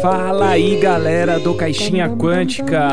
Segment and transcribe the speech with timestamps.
[0.00, 2.88] Fala aí, galera do Caixinha Quântica.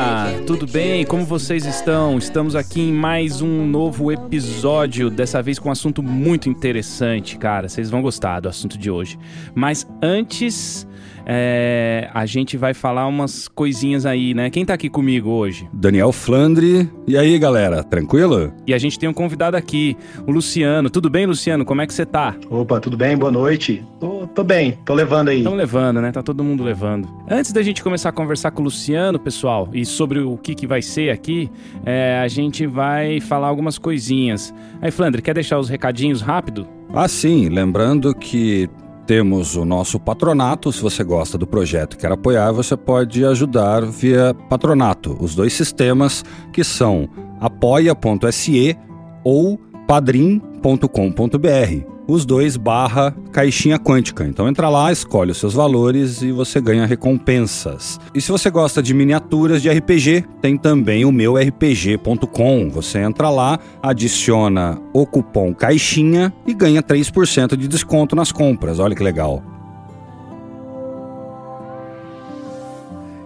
[0.48, 1.06] Tudo bem?
[1.06, 2.18] Como vocês estão?
[2.18, 7.70] Estamos aqui em mais um novo episódio, dessa vez com um assunto muito interessante, cara.
[7.70, 9.20] Vocês vão gostar do assunto de hoje.
[9.54, 10.88] Mas antes,
[11.26, 14.50] é, a gente vai falar umas coisinhas aí, né?
[14.50, 15.70] Quem tá aqui comigo hoje?
[15.74, 16.90] Daniel Flandre.
[17.08, 18.54] E aí, galera, tranquilo?
[18.66, 19.96] E a gente tem um convidado aqui,
[20.26, 20.90] o Luciano.
[20.90, 21.66] Tudo bem, Luciano?
[21.66, 22.36] Como é que você tá?
[22.50, 23.18] Opa, tudo bem?
[23.18, 23.84] Boa noite.
[24.00, 25.38] Tô, tô bem, tô levando aí.
[25.38, 26.12] Estão levando, né?
[26.12, 27.08] Tá todo mundo levando.
[27.30, 30.68] Antes da gente começar a conversar com o Luciano, pessoal, e sobre o que, que
[30.68, 31.50] vai ser aqui,
[31.86, 34.54] é, a gente vai falar algumas coisinhas.
[34.82, 36.68] Aí, Flandre, quer deixar os recadinhos rápido?
[36.94, 37.50] Ah, sim.
[37.50, 38.70] Lembrando que
[39.12, 40.72] temos o nosso patronato.
[40.72, 45.18] Se você gosta do projeto e quer apoiar, você pode ajudar via patronato.
[45.20, 47.10] Os dois sistemas que são
[47.42, 48.78] apoia.se
[49.22, 51.91] ou padrim.com.br.
[52.08, 54.26] Os dois barra caixinha quântica.
[54.26, 58.00] Então entra lá, escolhe os seus valores e você ganha recompensas.
[58.14, 62.70] E se você gosta de miniaturas de RPG, tem também o meu rpg.com.
[62.70, 68.80] Você entra lá, adiciona o cupom caixinha e ganha 3% de desconto nas compras.
[68.80, 69.61] Olha que legal.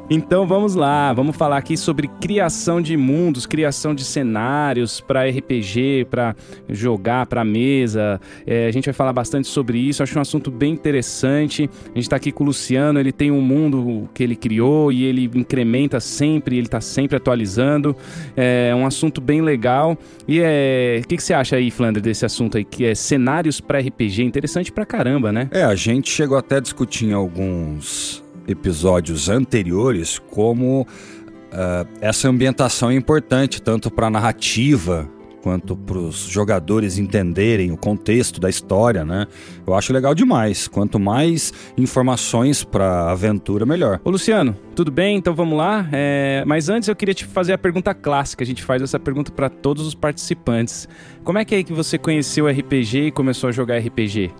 [0.08, 6.06] Então vamos lá, vamos falar aqui sobre criação de mundos, criação de cenários para RPG,
[6.12, 6.36] para
[6.70, 8.22] jogar, para mesa.
[8.46, 10.04] É, a gente vai falar bastante sobre isso.
[10.04, 11.68] Acho um assunto bem interessante.
[11.86, 13.00] A gente está aqui com o Luciano.
[13.00, 16.58] Ele tem um mundo que ele criou e ele incrementa sempre.
[16.58, 17.96] Ele está sempre atualizando.
[18.38, 19.98] É um assunto bem legal.
[20.28, 23.60] E é, o que, que você acha aí, Flandre, desse assunto aí que é cenários
[23.60, 24.22] para RPG?
[24.22, 25.50] Interessante pra caramba, né?
[25.52, 32.90] É, a gente chegou até a discutir em alguns episódios anteriores como uh, essa ambientação
[32.90, 35.10] é importante tanto para a narrativa
[35.46, 39.28] quanto para os jogadores entenderem o contexto da história, né?
[39.68, 40.68] Eu acho legal demais.
[40.68, 44.02] Quanto mais informações para a aventura, melhor.
[44.04, 45.18] Ô Luciano, tudo bem?
[45.18, 45.88] Então vamos lá.
[45.92, 46.44] É...
[46.48, 48.44] Mas antes eu queria te fazer a pergunta clássica.
[48.44, 50.90] A gente faz essa pergunta para todos os participantes.
[51.24, 54.32] Como é que é que você conheceu o RPG e começou a jogar RPG?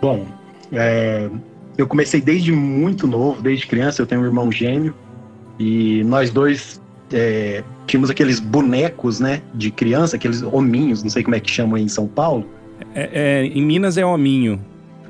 [0.00, 0.26] Bom,
[0.72, 1.30] é,
[1.76, 4.02] eu comecei desde muito novo, desde criança.
[4.02, 4.94] Eu tenho um irmão gêmeo
[5.58, 6.80] e nós dois
[7.12, 11.76] é, tínhamos aqueles bonecos, né, de criança, aqueles hominhos, não sei como é que chamam
[11.76, 12.46] aí em São Paulo.
[12.94, 14.60] É, é, em Minas é hominho.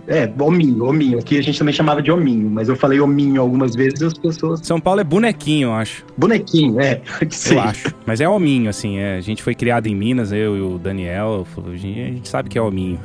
[0.08, 1.18] É, hominho, hominho.
[1.18, 4.14] Aqui a gente também chamava de hominho, mas eu falei hominho algumas vezes e as
[4.14, 4.60] pessoas.
[4.62, 6.04] São Paulo é bonequinho, eu acho.
[6.18, 7.00] Bonequinho, é.
[7.50, 7.94] eu acho.
[8.04, 8.98] Mas é hominho, assim.
[8.98, 9.16] É.
[9.16, 11.46] A gente foi criado em Minas, eu e o Daniel.
[11.56, 12.98] A gente sabe que é hominho.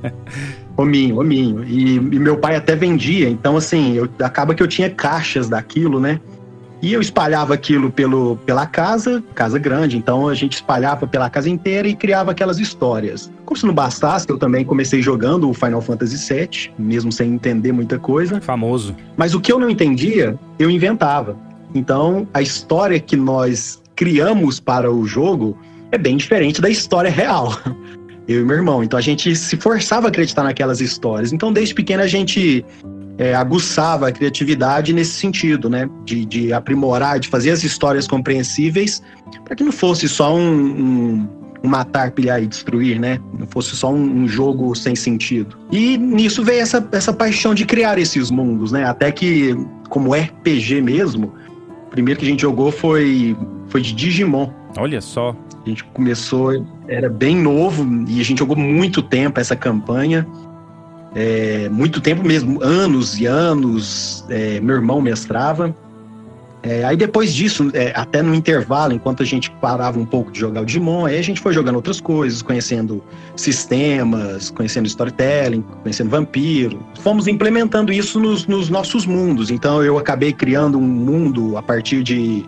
[0.76, 1.64] hominho, hominho.
[1.64, 5.98] E, e meu pai até vendia, então assim, eu, acaba que eu tinha caixas daquilo,
[5.98, 6.20] né?
[6.82, 11.48] E eu espalhava aquilo pelo, pela casa, casa grande, então a gente espalhava pela casa
[11.48, 13.32] inteira e criava aquelas histórias.
[13.46, 17.72] Como se não bastasse, eu também comecei jogando o Final Fantasy VII, mesmo sem entender
[17.72, 18.40] muita coisa.
[18.42, 18.94] Famoso.
[19.16, 21.36] Mas o que eu não entendia, eu inventava.
[21.74, 25.56] Então, a história que nós criamos para o jogo
[25.90, 27.58] é bem diferente da história real.
[28.28, 28.82] Eu e meu irmão.
[28.82, 31.32] Então a gente se forçava a acreditar naquelas histórias.
[31.32, 32.64] Então, desde pequeno, a gente
[33.18, 35.88] é, aguçava a criatividade nesse sentido, né?
[36.04, 39.02] De, de, aprimorar, de fazer as histórias compreensíveis,
[39.44, 41.28] para que não fosse só um, um,
[41.64, 43.20] um, matar, pilhar e destruir, né?
[43.38, 45.56] Não fosse só um, um, jogo sem sentido.
[45.70, 48.84] E nisso veio essa, essa paixão de criar esses mundos, né?
[48.84, 49.56] Até que,
[49.88, 51.32] como RPG mesmo,
[51.86, 53.36] o primeiro que a gente jogou foi,
[53.68, 54.50] foi de Digimon.
[54.76, 55.34] Olha só.
[55.66, 60.26] A gente começou, era bem novo, e a gente jogou muito tempo essa campanha
[61.16, 65.74] é, muito tempo mesmo, anos e anos, é, meu irmão mestrava.
[66.62, 70.40] É, aí depois disso, é, até no intervalo, enquanto a gente parava um pouco de
[70.40, 73.02] jogar o Digimon, aí a gente foi jogando outras coisas, conhecendo
[73.34, 76.84] sistemas, conhecendo storytelling, conhecendo vampiro.
[77.00, 79.50] Fomos implementando isso nos, nos nossos mundos.
[79.50, 82.44] Então eu acabei criando um mundo a partir de,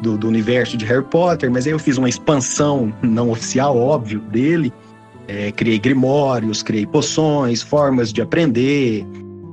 [0.00, 4.20] do, do universo de Harry Potter, mas aí eu fiz uma expansão não oficial, óbvio,
[4.20, 4.72] dele.
[5.26, 9.04] É, criei grimórios, criei poções, formas de aprender,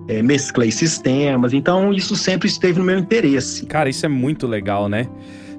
[0.07, 1.53] é, mesclei sistemas.
[1.53, 3.65] Então, isso sempre esteve no meu interesse.
[3.65, 5.07] Cara, isso é muito legal, né?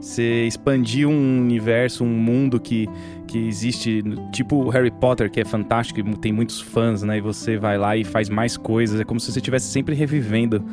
[0.01, 2.89] Você expandir um universo, um mundo que,
[3.27, 7.19] que existe, tipo Harry Potter, que é fantástico e tem muitos fãs, né?
[7.19, 9.01] E você vai lá e faz mais coisas.
[9.01, 10.65] É como se você estivesse sempre revivendo.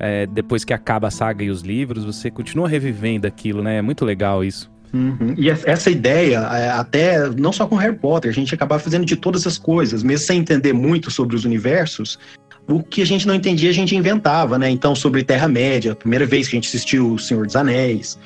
[0.00, 3.78] É, depois que acaba a saga e os livros, você continua revivendo aquilo, né?
[3.78, 4.70] É muito legal isso.
[4.92, 5.34] Uhum.
[5.36, 9.16] E essa ideia, é, até não só com Harry Potter, a gente acabava fazendo de
[9.16, 12.18] todas as coisas, mesmo sem entender muito sobre os universos,
[12.66, 14.70] o que a gente não entendia a gente inventava, né?
[14.70, 18.18] Então, sobre Terra-média, a primeira vez que a gente assistiu O Senhor dos Anéis,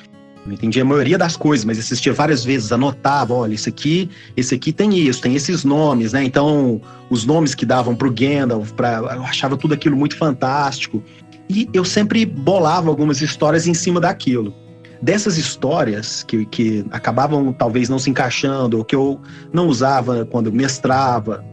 [0.45, 4.53] Não entendia a maioria das coisas, mas assistia várias vezes, anotava, olha, esse aqui, esse
[4.53, 6.23] aqui tem isso, tem esses nomes, né?
[6.23, 11.01] Então, os nomes que davam pro Gandalf, pra, eu achava tudo aquilo muito fantástico.
[11.49, 14.53] E eu sempre bolava algumas histórias em cima daquilo.
[15.01, 19.19] Dessas histórias que, que acabavam talvez não se encaixando, ou que eu
[19.51, 21.43] não usava quando mestrava,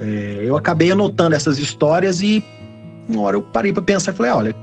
[0.00, 2.42] é, eu acabei anotando essas histórias e
[3.08, 4.56] uma hora eu parei para pensar e falei, olha,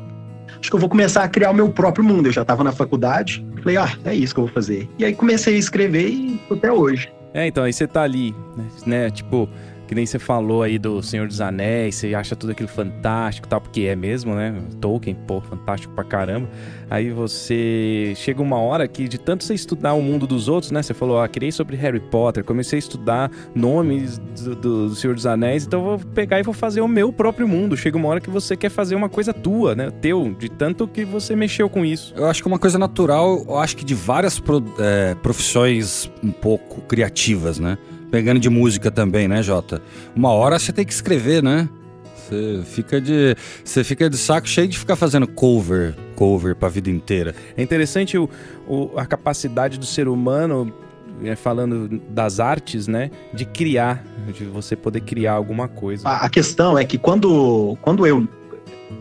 [0.60, 2.28] acho que eu vou começar a criar o meu próprio mundo.
[2.28, 4.90] Eu já estava na faculdade, falei, ah, é isso que eu vou fazer.
[4.98, 7.12] E aí comecei a escrever e até hoje.
[7.34, 8.36] É, então, aí você tá ali,
[8.86, 9.10] né?
[9.10, 9.48] Tipo,
[9.92, 13.60] que nem você falou aí do Senhor dos Anéis, você acha tudo aquilo fantástico tal,
[13.60, 14.56] porque é mesmo, né?
[14.80, 16.48] Tolkien, pô, fantástico pra caramba.
[16.90, 20.82] Aí você chega uma hora que, de tanto você estudar o mundo dos outros, né?
[20.82, 25.26] Você falou, ah, criei sobre Harry Potter, comecei a estudar nomes do, do, Senhor dos
[25.26, 27.76] Anéis, então vou pegar e vou fazer o meu próprio mundo.
[27.76, 29.92] Chega uma hora que você quer fazer uma coisa tua, né?
[30.00, 32.14] Teu, de tanto que você mexeu com isso.
[32.16, 36.32] Eu acho que uma coisa natural, eu acho que de várias pro, é, profissões um
[36.32, 37.78] pouco criativas, né?
[38.12, 39.82] Pegando de música também, né, Jota?
[40.14, 41.70] Uma hora você tem que escrever, né?
[42.16, 46.90] Você fica de, você fica de saco cheio de ficar fazendo cover, cover pra vida
[46.90, 47.34] inteira.
[47.58, 48.30] É interessante o,
[48.68, 50.74] o a capacidade do ser humano,
[51.24, 54.04] é, falando das artes, né, de criar,
[54.38, 56.08] de você poder criar alguma coisa.
[56.08, 58.28] A, a questão é que quando, quando eu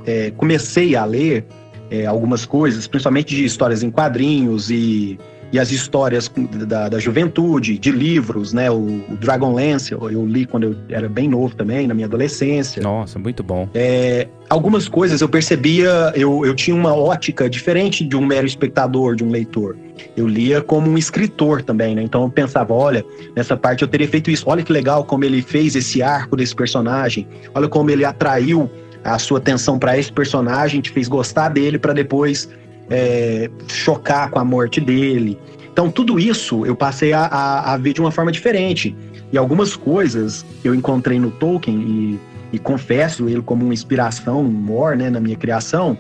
[0.07, 1.47] é, comecei a ler
[1.91, 5.19] é, algumas coisas, principalmente de histórias em quadrinhos e
[5.53, 6.31] e as histórias
[6.67, 8.71] da, da juventude, de livros, né?
[8.71, 12.83] O, o Dragonlance, eu, eu, li quando eu era bem novo também, na minha adolescência.
[12.83, 13.69] Nossa, muito bom.
[13.75, 19.17] É, algumas coisas eu percebia, eu, eu tinha uma ótica diferente de um mero espectador,
[19.17, 19.77] de um leitor.
[20.17, 22.03] Eu lia como um escritor também, né?
[22.03, 23.05] Então eu pensava, olha,
[23.35, 24.45] nessa parte eu teria feito isso.
[24.47, 27.27] Olha que legal como ele fez esse arco desse personagem.
[27.55, 28.71] Olha como ele atraiu
[29.03, 32.49] a sua atenção para esse personagem, te fez gostar dele para depois
[32.91, 35.39] é, chocar com a morte dele.
[35.73, 38.95] Então, tudo isso eu passei a, a, a, ver de uma forma diferente.
[39.33, 42.21] E algumas coisas eu encontrei no Tolkien, e,
[42.53, 45.97] e confesso ele como uma inspiração, um more, né, na minha criação,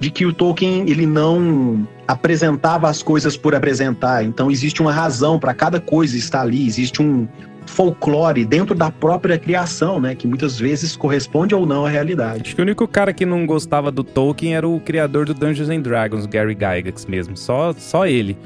[0.00, 4.24] de que o Tolkien ele não apresentava as coisas por apresentar.
[4.24, 7.28] Então, existe uma razão para cada coisa estar ali, existe um,
[7.70, 10.14] folclore dentro da própria criação, né?
[10.14, 12.42] Que muitas vezes corresponde ou não à realidade.
[12.46, 15.70] Acho que o único cara que não gostava do Tolkien era o criador do Dungeons
[15.70, 17.36] and Dragons, Gary Gygax mesmo.
[17.36, 18.36] Só, só ele.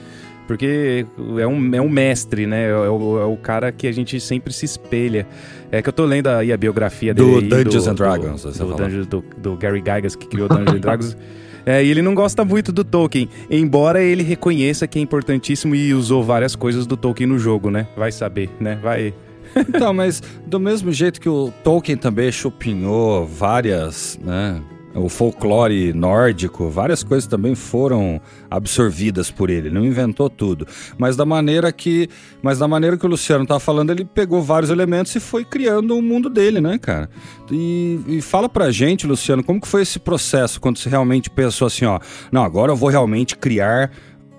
[0.46, 1.06] Porque
[1.38, 2.68] é um, é um mestre, né?
[2.68, 5.26] É o, é o cara que a gente sempre se espelha.
[5.72, 7.48] É que eu tô lendo aí a biografia dele.
[7.48, 10.76] Do Dungeons do, and Dragons, do, do, Dungeons, do, do Gary Gygax, que criou Dungeons
[10.76, 11.16] and Dragons.
[11.66, 15.94] É, e ele não gosta muito do Tolkien, embora ele reconheça que é importantíssimo e
[15.94, 17.86] usou várias coisas do Tolkien no jogo, né?
[17.96, 18.78] Vai saber, né?
[18.82, 19.14] Vai.
[19.56, 24.60] então, mas do mesmo jeito que o Tolkien também chupinhou várias, né?
[24.94, 28.20] O folclore nórdico, várias coisas também foram
[28.50, 29.70] absorvidas por ele.
[29.70, 32.08] Não inventou tudo, mas da maneira que,
[32.42, 35.94] mas da maneira que o Luciano estava falando, ele pegou vários elementos e foi criando
[35.94, 37.10] o um mundo dele, né, cara?
[37.50, 41.66] E, e fala pra gente, Luciano, como que foi esse processo quando você realmente pensou
[41.66, 41.98] assim, ó,
[42.30, 43.90] não, agora eu vou realmente criar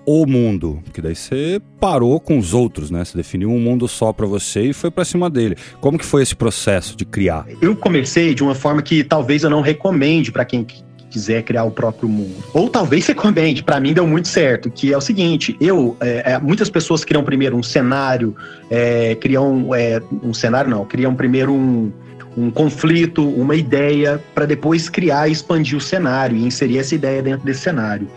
[0.06, 3.04] o mundo, que daí você parou com os outros, né?
[3.04, 5.56] Você definiu um mundo só para você e foi para cima dele.
[5.80, 7.44] Como que foi esse processo de criar?
[7.60, 10.64] Eu comecei de uma forma que talvez eu não recomende para quem
[11.10, 12.36] quiser criar o próprio mundo.
[12.54, 16.38] Ou talvez recomende, para mim deu muito certo, que é o seguinte, eu, é, é,
[16.38, 18.36] muitas pessoas criam primeiro um cenário,
[18.70, 21.92] é, criam é, um cenário não, criam primeiro um,
[22.36, 27.20] um conflito, uma ideia, para depois criar e expandir o cenário e inserir essa ideia
[27.22, 28.08] dentro desse cenário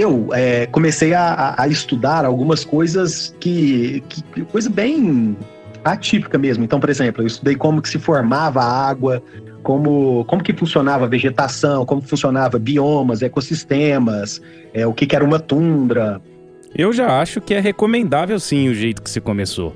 [0.00, 5.36] eu é, comecei a, a, estudar algumas coisas que, que, coisa bem
[5.84, 6.64] atípica mesmo.
[6.64, 9.22] Então, por exemplo, eu estudei como que se formava a água,
[9.62, 14.40] como, como que funcionava a vegetação, como funcionava biomas, ecossistemas,
[14.72, 16.20] é, o que, que era uma tundra.
[16.74, 19.74] Eu já acho que é recomendável sim o jeito que se começou.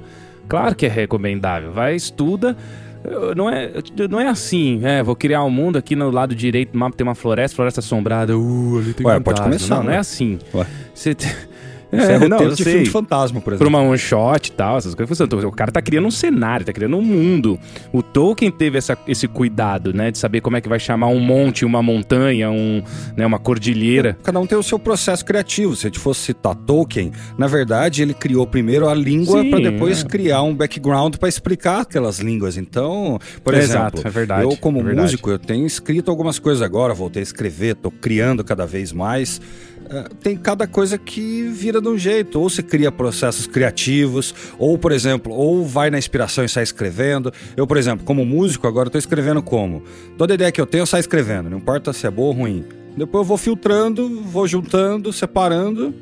[0.49, 1.73] Claro que é recomendável.
[1.73, 2.57] Vai, estuda,
[3.37, 3.73] não é,
[4.11, 7.07] não é assim, é, vou criar um mundo aqui no lado direito do mapa tem
[7.07, 9.77] uma floresta, floresta assombrada, uh, ali tem Ué, pode começar.
[9.77, 10.39] Não, não é assim.
[10.55, 10.67] Ué.
[10.95, 11.17] Você
[11.93, 12.73] isso é, é roteiro não, de sei.
[12.73, 13.71] filme de fantasma, por exemplo.
[13.71, 15.21] Pra uma one shot e tal, essas coisas.
[15.21, 17.59] O cara tá criando um cenário, tá criando um mundo.
[17.93, 20.11] O Tolkien teve essa, esse cuidado, né?
[20.11, 22.83] De saber como é que vai chamar um monte, uma montanha, um,
[23.17, 24.17] né, uma cordilheira.
[24.23, 25.75] Cada um tem o seu processo criativo.
[25.75, 30.05] Se a gente fosse citar Tolkien, na verdade, ele criou primeiro a língua para depois
[30.05, 30.07] é.
[30.07, 32.57] criar um background para explicar aquelas línguas.
[32.57, 36.39] Então, por é exemplo, exato, é verdade, eu como é músico, eu tenho escrito algumas
[36.39, 39.41] coisas agora, voltei a escrever, tô criando cada vez mais.
[39.91, 42.41] É, tem cada coisa que vira de um jeito.
[42.41, 47.33] Ou você cria processos criativos, ou, por exemplo, ou vai na inspiração e sai escrevendo.
[47.57, 49.83] Eu, por exemplo, como músico, agora estou escrevendo como?
[50.17, 51.51] Toda ideia que eu tenho, eu saio escrevendo.
[51.51, 52.65] Não importa se é boa ou ruim.
[52.97, 55.95] Depois eu vou filtrando, vou juntando, separando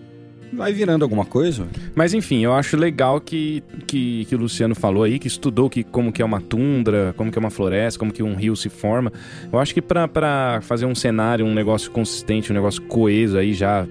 [0.52, 1.66] vai virando alguma coisa.
[1.94, 5.82] Mas enfim, eu acho legal que, que, que o Luciano falou aí, que estudou que,
[5.82, 8.68] como que é uma tundra, como que é uma floresta, como que um rio se
[8.68, 9.12] forma.
[9.52, 13.86] Eu acho que para fazer um cenário, um negócio consistente, um negócio coeso aí já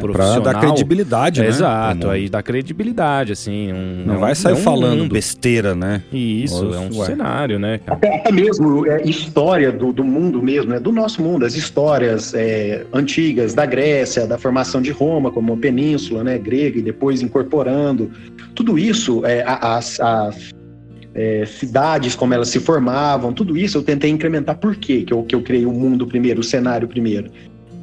[0.00, 0.42] profissional...
[0.42, 1.48] pra dar credibilidade, É, né?
[1.48, 3.72] Exato, aí dá credibilidade, assim.
[3.72, 5.12] um- Não é um- vai sair é um falando mundo.
[5.12, 6.02] besteira, né?
[6.12, 7.06] Isso, é um Ué.
[7.06, 7.98] cenário, né, cara?
[7.98, 10.80] Até, mesmo é, história do, do mundo mesmo, né?
[10.80, 15.60] do nosso mundo, as histórias é, antigas da Grécia, da formação de Roma como uma
[15.60, 18.10] península né, grega e depois incorporando.
[18.54, 20.50] Tudo isso, é, as, as,
[21.14, 24.56] é, cidades, como elas se formavam, tudo isso eu tentei incrementar.
[24.58, 27.30] Por quê que eu, que eu criei o mundo primeiro, o cenário primeiro?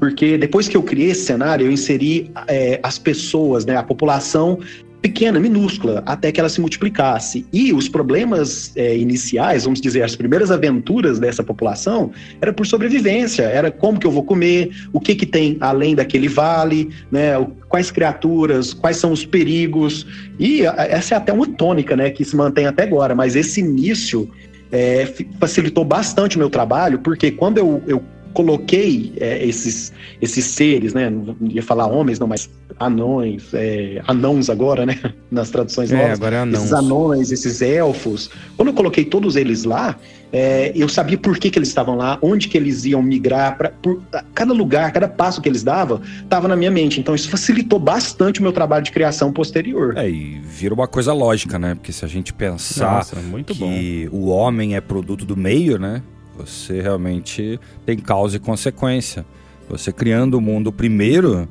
[0.04, 4.60] Porque depois que eu criei esse cenário, eu inseri é, as pessoas, né, a população
[5.02, 7.46] pequena, minúscula, até que ela se multiplicasse.
[7.54, 13.44] E os problemas é, iniciais, vamos dizer, as primeiras aventuras dessa população, era por sobrevivência,
[13.44, 17.36] era como que eu vou comer, o que que tem além daquele vale, né,
[17.70, 20.06] quais criaturas, quais são os perigos.
[20.38, 24.30] E essa é até uma tônica, né, que se mantém até agora, mas esse início
[24.70, 25.08] é,
[25.40, 28.04] facilitou bastante o meu trabalho, porque quando eu, eu
[28.34, 32.50] coloquei é, esses, esses seres, né, não ia falar homens, não, mas
[32.80, 35.00] anões, é, anãos agora, né,
[35.32, 36.60] nas traduções É, novas, agora é anão.
[36.60, 38.30] esses anões, esses elfos.
[38.58, 39.96] Quando eu coloquei todos eles lá,
[40.32, 43.70] é, eu sabia por que, que eles estavam lá, onde que eles iam migrar, pra,
[43.70, 44.02] por,
[44.34, 47.00] cada lugar, cada passo que eles davam, estava na minha mente.
[47.00, 49.96] Então isso facilitou bastante o meu trabalho de criação posterior.
[49.96, 51.76] É, e vira uma coisa lógica, né?
[51.76, 53.70] Porque se a gente pensar Nossa, muito bom.
[53.70, 56.02] que o homem é produto do meio, né?
[56.38, 59.26] Você realmente tem causa e consequência.
[59.70, 61.48] Você criando o mundo primeiro,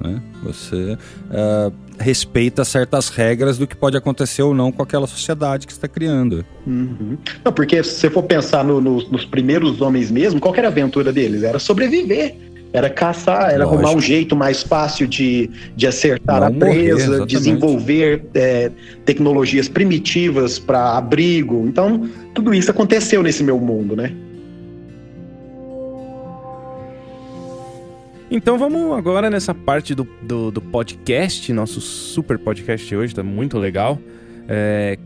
[0.00, 0.20] né?
[0.42, 0.96] Você
[1.30, 5.86] ah, respeita certas regras do que pode acontecer ou não com aquela sociedade que está
[5.86, 6.44] criando.
[6.66, 7.16] Uhum.
[7.44, 10.70] Não, porque se você for pensar no- no- nos primeiros homens mesmo, qual era a
[10.70, 11.42] aventura deles?
[11.42, 12.34] Era sobreviver.
[12.72, 13.74] Era caçar, era Lógico.
[13.74, 17.28] arrumar um jeito mais fácil de, de acertar Não a morrer, presa, exatamente.
[17.28, 18.70] desenvolver é,
[19.04, 21.66] tecnologias primitivas para abrigo.
[21.66, 24.12] Então, tudo isso aconteceu nesse meu mundo, né?
[28.30, 33.58] Então vamos agora nessa parte do, do, do podcast, nosso super podcast hoje, tá muito
[33.58, 33.98] legal.
[34.48, 34.98] É,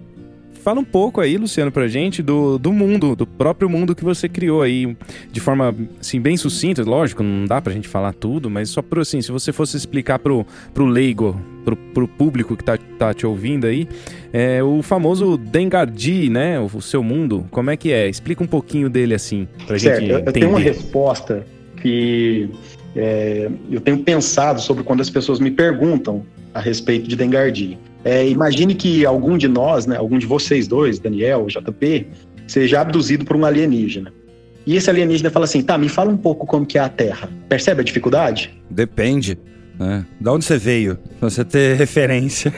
[0.67, 4.29] fala um pouco aí, Luciano, pra gente do, do mundo, do próprio mundo que você
[4.29, 4.97] criou aí,
[5.31, 9.01] de forma, assim, bem sucinta, lógico, não dá pra gente falar tudo, mas só pro,
[9.01, 10.45] assim, se você fosse explicar pro,
[10.75, 13.89] pro leigo, pro, pro público que tá, tá te ouvindo aí,
[14.33, 18.09] é, o famoso Dengardi, né, o, o seu mundo, como é que é?
[18.09, 20.41] Explica um pouquinho dele, assim, pra Certo, gente eu, eu entender.
[20.41, 21.47] tenho uma resposta
[21.81, 22.51] que
[22.97, 27.79] é, eu tenho pensado sobre quando as pessoas me perguntam a respeito de Dengardi.
[28.07, 32.07] É, imagine que algum de nós, né, algum de vocês dois, Daniel, JP,
[32.47, 34.13] seja abduzido por um alienígena.
[34.65, 37.29] E esse alienígena fala assim, tá, me fala um pouco como que é a Terra.
[37.49, 38.57] Percebe a dificuldade?
[38.71, 39.37] Depende,
[39.77, 40.07] né?
[40.21, 42.55] Da onde você veio, pra você ter referência.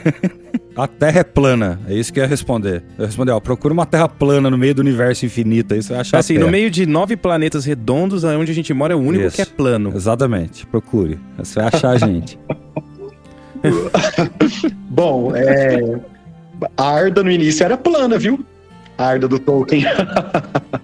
[0.75, 2.83] A Terra é plana, é isso que eu ia responder.
[2.95, 5.93] Eu ia responder, ó, procura uma Terra plana no meio do universo infinito, aí você
[5.93, 8.99] vai achar Assim, no meio de nove planetas redondos, onde a gente mora é o
[8.99, 9.35] único Isso.
[9.35, 9.91] que é plano.
[9.95, 11.19] Exatamente, procure.
[11.39, 12.37] Você vai achar a gente.
[14.89, 15.99] Bom, é,
[16.77, 18.45] a Arda no início era plana, viu?
[18.97, 19.83] A Arda do Tolkien.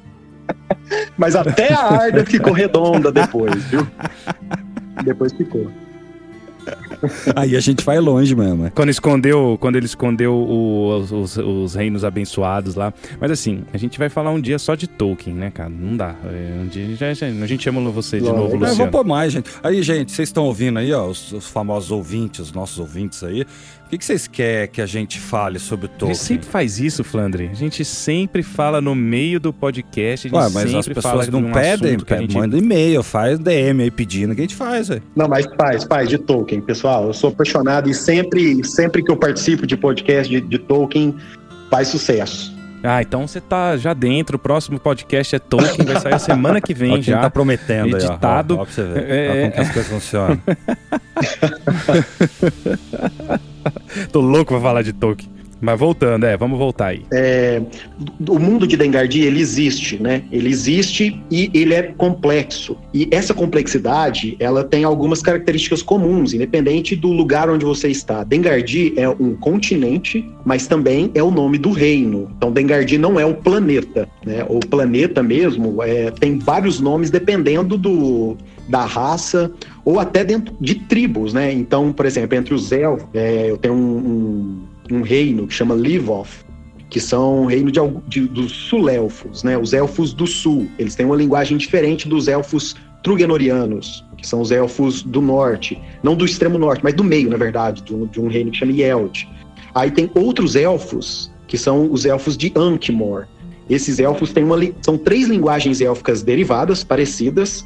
[1.17, 3.87] Mas até a Arda ficou redonda depois, viu?
[5.03, 5.69] Depois ficou.
[7.35, 8.65] Aí a gente vai longe mesmo.
[8.67, 8.69] é.
[8.71, 12.93] Quando escondeu, quando ele escondeu o- os, os- os reinos abençoados lá.
[13.19, 15.69] Mas assim, a gente vai falar um dia só de Tolkien, né, cara?
[15.69, 16.15] Não dá.
[16.25, 18.91] É, um dia já, já- a gente chama você de novo, Mas eu vou Luciano.
[18.91, 19.49] pôr mais, gente.
[19.63, 23.45] Aí, gente, vocês estão ouvindo aí, ó, os, os famosos ouvintes, os nossos ouvintes aí.
[23.85, 26.15] O que, que vocês querem que a gente fale sobre o A Tolkien?
[26.15, 27.49] gente sempre faz isso, Flandre.
[27.51, 30.27] A gente sempre fala no meio do podcast.
[30.27, 32.33] A gente Ué, mas sempre as fala pessoas não um pedem, que a gente...
[32.35, 35.03] manda e-mail, faz DM aí pedindo que a gente faz, velho.
[35.15, 37.05] Não, mas faz, faz de Tolkien, pessoal.
[37.05, 41.15] Eu sou apaixonado e sempre, sempre que eu participo de podcast de, de Tolkien,
[41.69, 42.55] faz sucesso.
[42.83, 44.37] Ah, então você tá já dentro.
[44.37, 45.85] O próximo podcast é Tolkien.
[45.85, 47.19] Vai sair a semana que vem já.
[47.21, 48.55] tá prometendo editado.
[48.55, 48.61] aí, ó.
[48.61, 49.09] Ó, ó pra você ver.
[49.09, 50.41] É, Ó, como que as coisas funcionam.
[54.11, 55.34] Tô louco pra falar de Tolkien.
[55.61, 57.03] Mas voltando, é, vamos voltar aí.
[57.13, 57.61] É,
[58.27, 60.23] o mundo de Dengardi, ele existe, né?
[60.31, 62.77] Ele existe e ele é complexo.
[62.93, 68.23] E essa complexidade, ela tem algumas características comuns, independente do lugar onde você está.
[68.23, 72.29] Dengardi é um continente, mas também é o nome do reino.
[72.37, 74.45] Então, Dengardi não é o planeta, né?
[74.49, 79.51] O planeta mesmo é, tem vários nomes dependendo do, da raça
[79.83, 81.51] ou até dentro de tribos, né?
[81.51, 85.75] Então, por exemplo, entre os elfos, é, eu tenho um, um um reino que chama
[85.75, 86.45] Livoth,
[86.89, 89.57] que são um reino de, de- dos sul-elfos, né?
[89.57, 90.67] Os elfos do sul.
[90.77, 95.79] Eles têm uma linguagem diferente dos elfos trugenorianos, que são os elfos do norte.
[96.03, 98.71] Não do extremo norte, mas do meio, na verdade, de, de um reino que chama
[98.71, 99.27] Yeld.
[99.73, 103.27] Aí tem outros elfos, que são os elfos de Ankmor.
[103.69, 107.65] Esses elfos têm uma, são três linguagens élficas derivadas, parecidas,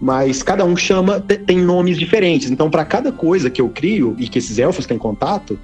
[0.00, 2.50] mas cada um chama, tem nomes diferentes.
[2.50, 5.58] Então, para cada coisa que eu crio e que esses elfos têm contato,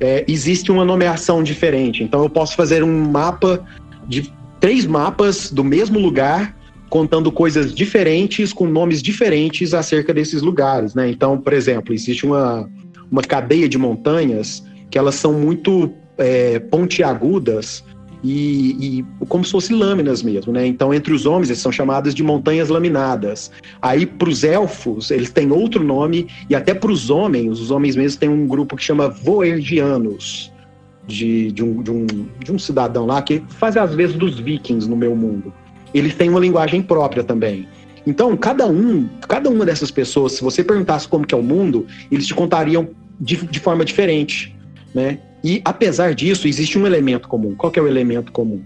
[0.00, 2.02] é, existe uma nomeação diferente.
[2.02, 3.64] Então, eu posso fazer um mapa
[4.06, 6.56] de três mapas do mesmo lugar,
[6.88, 10.94] contando coisas diferentes, com nomes diferentes acerca desses lugares.
[10.94, 11.10] Né?
[11.10, 12.68] Então, por exemplo, existe uma,
[13.10, 17.84] uma cadeia de montanhas que elas são muito é, pontiagudas
[18.22, 20.66] e, e, como se fossem lâminas mesmo, né?
[20.66, 23.50] Então, entre os homens, eles são chamadas de montanhas laminadas.
[23.80, 27.94] Aí, para os elfos, eles têm outro nome, e até para os homens, os homens
[27.94, 30.52] mesmo têm um grupo que chama Voergianos,
[31.06, 32.06] de, de, um, de, um,
[32.44, 35.52] de um cidadão lá que faz às vezes dos vikings no meu mundo.
[35.94, 37.66] Eles têm uma linguagem própria também.
[38.06, 41.86] Então, cada um, cada uma dessas pessoas, se você perguntasse como que é o mundo,
[42.10, 42.88] eles te contariam
[43.20, 44.54] de, de forma diferente,
[44.94, 45.18] né?
[45.42, 47.54] E apesar disso, existe um elemento comum.
[47.54, 48.60] Qual que é o elemento comum?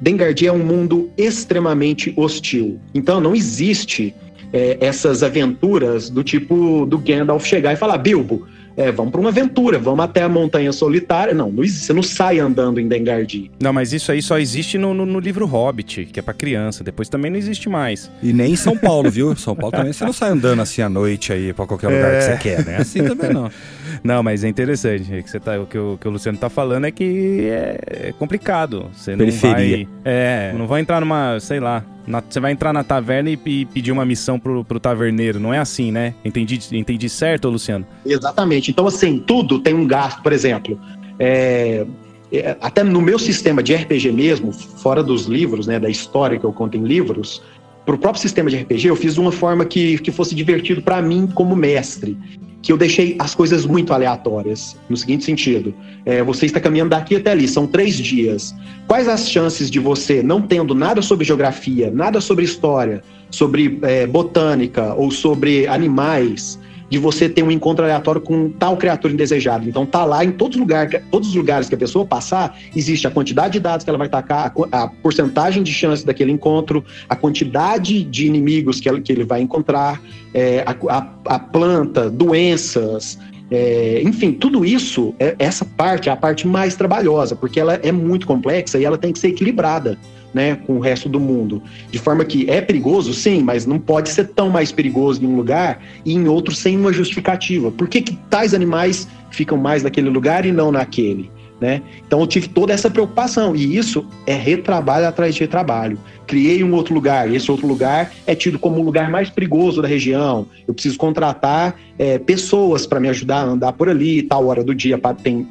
[0.00, 2.78] Dengardia é um mundo extremamente hostil.
[2.94, 4.14] Então não existe
[4.52, 8.46] é, essas aventuras do tipo do Gandalf chegar e falar: Bilbo,
[8.76, 11.32] é, vamos para uma aventura, vamos até a montanha solitária.
[11.32, 13.50] Não, não existe, você não sai andando em Dengardi.
[13.58, 16.84] Não, mas isso aí só existe no, no, no livro Hobbit, que é para criança.
[16.84, 18.10] Depois também não existe mais.
[18.22, 19.34] E nem em São Paulo, viu?
[19.34, 22.18] São Paulo também você não sai andando assim à noite aí para qualquer lugar é...
[22.18, 22.76] que você quer, né?
[22.76, 23.50] Assim também não.
[24.02, 25.14] Não, mas é interessante.
[25.14, 28.08] É que você tá, o, que o, que o Luciano tá falando é que é,
[28.08, 28.90] é complicado.
[28.92, 29.78] Você Periferia.
[29.78, 29.88] não vai.
[30.04, 33.64] É, não vai entrar numa, sei lá, na, você vai entrar na taverna e, e,
[33.66, 35.40] pedir uma missão pro, pro taverneiro.
[35.40, 36.14] Não é assim, né?
[36.24, 37.86] Entendi, entendi certo, Luciano?
[38.04, 38.70] Exatamente.
[38.70, 40.78] Então, assim, tudo tem um gasto, por exemplo.
[41.18, 41.86] É,
[42.32, 46.44] é, até no meu sistema de RPG mesmo, fora dos livros, né, da história que
[46.44, 47.42] eu conto em livros,
[47.86, 51.00] pro próprio sistema de RPG, eu fiz de uma forma que, que fosse divertido para
[51.00, 52.18] mim como mestre
[52.66, 55.72] que eu deixei as coisas muito aleatórias, no seguinte sentido:
[56.04, 58.52] é, você está caminhando daqui até ali, são três dias.
[58.88, 64.04] Quais as chances de você, não tendo nada sobre geografia, nada sobre história, sobre é,
[64.04, 69.64] botânica ou sobre animais, de você ter um encontro aleatório com tal criatura indesejada.
[69.64, 73.06] Então tá lá em todos os lugares, todos os lugares que a pessoa passar, existe
[73.06, 76.84] a quantidade de dados que ela vai tacar, a, a porcentagem de chance daquele encontro,
[77.08, 80.00] a quantidade de inimigos que, ela, que ele vai encontrar,
[80.32, 83.18] é, a, a, a, planta, doenças,
[83.50, 87.92] é, enfim, tudo isso, é, essa parte é a parte mais trabalhosa, porque ela é
[87.92, 89.98] muito complexa e ela tem que ser equilibrada
[90.34, 91.62] né, com o resto do mundo.
[91.90, 95.36] De forma que é perigoso, sim, mas não pode ser tão mais perigoso em um
[95.36, 97.70] lugar e em outro sem uma justificativa.
[97.70, 101.30] Por que, que tais animais ficam mais naquele lugar e não naquele?
[101.60, 101.80] Né?
[102.06, 105.98] Então eu tive toda essa preocupação e isso é retrabalho atrás de retrabalho.
[106.26, 109.80] Criei um outro lugar e esse outro lugar é tido como o lugar mais perigoso
[109.80, 110.46] da região.
[110.68, 114.74] Eu preciso contratar é, pessoas para me ajudar a andar por ali, tal hora do
[114.74, 115.48] dia tem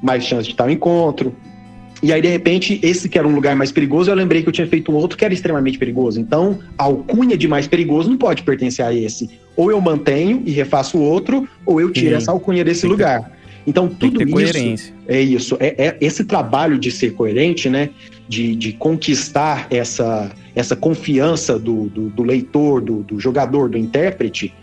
[0.00, 1.34] mais chance de tal encontro.
[2.02, 4.52] E aí, de repente, esse que era um lugar mais perigoso, eu lembrei que eu
[4.52, 6.18] tinha feito um outro que era extremamente perigoso.
[6.18, 9.28] Então, a alcunha de mais perigoso não pode pertencer a esse.
[9.54, 12.14] Ou eu mantenho e refaço o outro, ou eu tiro Sim.
[12.16, 13.30] essa alcunha desse Tem lugar.
[13.64, 13.70] Que...
[13.70, 14.94] Então, tudo isso coerência.
[15.06, 15.56] é isso.
[15.60, 17.90] É, é, esse trabalho de ser coerente, né?
[18.28, 24.54] De, de conquistar essa, essa confiança do, do, do leitor, do, do jogador, do intérprete,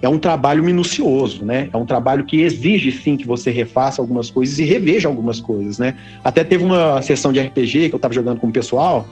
[0.00, 1.68] é um trabalho minucioso, né?
[1.72, 5.78] É um trabalho que exige sim que você refaça algumas coisas e reveja algumas coisas,
[5.78, 5.96] né?
[6.22, 9.08] Até teve uma sessão de RPG que eu estava jogando com o pessoal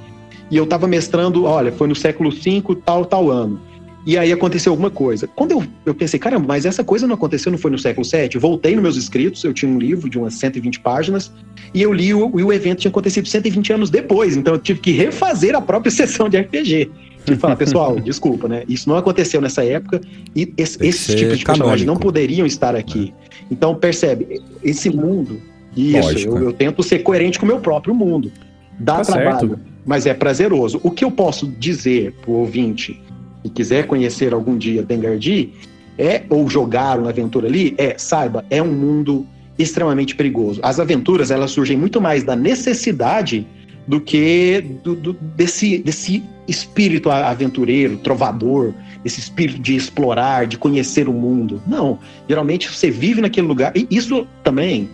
[0.50, 3.60] e eu estava mestrando, olha, foi no século V, tal, tal ano.
[4.06, 5.26] E aí aconteceu alguma coisa.
[5.26, 8.38] Quando eu, eu pensei, caramba, mas essa coisa não aconteceu, não foi no século VII?
[8.38, 11.32] Voltei nos meus escritos, eu tinha um livro de umas 120 páginas,
[11.74, 14.78] e eu li o, e o evento tinha acontecido 120 anos depois, então eu tive
[14.78, 16.88] que refazer a própria sessão de RPG
[17.24, 18.62] de falar, pessoal, desculpa, né?
[18.68, 20.00] Isso não aconteceu nessa época
[20.36, 23.12] e esse, esses tipos de personagens não poderiam estar aqui.
[23.50, 25.42] Então, percebe, esse mundo,
[25.76, 28.30] isso, eu, eu, tento ser coerente com o meu próprio mundo.
[28.78, 29.62] Dá tá trabalho, certo.
[29.84, 30.80] mas é prazeroso.
[30.84, 33.00] O que eu posso dizer pro ouvinte
[33.48, 35.52] que quiser conhecer algum dia Dengardi
[35.98, 39.26] é, ou jogar uma aventura ali, é, saiba, é um mundo
[39.58, 40.60] extremamente perigoso.
[40.62, 43.46] As aventuras, elas surgem muito mais da necessidade
[43.86, 51.08] do que do, do, desse, desse espírito aventureiro, trovador, esse espírito de explorar, de conhecer
[51.08, 51.62] o mundo.
[51.66, 53.72] Não, geralmente você vive naquele lugar.
[53.76, 54.90] E isso também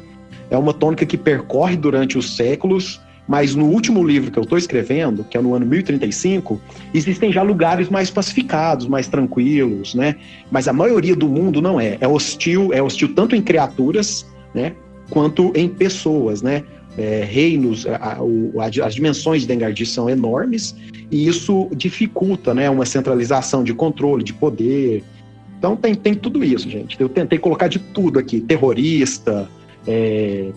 [0.50, 4.58] é uma tônica que percorre durante os séculos, mas no último livro que eu estou
[4.58, 6.60] escrevendo, que é no ano 1035,
[6.92, 10.16] existem já lugares mais pacificados, mais tranquilos, né?
[10.50, 11.96] Mas a maioria do mundo não é.
[12.00, 14.72] É hostil, é hostil tanto em criaturas, né?
[15.08, 16.64] Quanto em pessoas, né?
[16.96, 20.74] é, reinos, a, a, as dimensões de Dengardi são enormes
[21.10, 25.02] e isso dificulta né, uma centralização de controle, de poder.
[25.58, 27.00] Então tem, tem tudo isso, gente.
[27.00, 29.48] Eu tentei colocar de tudo aqui: terrorista,
[29.86, 30.50] é,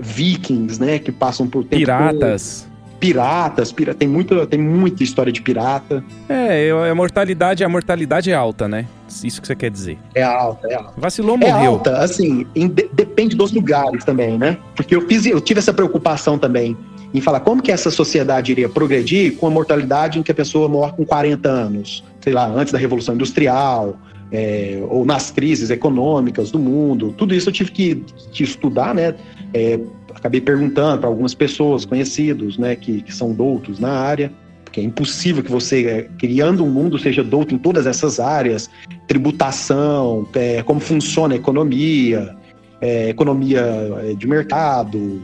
[0.00, 0.98] vikings, né?
[0.98, 2.66] Que passam por tempo Piratas.
[3.00, 6.02] piratas, pira- tem, muita, tem muita história de pirata.
[6.28, 8.86] É, a mortalidade, a mortalidade é alta, né?
[9.22, 9.98] Isso que você quer dizer.
[10.14, 10.92] É alta, é alta.
[10.96, 11.70] Vacilou, É morreu.
[11.72, 14.58] alta, assim, em- de- depende dos lugares também, né?
[14.74, 16.76] Porque eu fiz, eu tive essa preocupação também
[17.14, 20.68] em falar como que essa sociedade iria progredir com a mortalidade em que a pessoa
[20.68, 23.96] morre com 40 anos, sei lá, antes da Revolução Industrial,
[24.30, 27.14] é, ou nas crises econômicas do mundo.
[27.16, 29.14] Tudo isso eu tive que, que estudar, né?
[29.54, 29.78] É,
[30.14, 34.32] acabei perguntando para algumas pessoas conhecidos, né, que, que são doutos na área,
[34.64, 38.68] porque é impossível que você, é, criando um mundo, seja douto em todas essas áreas,
[39.06, 42.36] tributação, é, como funciona a economia,
[42.80, 43.60] é, economia
[44.02, 45.22] é, de mercado,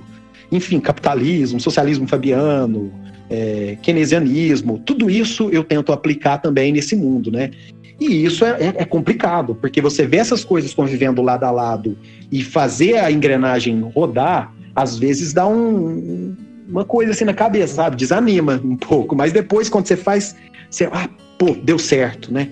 [0.50, 2.90] enfim, capitalismo, socialismo fabiano,
[3.28, 7.50] é, keynesianismo, tudo isso eu tento aplicar também nesse mundo, né?
[8.00, 11.96] E isso é, é- é complicado, porque você vê essas coisas convivendo lado a lado
[12.30, 16.34] e fazer a engrenagem rodar, às vezes dá um-
[16.68, 17.96] uma coisa assim na cabeça, sabe?
[17.96, 20.34] Desanima um pouco, mas depois quando você faz,
[20.68, 22.48] você, ah, pô, deu certo, né?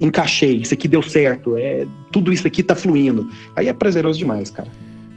[0.00, 3.28] Encaixei, isso aqui deu certo, é, tudo isso aqui tá fluindo.
[3.54, 4.68] Aí é prazeroso demais, cara.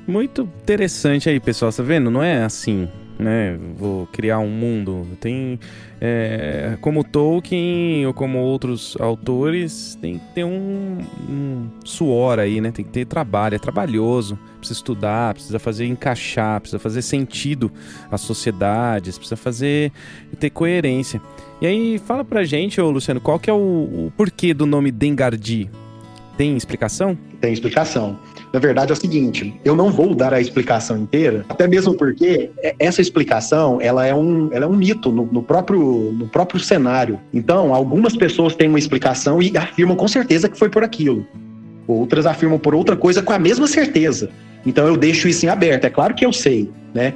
[0.07, 1.71] Muito interessante aí, pessoal.
[1.71, 2.09] Tá vendo?
[2.09, 2.87] Não é assim,
[3.19, 3.59] né?
[3.75, 5.05] Vou criar um mundo.
[5.19, 5.59] Tem.
[5.99, 10.97] é, como Tolkien ou como outros autores, tem que ter um,
[11.29, 12.71] um suor aí, né?
[12.71, 13.55] Tem que ter trabalho.
[13.55, 14.39] É trabalhoso.
[14.57, 17.69] Precisa estudar, precisa fazer encaixar, precisa fazer sentido
[18.09, 19.91] às sociedades, precisa fazer.
[20.39, 21.21] ter coerência.
[21.61, 24.91] E aí, fala pra gente, ô Luciano, qual que é o, o porquê do nome
[24.91, 25.69] Dengardi?
[26.37, 27.17] Tem explicação?
[27.41, 28.17] Tem explicação.
[28.51, 32.49] Na verdade é o seguinte, eu não vou dar a explicação inteira, até mesmo porque
[32.63, 36.59] é- essa explicação ela é um, ela é um mito no, no próprio, no próprio
[36.59, 37.19] cenário.
[37.31, 41.27] Então, algumas pessoas têm uma explicação e afirmam com certeza que foi por aquilo.
[41.87, 44.29] Outras afirmam por outra coisa com a mesma certeza.
[44.65, 45.85] Então eu deixo isso em aberto.
[45.85, 47.13] É claro que eu sei, né?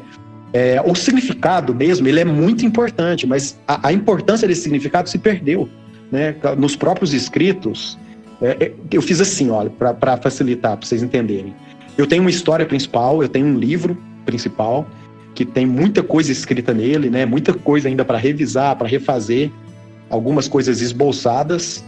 [0.51, 5.17] É, o significado mesmo, ele é muito importante, mas a, a importância desse significado se
[5.17, 5.67] perdeu,
[6.11, 6.35] né?
[6.57, 7.97] Nos próprios escritos,
[8.41, 11.53] é, é, eu fiz assim, olha, para facilitar, para vocês entenderem.
[11.97, 14.87] Eu tenho uma história principal, eu tenho um livro principal
[15.35, 17.25] que tem muita coisa escrita nele, né?
[17.25, 19.51] Muita coisa ainda para revisar, para refazer,
[20.09, 21.83] algumas coisas esboçadas,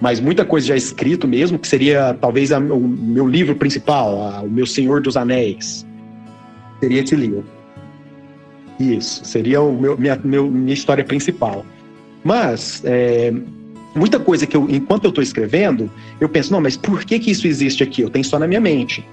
[0.00, 4.42] mas muita coisa já escrito mesmo, que seria talvez a- o meu livro principal, a-
[4.42, 5.86] o meu Senhor dos Anéis.
[6.80, 7.44] Seria esse livro.
[8.80, 11.64] Isso, seria o meu, minha, meu- minha história principal.
[12.24, 13.32] Mas é,
[13.94, 17.30] muita coisa que eu, enquanto eu estou escrevendo, eu penso, não, mas por que que
[17.30, 18.02] isso existe aqui?
[18.02, 19.06] Eu tenho só na minha mente.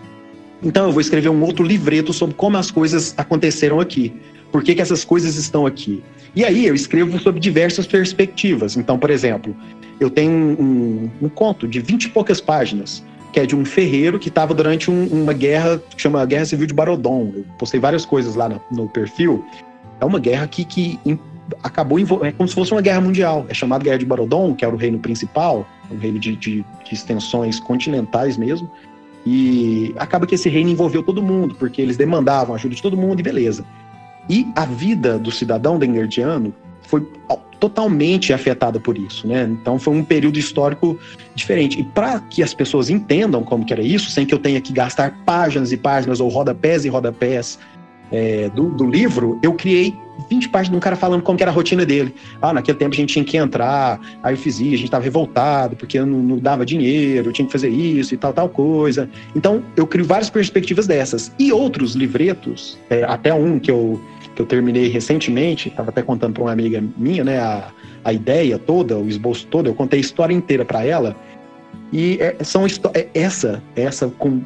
[0.61, 4.13] Então eu vou escrever um outro livreto sobre como as coisas aconteceram aqui.
[4.51, 6.03] Por que, que essas coisas estão aqui?
[6.35, 8.75] E aí eu escrevo sobre diversas perspectivas.
[8.75, 9.55] Então, por exemplo,
[9.99, 14.17] eu tenho um, um- conto de 20 e poucas páginas, que é de um ferreiro
[14.17, 17.31] que estava durante um- uma guerra que chama Guerra Civil de Barodon.
[17.35, 19.45] Eu postei várias coisas lá no, no perfil.
[20.01, 20.99] É uma guerra que, que
[21.63, 23.45] acabou é como se fosse uma guerra mundial.
[23.49, 26.93] É chamada Guerra de Barodon, que era o reino principal, um reino de, de- de
[26.93, 28.69] extensões continentais mesmo.
[29.25, 33.19] E acaba que esse reino envolveu todo mundo, porque eles demandavam ajuda de todo mundo
[33.19, 33.65] e beleza.
[34.29, 37.05] E a vida do cidadão dengardiano foi
[37.59, 39.43] totalmente afetada por isso, né?
[39.43, 40.97] Então foi um período histórico
[41.35, 41.79] diferente.
[41.79, 44.71] E para que as pessoas entendam como que era isso, sem que eu tenha que
[44.71, 47.59] gastar páginas e páginas ou rodapés e rodapés
[48.11, 49.95] é, do, do livro, eu criei
[50.29, 52.13] 20 páginas de um cara falando como era a rotina dele.
[52.41, 55.03] Ah, naquele tempo a gente tinha que entrar, aí eu fiz isso, a gente tava
[55.03, 59.09] revoltado porque não, não dava dinheiro, eu tinha que fazer isso e tal, tal coisa.
[59.35, 61.31] Então eu crio várias perspectivas dessas.
[61.39, 64.01] E outros livretos, é, até um que eu,
[64.35, 67.71] que eu terminei recentemente, estava até contando para uma amiga minha, né, a,
[68.03, 71.15] a ideia toda, o esboço todo, eu contei a história inteira para ela.
[71.91, 74.41] E é, são é, essa, essa com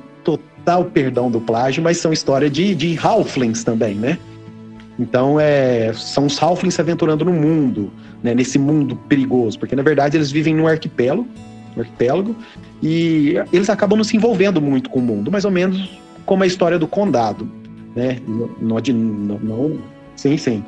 [0.64, 4.18] total perdão do plágio, mas são história de, de halflings também, né?
[4.98, 9.84] Então, é, são os halflings se aventurando no mundo, né, nesse mundo perigoso, porque na
[9.84, 11.28] verdade eles vivem num arquipélago,
[11.76, 12.36] um arquipélago,
[12.82, 16.48] e eles acabam não se envolvendo muito com o mundo, mais ou menos como a
[16.48, 17.50] história do condado,
[17.96, 18.20] né?
[18.28, 19.78] Não, não- não-
[20.16, 20.64] sim, sim.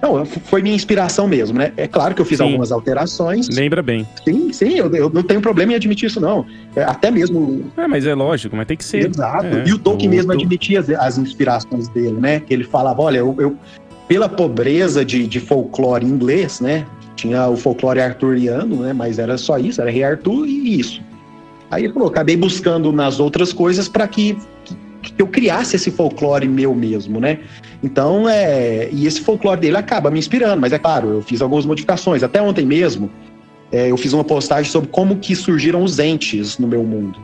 [0.00, 1.72] Não, foi minha inspiração mesmo, né?
[1.76, 2.44] É claro que eu fiz Sim.
[2.44, 3.48] algumas alterações.
[3.48, 4.06] Lembra bem.
[4.24, 6.46] Sim, sim, eu, eu não tenho problema em admitir isso, não.
[6.76, 9.10] É, até mesmo É, mas é lógico, mas tem que ser.
[9.10, 9.46] Exato.
[9.46, 12.38] É, e o Tolkien o mesmo admitia as, as inspirações dele, né?
[12.40, 13.56] Que ele falava, olha, eu, eu-
[14.06, 16.86] pela pobreza de, de folclore inglês, né?
[17.16, 18.92] Tinha o folclore arturiano, né?
[18.92, 21.02] Mas era só isso, era rei Arthur e isso.
[21.70, 24.38] Aí ele falou, acabei buscando nas outras coisas para que,
[25.02, 27.40] que eu criasse esse folclore meu mesmo, né?
[27.82, 31.64] Então, é, e esse folclore dele acaba me inspirando, mas é claro, eu fiz algumas
[31.64, 32.22] modificações.
[32.22, 33.10] Até ontem mesmo,
[33.70, 37.18] é, eu fiz uma postagem sobre como que surgiram os entes no meu mundo.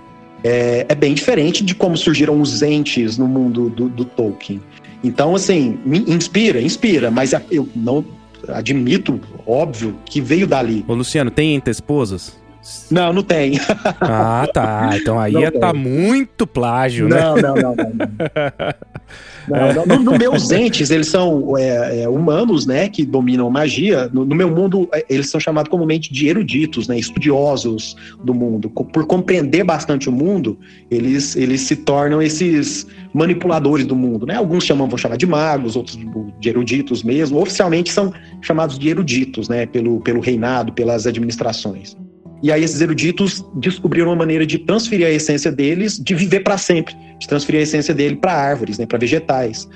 [0.45, 4.61] É, é bem diferente de como surgiram os entes no mundo do, do Tolkien.
[5.03, 8.05] Então, assim, me inspira, inspira, mas eu não
[8.49, 10.85] admito, óbvio, que veio dali.
[10.87, 12.43] Ô, Luciano, tem entes esposas?
[12.90, 13.59] Não, não tem.
[14.00, 14.90] Ah, tá.
[14.94, 17.20] Então aí ia tá muito plágio, né?
[17.20, 17.74] Não, não, não.
[17.74, 19.74] não, não.
[19.74, 24.09] Não, no, no meus entes, eles são é, é, humanos, né, que dominam magia.
[24.12, 28.70] No, no, meu mundo, é, eles são chamados comumente de eruditos, né, estudiosos do mundo.
[28.70, 30.59] Por compreender bastante o mundo,
[30.90, 34.37] eles, eles se tornam esses manipuladores do mundo, né?
[34.37, 35.98] Alguns chamam, vão chamar de magos, outros
[36.40, 37.40] de eruditos mesmo.
[37.40, 41.96] Oficialmente são chamados de eruditos, né, pelo, pelo reinado, pelas administrações.
[42.44, 46.59] E aí esses eruditos descobriram uma maneira de transferir a essência deles, de viver para
[46.59, 49.66] sempre, de transferir a essência dele para árvores, né, para vegetais.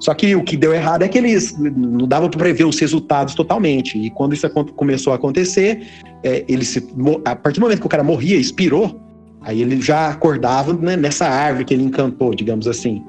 [0.00, 3.34] Só que o que deu errado é que eles não dava para prever os resultados
[3.34, 3.98] totalmente.
[3.98, 5.86] E quando isso começou a acontecer,
[6.24, 6.88] é, ele se,
[7.22, 8.98] a partir do momento que o cara morria, expirou,
[9.42, 13.04] aí ele já acordava né, nessa árvore que ele encantou, digamos assim.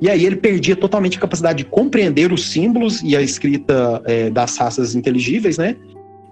[0.00, 4.30] E aí ele perdia totalmente a capacidade de compreender os símbolos e a escrita é,
[4.30, 5.74] das raças inteligíveis, né?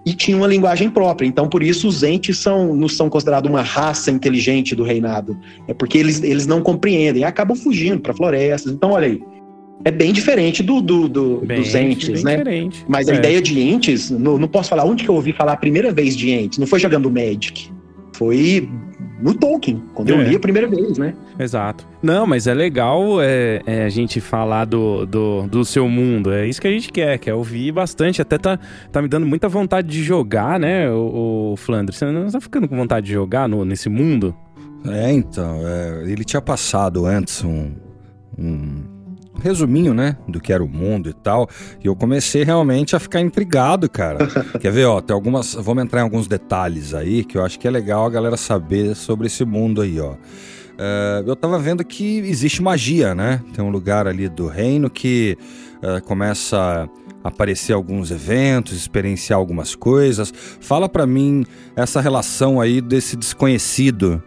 [0.05, 1.27] E tinha uma linguagem própria.
[1.27, 5.37] Então, por isso, os entes são, não são considerados uma raça inteligente do reinado.
[5.67, 8.71] É porque eles, eles não compreendem, acabam fugindo para florestas.
[8.73, 9.21] Então, olha aí.
[9.83, 12.37] É bem diferente do, do, do bem, dos entes, né?
[12.37, 12.85] Diferente.
[12.87, 13.17] Mas a é.
[13.17, 16.15] ideia de entes, não, não posso falar onde que eu ouvi falar a primeira vez
[16.15, 16.59] de entes.
[16.59, 17.71] Não foi jogando Magic.
[18.13, 18.69] Foi
[19.21, 20.13] no Tolkien, quando é.
[20.13, 21.13] eu li a primeira vez, né?
[21.37, 21.85] Exato.
[22.01, 26.31] Não, mas é legal é, é, a gente falar do, do, do, seu mundo.
[26.31, 28.21] É isso que a gente quer, quer ouvir bastante.
[28.21, 28.59] Até tá,
[28.91, 31.95] tá me dando muita vontade de jogar, né, o, o Flandre?
[31.95, 34.35] Você não tá ficando com vontade de jogar no, nesse mundo?
[34.85, 35.59] É, então.
[35.67, 37.71] É, ele tinha passado antes um,
[38.37, 38.70] um
[39.41, 41.49] resuminho, né, do que era o mundo e tal.
[41.83, 44.27] E eu comecei realmente a ficar intrigado, cara.
[44.59, 47.67] Quer ver, ó, tem algumas, vamos entrar em alguns detalhes aí que eu acho que
[47.67, 50.13] é legal a galera saber sobre esse mundo aí, ó.
[50.81, 53.41] Uh, eu tava vendo que existe magia, né?
[53.53, 55.37] Tem um lugar ali do reino que
[55.77, 56.89] uh, começa
[57.23, 60.33] a aparecer alguns eventos, experienciar algumas coisas.
[60.59, 64.23] Fala para mim essa relação aí desse desconhecido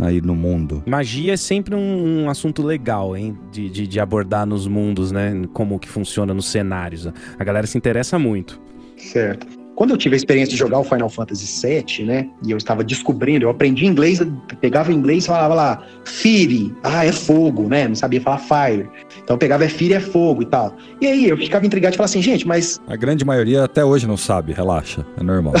[0.00, 0.82] aí no mundo.
[0.86, 3.36] Magia é sempre um, um assunto legal, hein?
[3.52, 5.42] De, de, de, abordar nos mundos, né?
[5.52, 7.08] Como que funciona nos cenários.
[7.38, 8.60] A galera se interessa muito.
[8.96, 9.60] Certo.
[9.80, 12.28] Quando eu tive a experiência de jogar o Final Fantasy VII, né?
[12.46, 14.20] E eu estava descobrindo, eu aprendi inglês,
[14.60, 17.88] pegava inglês e falava lá, Fire, ah, é fogo, né?
[17.88, 18.86] Não sabia falar fire.
[19.22, 20.76] Então eu pegava é Fire, é fogo e tal.
[21.00, 22.78] E aí eu ficava intrigado e falava assim, gente, mas.
[22.86, 25.54] A grande maioria até hoje não sabe, relaxa, é normal.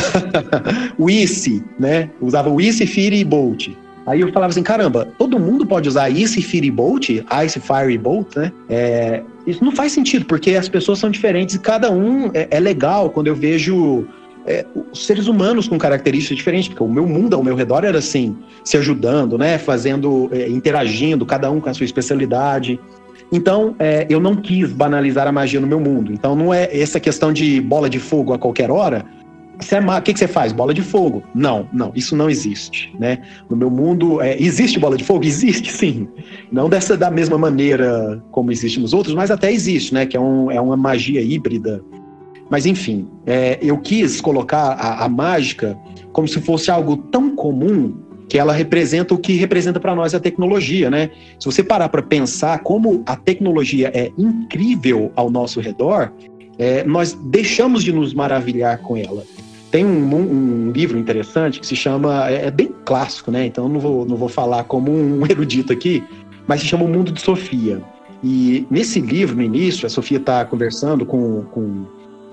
[1.00, 2.10] Wisi, né?
[2.20, 3.70] Usava Wisi, Fire e Bolt.
[4.10, 8.34] Aí eu falava assim, caramba, todo mundo pode usar Ice Fire Bolt, Ice Fire Bolt,
[8.36, 8.52] né?
[8.68, 12.58] É, isso não faz sentido, porque as pessoas são diferentes e cada um é, é
[12.58, 14.04] legal quando eu vejo
[14.46, 18.36] é, seres humanos com características diferentes, porque o meu mundo ao meu redor era assim,
[18.64, 19.58] se ajudando, né?
[19.58, 22.80] Fazendo, é, interagindo, cada um com a sua especialidade.
[23.32, 26.12] Então, é, eu não quis banalizar a magia no meu mundo.
[26.12, 29.04] Então, não é essa questão de bola de fogo a qualquer hora
[29.64, 30.52] você é o que, que você faz?
[30.52, 31.22] Bola de fogo?
[31.34, 33.18] Não, não, isso não existe, né?
[33.48, 35.24] No meu mundo, é, existe bola de fogo?
[35.30, 36.08] Existe, sim.
[36.50, 40.06] Não dessa da mesma maneira como existe nos outros, mas até existe, né?
[40.06, 41.82] Que é, um, é uma magia híbrida.
[42.50, 45.78] Mas enfim, é, eu quis colocar a, a mágica
[46.12, 47.94] como se fosse algo tão comum
[48.28, 51.10] que ela representa o que representa para nós a tecnologia, né?
[51.38, 56.12] Se você parar para pensar como a tecnologia é incrível ao nosso redor,
[56.56, 59.24] é, nós deixamos de nos maravilhar com ela.
[59.70, 62.28] Tem um, um, livro interessante que se chama.
[62.28, 63.46] É, é, bem clássico, né?
[63.46, 66.02] Então não vou, não vou falar como um erudito aqui,
[66.46, 67.80] mas se chama O Mundo de Sofia.
[68.22, 71.86] E nesse livro, no início, a Sofia está conversando com, com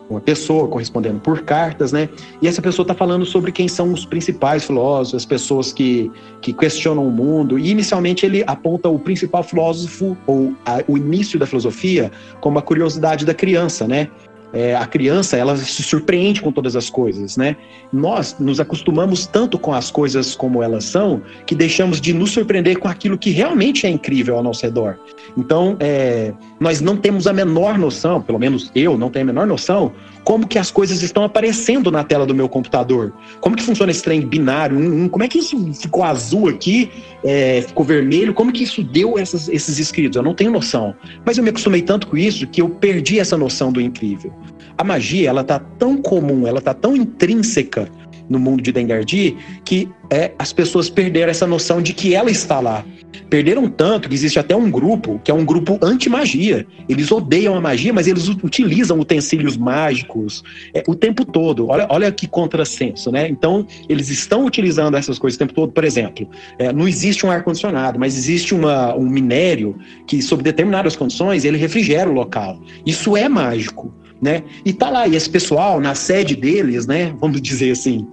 [0.09, 2.09] uma pessoa, correspondendo por cartas, né?
[2.41, 6.53] E essa pessoa está falando sobre quem são os principais filósofos, as pessoas que, que
[6.53, 7.59] questionam o mundo.
[7.59, 12.61] E inicialmente ele aponta o principal filósofo, ou a, o início da filosofia, como a
[12.61, 14.09] curiosidade da criança, né?
[14.53, 17.55] É, a criança ela se surpreende com todas as coisas, né?
[17.91, 22.79] Nós nos acostumamos tanto com as coisas como elas são que deixamos de nos surpreender
[22.79, 24.97] com aquilo que realmente é incrível ao nosso redor.
[25.37, 29.47] Então, é, nós não temos a menor noção, pelo menos eu não tenho a menor
[29.47, 29.91] noção,
[30.23, 33.13] como que as coisas estão aparecendo na tela do meu computador.
[33.39, 34.77] Como que funciona esse trem binário?
[34.77, 36.91] Um, um, como é que isso ficou azul aqui,
[37.23, 38.33] é, ficou vermelho?
[38.33, 40.17] Como que isso deu essas, esses escritos?
[40.17, 40.93] Eu não tenho noção.
[41.25, 44.33] Mas eu me acostumei tanto com isso que eu perdi essa noção do incrível.
[44.77, 47.89] A magia, ela tá tão comum, ela tá tão intrínseca
[48.29, 52.59] no mundo de Dengardi que é, as pessoas perderam essa noção de que ela está
[52.59, 52.83] lá.
[53.29, 56.65] Perderam tanto que existe até um grupo que é um grupo anti-magia.
[56.87, 61.67] Eles odeiam a magia, mas eles utilizam utensílios mágicos é, o tempo todo.
[61.67, 63.27] Olha, olha que contrassenso, né?
[63.27, 65.71] Então, eles estão utilizando essas coisas o tempo todo.
[65.71, 70.95] Por exemplo, é, não existe um ar-condicionado, mas existe uma, um minério que, sob determinadas
[70.95, 72.61] condições, ele refrigera o local.
[72.85, 73.93] Isso é mágico.
[74.21, 74.43] Né?
[74.65, 77.13] E tá lá, e esse pessoal, na sede deles, né?
[77.19, 78.07] Vamos dizer assim,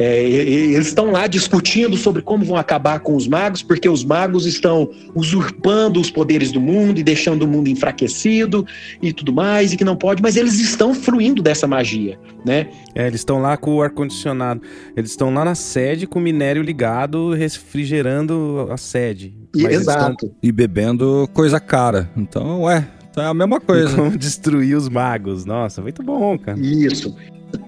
[0.00, 4.46] é, eles estão lá discutindo sobre como vão acabar com os magos, porque os magos
[4.46, 8.64] estão usurpando os poderes do mundo e deixando o mundo enfraquecido
[9.02, 12.68] e tudo mais, e que não pode, mas eles estão fruindo dessa magia, né?
[12.94, 14.62] É, eles estão lá com o ar-condicionado,
[14.96, 19.34] eles estão lá na sede com o minério ligado, refrigerando a sede.
[19.52, 20.26] E, exato.
[20.26, 20.38] Estão...
[20.40, 22.08] E bebendo coisa cara.
[22.16, 22.86] Então, ué,
[23.22, 23.94] é a mesma coisa.
[23.94, 25.44] Como destruir os magos.
[25.44, 26.58] Nossa, muito bom, cara.
[26.58, 27.14] Isso.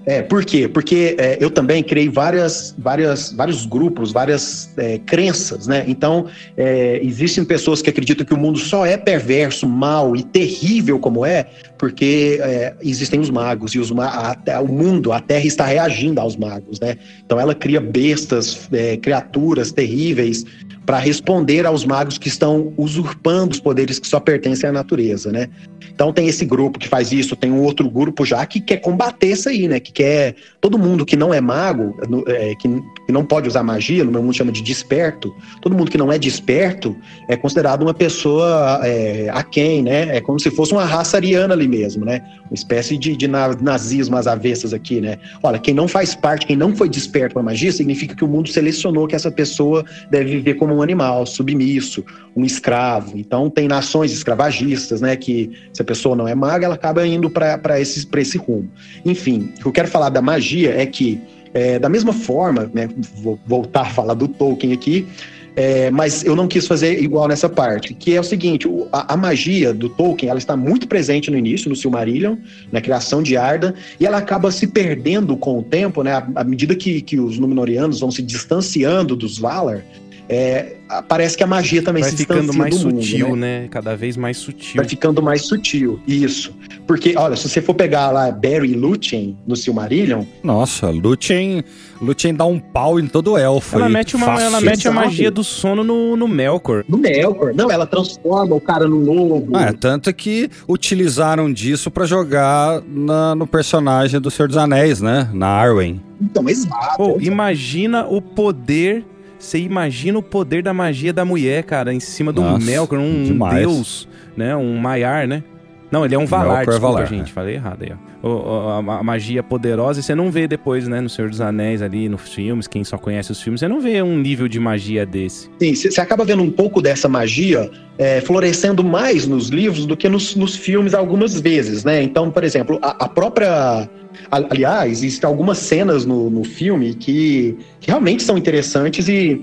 [0.05, 0.67] É, por quê?
[0.67, 5.83] Porque é, eu também criei várias, várias, vários grupos, várias é, crenças, né?
[5.87, 10.99] Então, é, existem pessoas que acreditam que o mundo só é perverso, mal e terrível
[10.99, 15.45] como é, porque é, existem os magos e os ma a, o mundo, a Terra
[15.45, 16.97] está reagindo aos magos, né?
[17.25, 20.45] Então, ela cria bestas, é, criaturas terríveis
[20.91, 25.47] para responder aos magos que estão usurpando os poderes que só pertencem à natureza, né?
[25.93, 29.27] Então tem esse grupo que faz isso, tem um outro grupo já que quer combater
[29.27, 29.79] isso aí, né?
[29.79, 31.95] Que quer todo mundo que não é mago,
[32.27, 32.67] é, que,
[33.05, 35.33] que, não pode usar magia, no meu mundo chama de desperto.
[35.61, 36.93] Todo mundo que não é desperto
[37.29, 40.17] é considerado uma pessoa é, aquém, né?
[40.17, 42.21] É como se fosse uma raça ariana ali mesmo, né?
[42.49, 45.17] Uma espécie de, de nazismo às avessas aqui, né?
[45.41, 48.49] Olha, quem não faz parte, quem não foi desperto para magia, significa que o mundo
[48.49, 52.03] selecionou que essa pessoa deve viver como um animal, submisso,
[52.35, 53.17] um escravo.
[53.17, 55.15] Então tem nações escravagistas, né?
[55.15, 58.69] Que se a pessoa não é maga, ela acaba indo para esse, esse rumo.
[59.05, 61.19] Enfim, o que eu quero falar da magia é que,
[61.53, 65.07] é, da mesma forma, né, vou voltar a falar do Tolkien aqui,
[65.55, 69.17] é, mas eu não quis fazer igual nessa parte, que é o seguinte, a, a,
[69.17, 72.37] magia do Tolkien, ela está muito presente no início, no Silmarillion,
[72.71, 76.43] na criação de Arda, e ela acaba se perdendo com o tempo, né, à, à
[76.43, 79.83] medida que, que os Númenóreanos vão se distanciando dos Valar,
[80.29, 83.61] é, parece que a magia também Vai se ficando mais mundo, sutil, né?
[83.61, 83.67] né?
[83.69, 84.77] Cada vez mais sutil.
[84.77, 86.55] Vai ficando mais sutil, isso.
[86.87, 90.23] Porque, olha, se você for pegar lá Barry Lúthien no Silmarillion...
[90.43, 91.63] Nossa, Lúthien,
[92.01, 95.43] Lúthien dá um pau em todo elfo Ela, mete, uma, ela mete a magia do
[95.43, 96.83] sono no, no Melkor.
[96.87, 97.53] No Melkor.
[97.53, 99.57] Não, ela transforma o cara no lobo.
[99.57, 105.29] É, tanto que utilizaram disso para jogar na, no personagem do Senhor dos Anéis, né?
[105.33, 106.01] Na Arwen.
[106.21, 106.97] Então, exato.
[106.97, 109.03] Pô, imagina o poder
[109.41, 113.23] você imagina o poder da magia da mulher, cara, em cima do Nossa, Melkor, um
[113.23, 113.55] demais.
[113.59, 114.55] deus, né?
[114.55, 115.43] Um Maiar, né?
[115.91, 117.31] Não, ele é um Valar, Melkor é desculpa, Valar, gente.
[117.31, 117.33] É.
[117.33, 117.91] Falei errado aí,
[118.23, 118.27] ó.
[118.27, 121.81] O, a, a, magia poderosa, e você não vê depois, né, no Senhor dos Anéis
[121.81, 125.05] ali, nos filmes, quem só conhece os filmes, você não vê um nível de magia
[125.05, 125.49] desse.
[125.59, 130.07] Sim, você acaba vendo um pouco dessa magia é, florescendo mais nos livros do que
[130.07, 132.01] nos, nos filmes algumas vezes, né?
[132.01, 133.89] Então, por exemplo, a, a própria
[134.29, 139.41] Aliás, existem algumas cenas no, no filme que, que realmente são interessantes e,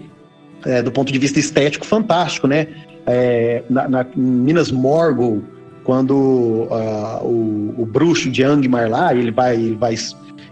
[0.65, 2.69] é, do ponto de vista estético, fantástico, né?
[3.07, 5.43] É, na, na Minas Morgul,
[5.89, 9.95] quando uh, o, o bruxo de Angmar lá, ele vai, ele vai,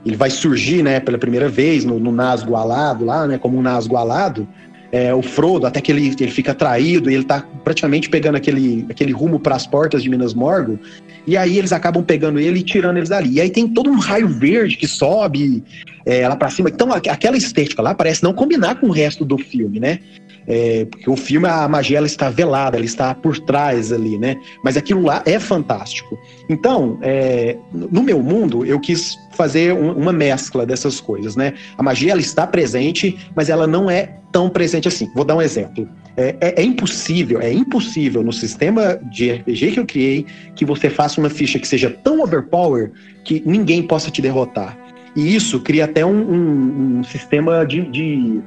[0.03, 3.99] ele vai surgir, né, pela primeira vez no, no alado lá, né, como um Nasgo
[3.99, 4.49] alado,
[4.91, 8.87] é, o Frodo, até que ele, ele fica traído e ele tá praticamente pegando aquele,
[8.89, 10.79] aquele rumo para as portas de Minas Morgul,
[11.27, 13.35] e aí eles acabam pegando ele e tirando eles dali.
[13.35, 15.63] E aí tem todo um raio verde que sobe
[16.07, 16.71] é, lá para cima.
[16.71, 19.99] Então aquela estética lá parece não combinar com o resto do filme, né?
[20.47, 24.37] É, porque o filme, a magia ela está velada, ela está por trás ali, né?
[24.63, 26.19] Mas aquilo lá é fantástico.
[26.49, 31.55] Então, é, no meu mundo, eu quis fazer um, uma mescla dessas coisas, né?
[31.77, 35.11] A magia ela está presente, mas ela não é tão presente assim.
[35.15, 35.89] Vou dar um exemplo.
[36.17, 40.89] É, é, é, impossível, é impossível no sistema de RPG que eu criei que você
[40.89, 42.91] faça uma ficha que seja tão overpower
[43.25, 44.79] que ninguém possa te derrotar.
[45.17, 48.41] E isso cria até um, um, um sistema de, de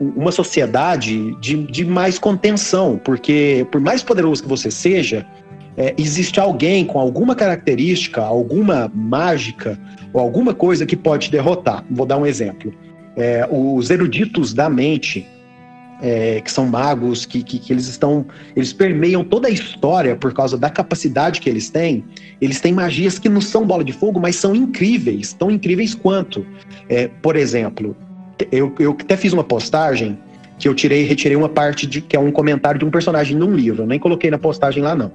[0.00, 5.26] uma sociedade de, de mais contenção, porque por mais poderoso que você seja,
[5.76, 9.78] é, existe alguém com alguma característica, alguma mágica
[10.12, 11.84] ou alguma coisa que pode te derrotar.
[11.90, 12.72] Vou dar um exemplo.
[13.16, 15.26] É, os eruditos da mente,
[16.00, 18.24] é, que são magos, que, que, que, eles estão.
[18.54, 22.04] Eles permeiam toda a história por causa da capacidade que eles têm.
[22.40, 26.46] Eles têm magias que não são bola de fogo, mas são incríveis, tão incríveis quanto.
[26.88, 27.94] É, por exemplo,
[28.50, 30.18] eu, eu até fiz uma postagem
[30.58, 33.54] que eu tirei, retirei uma parte de que é um comentário de um personagem num
[33.54, 33.82] livro.
[33.82, 35.12] Eu nem coloquei na postagem lá, não.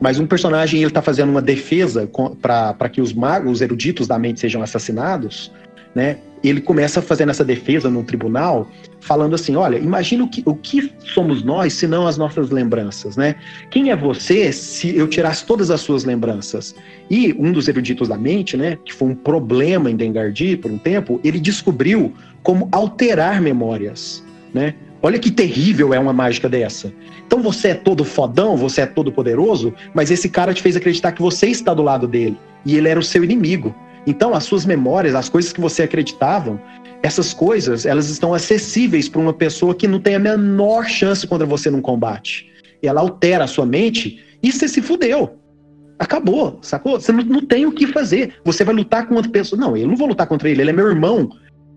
[0.00, 2.08] Mas um personagem ele está fazendo uma defesa
[2.40, 5.52] para que os magos, os eruditos da mente sejam assassinados,
[5.94, 6.16] né?
[6.42, 8.68] ele começa fazendo essa defesa no tribunal,
[9.00, 13.16] falando assim: olha, imagina o que, o que somos nós se não as nossas lembranças,
[13.16, 13.34] né?
[13.70, 16.74] Quem é você se eu tirasse todas as suas lembranças?
[17.10, 20.78] E um dos eruditos da mente, né, que foi um problema em Dengardi por um
[20.78, 24.74] tempo, ele descobriu como alterar memórias, né?
[25.02, 26.92] Olha que terrível é uma mágica dessa.
[27.26, 31.12] Então você é todo fodão, você é todo poderoso, mas esse cara te fez acreditar
[31.12, 32.36] que você está do lado dele
[32.66, 33.74] e ele era o seu inimigo.
[34.06, 36.60] Então as suas memórias, as coisas que você acreditava,
[37.02, 41.46] essas coisas, elas estão acessíveis para uma pessoa que não tem a menor chance contra
[41.46, 42.50] você num combate.
[42.82, 45.38] E ela altera a sua mente e você se fudeu.
[45.98, 47.00] Acabou, sacou?
[47.00, 48.34] Você não, não tem o que fazer.
[48.44, 49.60] Você vai lutar com outra pessoa.
[49.60, 51.30] Não, eu não vou lutar contra ele, ele é meu irmão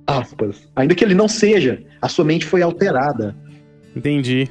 [0.05, 0.67] aspas.
[0.75, 3.35] Ainda que ele não seja, a sua mente foi alterada.
[3.95, 4.49] Entendi.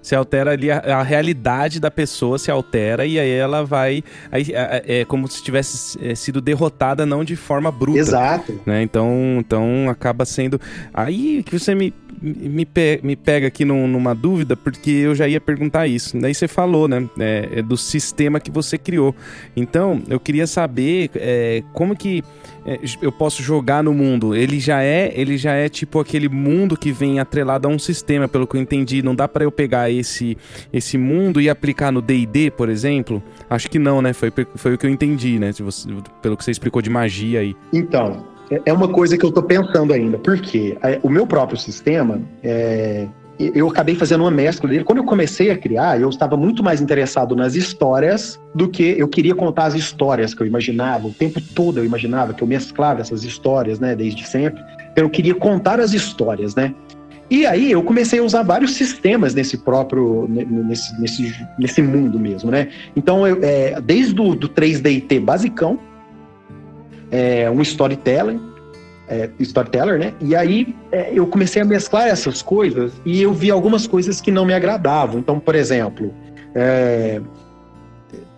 [0.00, 4.46] Se altera ali a, a realidade da pessoa se altera e aí ela vai aí,
[4.52, 7.98] é, é como se tivesse é, sido derrotada não de forma bruta.
[7.98, 8.60] Exato.
[8.64, 8.82] Né?
[8.82, 10.60] Então, então acaba sendo
[10.94, 15.28] aí que você me me, pe me pega aqui num, numa dúvida, porque eu já
[15.28, 16.18] ia perguntar isso.
[16.18, 17.08] Daí você falou, né?
[17.18, 19.14] É, é do sistema que você criou.
[19.56, 22.22] Então, eu queria saber é, como que
[22.66, 24.34] é, eu posso jogar no mundo.
[24.34, 28.28] Ele já é, ele já é tipo aquele mundo que vem atrelado a um sistema,
[28.28, 29.02] pelo que eu entendi.
[29.02, 30.36] Não dá para eu pegar esse
[30.72, 33.22] esse mundo e aplicar no D&D, por exemplo?
[33.48, 34.12] Acho que não, né?
[34.12, 35.52] Foi, foi o que eu entendi, né?
[35.52, 35.88] Você,
[36.20, 37.56] pelo que você explicou de magia aí.
[37.72, 40.18] Então, é, uma coisa que eu tô pensando ainda.
[40.18, 43.06] Porque é, o meu próprio sistema é,
[43.38, 44.84] eu acabei fazendo uma mescla dele.
[44.84, 49.06] Quando eu comecei a criar, eu estava muito mais interessado nas histórias do que eu
[49.06, 51.06] queria contar as histórias que eu imaginava.
[51.06, 54.60] O tempo todo eu imaginava que eu mesclava essas histórias, né, desde sempre.
[54.90, 56.74] Então, eu queria contar as histórias, né?
[57.30, 62.50] E aí eu comecei a usar vários sistemas nesse próprio, nesse, nesse, nesse mundo mesmo,
[62.50, 62.68] né?
[62.96, 65.78] Então, eu, é, desde o do 3D basicão,
[67.10, 68.40] é, um storytelling,
[69.08, 70.14] é, storyteller, né?
[70.20, 74.30] E aí é, eu comecei a mesclar essas coisas e eu vi algumas coisas que
[74.30, 75.18] não me agradavam.
[75.18, 76.14] Então, por exemplo,
[76.54, 77.20] é,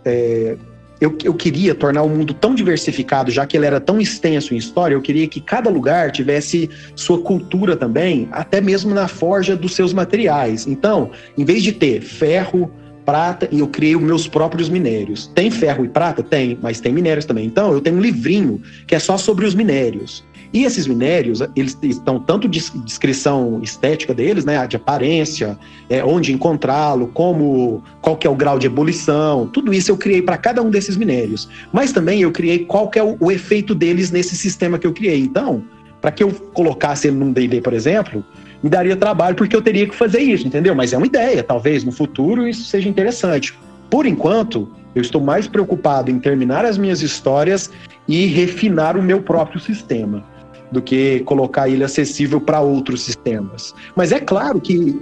[0.04, 0.56] é,
[1.00, 4.58] eu, eu queria tornar o mundo tão diversificado, já que ele era tão extenso em
[4.58, 9.74] história, eu queria que cada lugar tivesse sua cultura também, até mesmo na forja dos
[9.74, 10.66] seus materiais.
[10.66, 12.70] Então, em vez de ter ferro,
[13.10, 15.26] prata e eu criei meus próprios minérios.
[15.34, 16.22] Tem ferro e prata?
[16.22, 17.44] Tem, mas tem minérios também.
[17.44, 20.24] Então, eu tenho um livrinho que é só sobre os minérios.
[20.52, 25.58] E esses minérios, eles estão tanto de descrição estética deles, né, de aparência,
[25.88, 30.22] é, onde encontrá-lo, como qual que é o grau de ebulição, tudo isso eu criei
[30.22, 31.48] para cada um desses minérios.
[31.72, 34.92] Mas também eu criei qual que é o, o efeito deles nesse sistema que eu
[34.92, 35.18] criei.
[35.20, 35.64] Então,
[36.00, 38.24] para que eu colocasse ele num D&D, por exemplo,
[38.62, 40.74] me daria trabalho porque eu teria que fazer isso, entendeu?
[40.74, 43.58] Mas é uma ideia, talvez no futuro isso seja interessante.
[43.88, 47.70] Por enquanto, eu estou mais preocupado em terminar as minhas histórias
[48.06, 50.24] e refinar o meu próprio sistema
[50.70, 53.74] do que colocar ele acessível para outros sistemas.
[53.96, 55.00] Mas é claro que,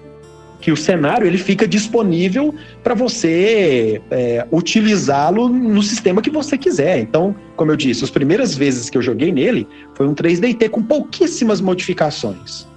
[0.60, 7.00] que o cenário ele fica disponível para você é, utilizá-lo no sistema que você quiser.
[7.00, 10.82] Então, como eu disse, as primeiras vezes que eu joguei nele foi um 3DT com
[10.82, 12.67] pouquíssimas modificações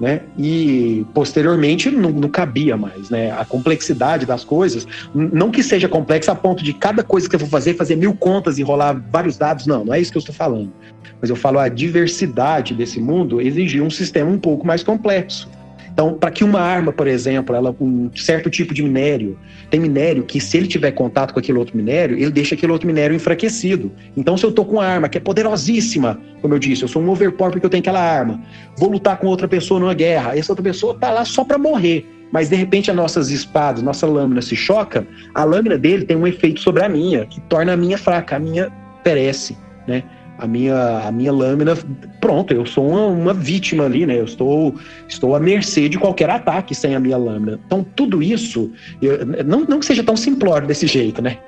[0.00, 0.20] né?
[0.38, 3.30] E posteriormente não, não, cabia mais, né?
[3.32, 7.40] A complexidade das coisas, não que seja complexa a ponto de cada coisa que eu
[7.40, 10.20] vou fazer fazer mil contas e rolar vários dados, não, não é isso que eu
[10.20, 10.72] estou falando.
[11.20, 15.48] Mas eu falo a diversidade desse mundo exigia um sistema um pouco mais complexo.
[15.96, 19.38] Então, para que uma arma, por exemplo, ela um certo tipo de minério,
[19.70, 22.86] tem minério que se ele tiver contato com aquele outro minério, ele deixa aquele outro
[22.86, 23.90] minério enfraquecido.
[24.14, 27.00] Então, se eu tô com uma arma que é poderosíssima, como eu disse, eu sou
[27.00, 28.38] um overpower porque eu tenho aquela arma,
[28.76, 32.06] vou lutar com outra pessoa numa guerra, essa outra pessoa tá lá só para morrer.
[32.30, 36.26] Mas de repente as nossas espadas, nossa lâmina se choca, a lâmina dele tem um
[36.26, 38.70] efeito sobre a minha, que torna a minha fraca, a minha
[39.02, 39.56] perece,
[39.88, 40.02] né?
[40.38, 41.76] A minha, a minha lâmina,
[42.20, 44.18] pronto, eu sou uma, uma, vítima ali, né?
[44.18, 44.74] Eu estou,
[45.08, 47.58] estou à mercê de qualquer ataque sem a minha lâmina.
[47.66, 48.70] Então, tudo isso,
[49.00, 51.38] eu, não, não que seja tão simplório desse jeito, né?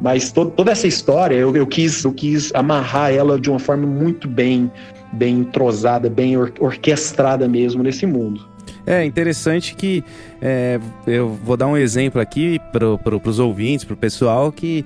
[0.00, 3.86] Mas to, toda essa história, eu, eu, quis, eu quis amarrar ela de uma forma
[3.86, 4.70] muito bem,
[5.12, 8.54] bem entrosada, bem or, orquestrada mesmo nesse mundo.
[8.86, 10.04] É interessante que
[10.42, 14.84] é, eu vou dar um exemplo aqui para os ouvintes, para o pessoal que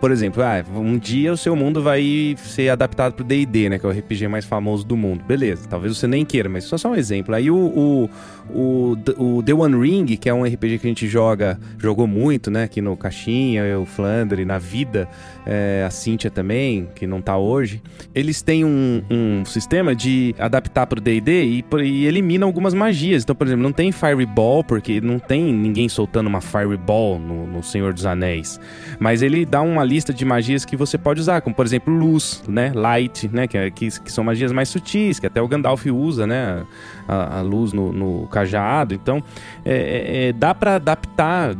[0.00, 3.78] por exemplo, ah, um dia o seu mundo vai ser adaptado pro D&D, né?
[3.78, 5.24] Que é o RPG mais famoso do mundo.
[5.24, 7.34] Beleza, talvez você nem queira, mas só só um exemplo.
[7.34, 8.10] Aí o, o,
[8.50, 12.50] o, o The One Ring, que é um RPG que a gente joga, jogou muito,
[12.50, 12.64] né?
[12.64, 15.08] Aqui no Caixinha, o Flandre, na vida,
[15.46, 17.82] é, a Cynthia também, que não tá hoje.
[18.14, 23.22] Eles têm um, um sistema de adaptar pro D&D e, e elimina algumas magias.
[23.22, 27.62] Então, por exemplo, não tem Fireball, porque não tem ninguém soltando uma Fireball no, no
[27.62, 28.60] Senhor dos Anéis.
[28.98, 31.92] Mas ele dá um uma lista de magias que você pode usar, como por exemplo
[31.92, 32.72] luz, né?
[32.74, 33.46] Light, né?
[33.46, 36.64] Que, é, que, que são magias mais sutis, que até o Gandalf usa, né?
[37.08, 38.94] A, a luz no, no, cajado.
[38.94, 39.22] Então,
[39.64, 41.54] é, é, é dá para adaptar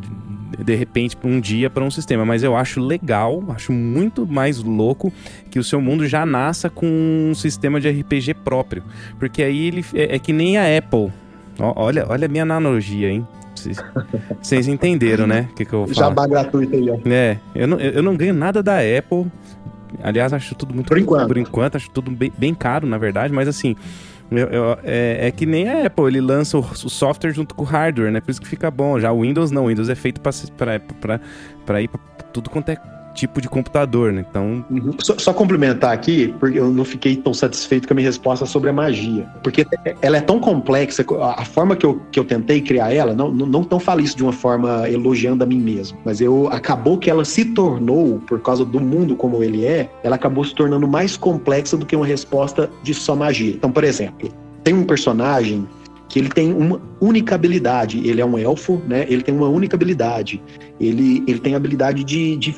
[0.59, 5.13] de repente um dia para um sistema, mas eu acho legal, acho muito mais louco
[5.51, 8.83] que o seu mundo já nasça com um sistema de RPG próprio,
[9.19, 11.11] porque aí ele é, é que nem a Apple.
[11.59, 13.27] olha, olha a minha analogia, hein?
[14.41, 15.49] Vocês entenderam, né?
[15.51, 16.09] O que, que eu vou falar?
[16.09, 16.99] Jabá gratuito aí, ó.
[17.07, 19.27] É, eu não, eu não ganho nada da Apple.
[20.03, 20.89] Aliás, acho tudo muito.
[20.89, 21.29] Por enquanto.
[21.29, 23.77] Por enquanto, acho tudo bem, bem caro, na verdade, mas assim.
[24.31, 27.65] Eu, eu, é, é, que nem a Apple, ele lança o, o, software junto com
[27.65, 28.19] o hardware, né?
[28.19, 28.99] Por isso que fica bom.
[28.99, 30.75] Já o Windows não, o Windows é feito para
[31.83, 32.01] ir para
[32.33, 32.77] tudo quanto é
[33.15, 34.25] tipo de computador, né?
[34.29, 34.65] Então.
[34.71, 34.93] Uhum.
[34.99, 38.71] Só, só, complementar aqui, porque eu não fiquei tão satisfeito com a minha resposta sobre
[38.71, 39.27] a magia.
[39.43, 39.67] Porque
[40.01, 43.47] ela é tão complexa, a forma que eu, que eu tentei criar ela, não, não,
[43.47, 47.11] não tão falo isso de uma forma elogiando a mim mesmo, mas eu acabou que
[47.11, 51.17] ela se tornou, por causa do mundo como ele é, ela acabou se tornando mais
[51.17, 53.53] complexa do que uma resposta de só magia.
[53.53, 54.31] Então, por exemplo,
[54.63, 55.67] tem um personagem
[56.13, 58.07] que ele tem uma única habilidade.
[58.07, 59.07] Ele é um elfo, né?
[59.09, 60.43] Ele tem uma única habilidade.
[60.79, 62.55] Ele, ele tem a habilidade de, de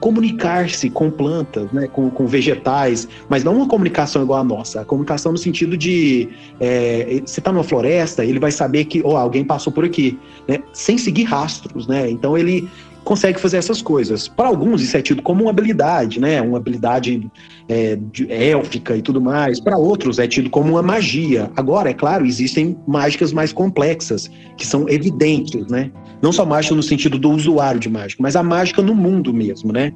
[0.00, 4.80] comunicar-se com plantas, né, com, com, vegetais, mas não uma comunicação igual a nossa.
[4.80, 6.28] A comunicação no sentido de
[6.58, 10.60] é, você está numa floresta, ele vai saber que oh, alguém passou por aqui, né,
[10.72, 12.10] sem seguir rastros, né?
[12.10, 12.68] Então ele
[13.04, 14.28] consegue fazer essas coisas.
[14.28, 16.40] Para alguns isso é tido como uma habilidade, né?
[16.40, 17.30] Uma habilidade
[17.68, 17.98] é,
[18.28, 19.60] élfica e tudo mais.
[19.60, 21.50] Para outros é tido como uma magia.
[21.56, 25.90] Agora, é claro, existem mágicas mais complexas que são evidentes, né?
[26.22, 29.72] Não só mágica no sentido do usuário de mágica, mas a mágica no mundo mesmo,
[29.72, 29.92] né?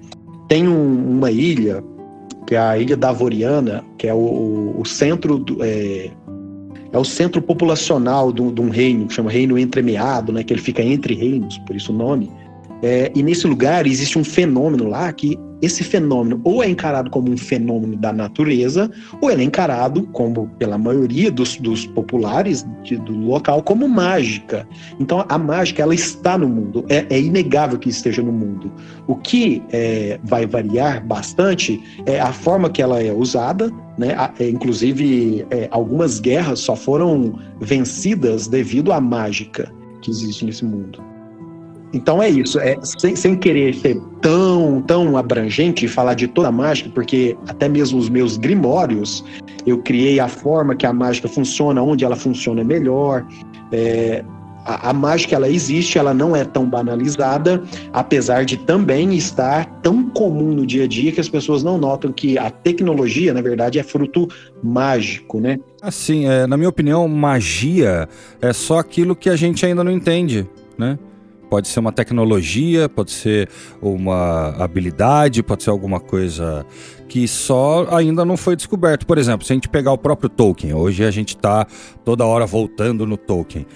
[0.48, 1.82] Tem um, uma ilha,
[2.46, 6.10] que é a Ilha da Avoriana, que é o, o centro do, é,
[6.92, 10.44] é o centro populacional de um reino, que chama Reino Entremeado, né?
[10.44, 12.30] Que ele fica entre reinos, por isso o nome.
[12.86, 17.32] É, e nesse lugar existe um fenômeno lá que esse fenômeno ou é encarado como
[17.32, 18.90] um fenômeno da natureza,
[19.22, 24.68] ou ele é encarado, como pela maioria dos, dos populares de, do local, como mágica.
[25.00, 28.70] Então a mágica ela está no mundo, é, é inegável que esteja no mundo.
[29.06, 34.14] O que é, vai variar bastante é a forma que ela é usada, né?
[34.38, 39.72] É, inclusive é, algumas guerras só foram vencidas devido à mágica
[40.02, 41.13] que existe nesse mundo.
[41.94, 46.48] Então é isso, é, sem, sem querer ser tão, tão abrangente e falar de toda
[46.48, 49.24] a mágica, porque até mesmo os meus grimórios,
[49.64, 53.24] eu criei a forma que a mágica funciona, onde ela funciona melhor.
[53.70, 54.24] É,
[54.64, 60.10] a, a, mágica ela existe, ela não é tão banalizada, apesar de também estar tão
[60.10, 63.78] comum no dia a dia que as pessoas não notam que a tecnologia, na verdade,
[63.78, 64.26] é fruto
[64.62, 65.58] mágico, né?
[65.80, 68.08] Assim, é, na minha opinião, magia
[68.40, 70.98] é só aquilo que a gente ainda não entende, né?
[71.48, 73.48] Pode ser uma tecnologia, pode ser
[73.80, 76.66] uma habilidade, pode ser alguma coisa
[77.08, 79.06] que só ainda não foi descoberto.
[79.06, 81.66] Por exemplo, se a gente pegar o próprio Tolkien, hoje a gente está
[82.04, 83.66] toda hora voltando no Tolkien.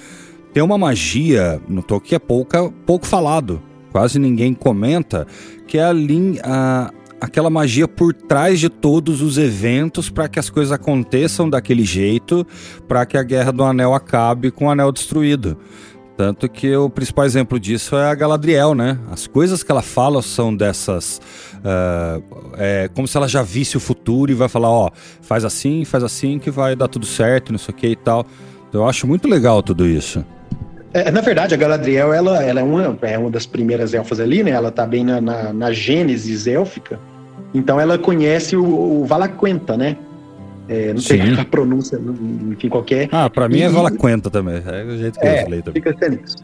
[0.53, 3.63] Tem uma magia no Tolkien que é pouca, pouco falado,
[3.93, 5.27] quase ninguém comenta,
[5.67, 6.91] que é a, linha, a,
[7.21, 12.47] aquela magia por trás de todos os eventos para que as coisas aconteçam daquele jeito,
[12.87, 15.59] para que a Guerra do Anel acabe com o Anel destruído.
[16.19, 18.99] Tanto que o principal exemplo disso é a Galadriel, né?
[19.09, 21.21] As coisas que ela fala são dessas.
[21.59, 24.91] Uh, é como se ela já visse o futuro e vai falar: ó,
[25.23, 28.27] faz assim, faz assim que vai dar tudo certo, não sei o que e tal.
[28.73, 30.25] Eu acho muito legal tudo isso.
[30.93, 34.43] É, na verdade, a Galadriel ela, ela é, uma, é uma das primeiras elfas ali,
[34.43, 34.51] né?
[34.51, 36.99] Ela tá bem na, na, na Gênesis élfica.
[37.55, 39.97] Então ela conhece o, o Valaquenta, né?
[40.69, 41.23] É, não Sim.
[41.23, 41.99] sei a pronúncia,
[42.51, 43.09] enfim, qualquer.
[43.11, 44.63] Ah, para mim é Valaquenta também.
[44.67, 45.83] É o jeito que é, eu falei também.
[45.83, 46.37] Fica sendo isso.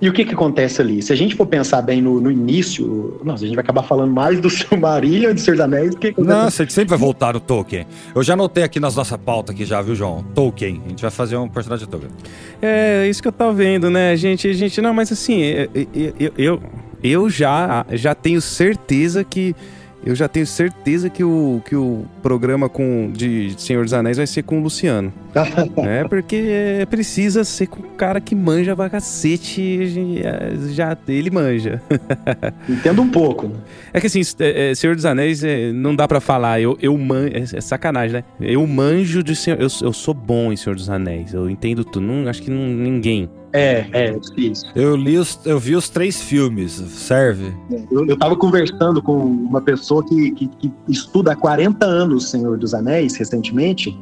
[0.00, 1.00] e o que que acontece ali?
[1.02, 4.12] Se a gente for pensar bem no, no início, nossa, a gente vai acabar falando
[4.12, 5.94] mais do Silmarillion e do Senhor dos Anéis.
[5.94, 7.86] Que não, você sempre vai voltar no Tolkien.
[8.14, 10.22] Eu já anotei aqui nas nossa pauta aqui já, viu, João?
[10.34, 10.82] Tolkien.
[10.84, 12.12] A gente vai fazer um personagem de Tolkien.
[12.60, 14.46] É, isso que eu tava vendo, né, gente?
[14.48, 15.68] A gente, não, mas assim, eu,
[16.18, 16.62] eu, eu,
[17.02, 19.56] eu já, já tenho certeza que
[20.04, 24.26] eu já tenho certeza que o, que o programa com, de Senhor dos Anéis vai
[24.26, 25.12] ser com o Luciano.
[25.78, 30.22] é, porque precisa ser com o cara que manja pra cacete,
[30.70, 31.82] já, ele manja.
[32.68, 33.48] Entendo um pouco.
[33.48, 33.54] Né?
[33.94, 36.96] É que assim, é, é, Senhor dos Anéis é, não dá para falar, eu, eu
[36.98, 38.24] man, é, é, sacanagem, né?
[38.40, 42.04] Eu manjo de Senhor, eu, eu sou bom em Senhor dos Anéis, eu entendo tudo,
[42.04, 43.28] não, acho que não, ninguém.
[43.54, 44.68] É, é, difícil.
[44.74, 47.52] Eu li os, eu vi os três filmes, serve?
[47.90, 52.56] Eu, eu tava conversando com uma pessoa que, que, que estuda há 40 anos Senhor
[52.56, 53.94] dos Anéis, recentemente,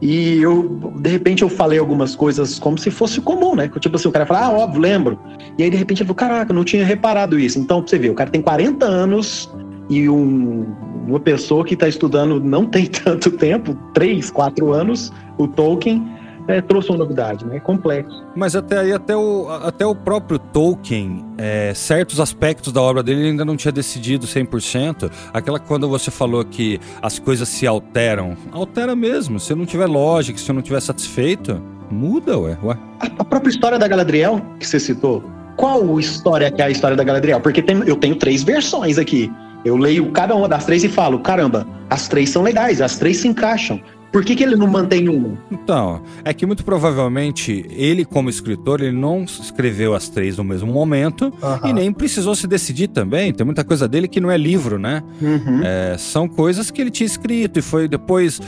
[0.00, 3.68] E eu, de repente, eu falei algumas coisas como se fosse comum, né?
[3.78, 5.18] Tipo assim, o cara fala, ah, óbvio, lembro.
[5.58, 7.58] E aí, de repente, ele falou, caraca, eu não tinha reparado isso.
[7.58, 9.52] Então, pra você ver, o cara tem 40 anos
[9.90, 10.64] e um,
[11.06, 16.08] uma pessoa que está estudando não tem tanto tempo, 3, 4 anos, o Tolkien,
[16.50, 17.56] é, trouxe uma novidade, né?
[17.56, 18.24] É complexo.
[18.34, 23.20] Mas até aí, até o, até o próprio Tolkien, é, certos aspectos da obra dele
[23.20, 25.10] ele ainda não tinha decidido 100%.
[25.32, 29.38] Aquela quando você falou que as coisas se alteram, altera mesmo.
[29.38, 32.56] Se não tiver lógica, se não tiver satisfeito, muda, ué.
[32.62, 32.76] ué.
[33.00, 35.22] A, a própria história da Galadriel, que você citou,
[35.56, 37.40] qual história que é a história da Galadriel?
[37.40, 39.30] Porque tem, eu tenho três versões aqui.
[39.64, 43.18] Eu leio cada uma das três e falo, caramba, as três são legais, as três
[43.18, 43.78] se encaixam.
[44.12, 45.38] Por que, que ele não mantém uma?
[45.50, 50.72] Então, é que muito provavelmente ele, como escritor, ele não escreveu as três no mesmo
[50.72, 51.32] momento
[51.64, 53.32] e nem precisou se decidir também.
[53.32, 55.02] Tem muita coisa dele que não é livro, né?
[55.20, 55.60] Uhum.
[55.62, 58.40] É, são coisas que ele tinha escrito e foi depois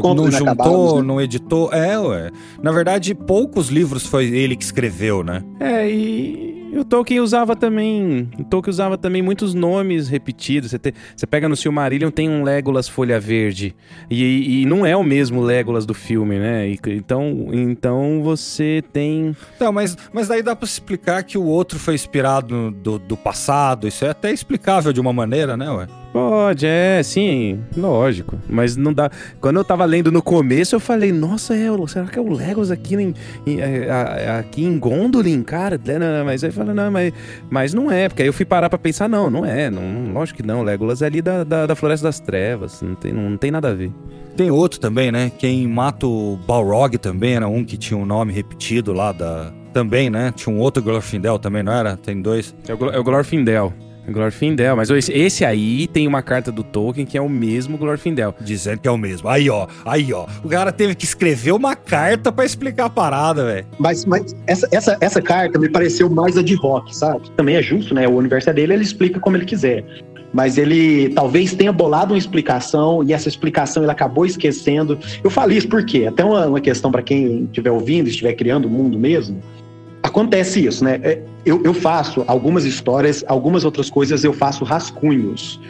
[0.00, 1.06] contos não inacabados, juntou, né?
[1.06, 1.72] não editou.
[1.72, 2.30] É, ué.
[2.62, 5.42] Na verdade, poucos livros foi ele que escreveu, né?
[5.60, 8.28] É, e e o Tolkien usava também.
[8.38, 10.70] O Tolkien usava também muitos nomes repetidos.
[10.70, 13.74] Você, te- você pega no Silmarillion, tem um Legolas Folha Verde.
[14.10, 16.68] E, e não é o mesmo Legolas do filme, né?
[16.68, 19.36] E- então, então você tem.
[19.56, 23.86] Então, mas, mas daí dá pra explicar que o outro foi inspirado do, do passado.
[23.86, 25.86] Isso é até explicável de uma maneira, né, ué?
[26.14, 28.38] Pode, é, sim, lógico.
[28.48, 29.10] Mas não dá.
[29.40, 32.32] Quando eu tava lendo no começo, eu falei, nossa, é, o- será que é o
[32.32, 33.12] Legolas aqui em,
[33.44, 35.76] em- é, a- aqui em Gondolin, cara?
[35.84, 37.12] Não, não, não, mas aí fala, não, mas,
[37.50, 38.08] mas não é.
[38.08, 39.68] Porque aí eu fui parar pra pensar, não, não é.
[39.68, 40.60] Não, lógico que não.
[40.60, 42.80] O Legolas é ali da, da, da Floresta das Trevas.
[42.80, 43.90] Não tem, não, tem nada a ver.
[44.36, 45.32] Tem outro também, né?
[45.36, 49.52] Quem mata o Balrog também era um que tinha um nome repetido lá da.
[49.72, 50.32] Também, né?
[50.36, 51.96] Tinha um outro Glorfindel também, não era?
[51.96, 52.54] Tem dois.
[52.68, 53.72] É o, Glo- é o Glorfindel.
[54.08, 54.76] Glorfindel.
[54.76, 58.34] Mas esse, esse aí tem uma carta do Tolkien que é o mesmo Glorfindel.
[58.40, 59.28] Dizendo que é o mesmo.
[59.28, 59.66] Aí, ó.
[59.84, 60.26] Aí, ó.
[60.42, 63.66] O cara teve que escrever uma carta pra explicar a parada, velho.
[63.78, 67.30] Mas, mas essa, essa, essa carta me pareceu mais a de rock, sabe?
[67.36, 68.06] Também é justo, né?
[68.06, 69.84] O universo é dele, ele explica como ele quiser.
[70.32, 74.98] Mas ele talvez tenha bolado uma explicação e essa explicação ele acabou esquecendo.
[75.22, 78.70] Eu falei isso porque, até uma, uma questão para quem estiver ouvindo, estiver criando o
[78.70, 79.40] mundo mesmo,
[80.14, 81.00] acontece isso, né?
[81.02, 85.60] É, Eu, eu faço algumas histórias, algumas outras coisas eu faço rascunhos.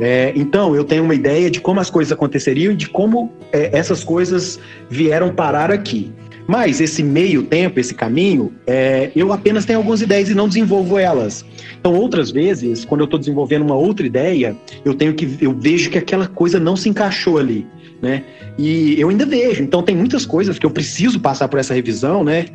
[0.00, 3.76] É, então, eu tenho uma ideia de como as coisas aconteceriam e de como é,
[3.76, 6.12] essas coisas vieram parar aqui.
[6.46, 10.96] Mas esse meio tempo, esse caminho, é, eu apenas tenho algumas ideias e não desenvolvo
[10.96, 11.44] elas.
[11.78, 15.90] Então, outras vezes, quando eu estou desenvolvendo uma outra ideia, eu tenho que eu vejo
[15.90, 17.66] que aquela coisa não se encaixou ali,
[18.00, 18.22] né?
[18.56, 19.62] E eu ainda vejo.
[19.62, 22.46] Então, tem muitas coisas que eu preciso passar por essa revisão, né?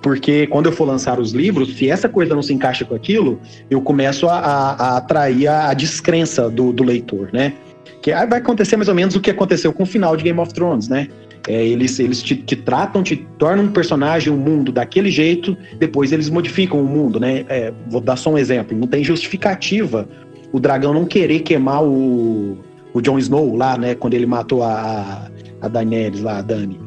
[0.00, 3.40] Porque quando eu for lançar os livros, se essa coisa não se encaixa com aquilo,
[3.68, 7.54] eu começo a, a- a atrair a, a descrença do, do leitor, né?
[8.00, 10.52] Que vai acontecer mais ou menos o que aconteceu com o final de Game of
[10.54, 11.08] Thrones, né?
[11.48, 16.12] É, eles eles te, te tratam, te tornam um personagem, um mundo daquele jeito, depois
[16.12, 17.44] eles modificam o mundo, né?
[17.48, 18.76] É, vou dar só um exemplo.
[18.78, 20.08] Não tem justificativa
[20.52, 22.58] o dragão não querer queimar o,
[22.94, 23.94] o Jon Snow lá, né?
[23.94, 25.28] Quando ele matou a,
[25.60, 26.78] a Daenerys lá, a Dany.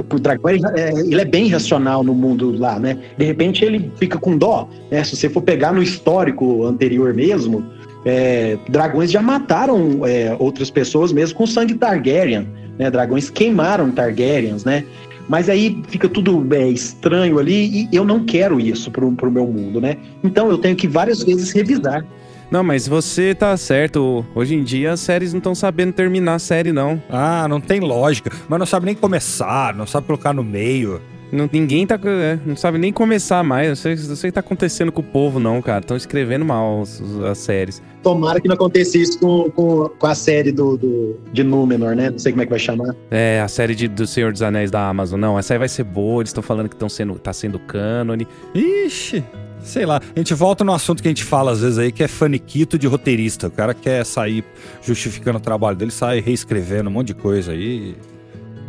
[0.00, 2.98] O dragão ele é, ele é bem racional no mundo lá, né?
[3.16, 5.02] De repente ele fica com dó, né?
[5.04, 7.64] Se você for pegar no histórico anterior mesmo,
[8.04, 12.90] é, dragões já mataram é, outras pessoas mesmo com sangue Targaryen, né?
[12.90, 14.84] Dragões queimaram Targaryens, né?
[15.28, 19.46] Mas aí fica tudo é, estranho ali e eu não quero isso pro, pro meu
[19.46, 19.96] mundo, né?
[20.24, 22.04] Então eu tenho que várias vezes revisar.
[22.50, 24.24] Não, mas você tá certo.
[24.34, 27.02] Hoje em dia as séries não estão sabendo terminar a série, não.
[27.10, 28.30] Ah, não tem lógica.
[28.48, 31.00] Mas não sabe nem começar, não sabe colocar no meio.
[31.30, 32.00] Não, ninguém tá.
[32.06, 33.68] é, não sabe nem começar mais.
[33.68, 35.80] Não sei, não sei o que tá acontecendo com o povo, não, cara.
[35.80, 37.82] Estão escrevendo mal as, as séries.
[38.02, 42.08] Tomara que não aconteça isso com, com, com a série do, do- de Númenor, né?
[42.08, 42.94] Não sei como é que vai chamar.
[43.10, 45.20] É, a série de, do Senhor dos Anéis da Amazon.
[45.20, 46.22] Não, essa aí vai ser boa.
[46.22, 48.26] Eles estão falando que estão sendo, tá sendo cânone.
[48.54, 49.22] Ixi,
[49.62, 50.00] sei lá.
[50.14, 52.78] A gente volta no assunto que a gente fala às vezes aí, que é faniquito
[52.78, 53.48] de roteirista.
[53.48, 54.44] O cara quer sair
[54.82, 57.96] justificando o trabalho dele, sai reescrevendo um monte de coisa aí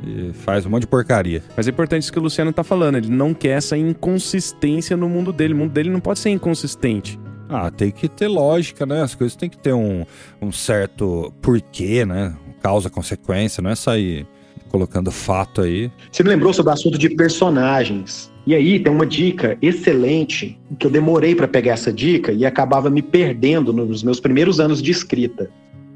[0.05, 1.43] e faz um monte de porcaria.
[1.55, 2.97] Mas é importante isso que o Luciano tá falando.
[2.97, 5.53] Ele não quer essa inconsistência no mundo dele.
[5.53, 7.19] O mundo dele não pode ser inconsistente.
[7.49, 9.01] Ah, tem que ter lógica, né?
[9.01, 10.05] As coisas tem que ter um,
[10.41, 12.33] um certo porquê, né?
[12.61, 14.27] Causa, consequência, não é sair
[14.69, 15.91] colocando fato aí.
[16.11, 18.31] Você me lembrou sobre o assunto de personagens.
[18.49, 22.89] E aí tem uma dica excelente que eu demorei para pegar essa dica e acabava
[22.89, 25.51] me perdendo nos meus primeiros anos de escrita.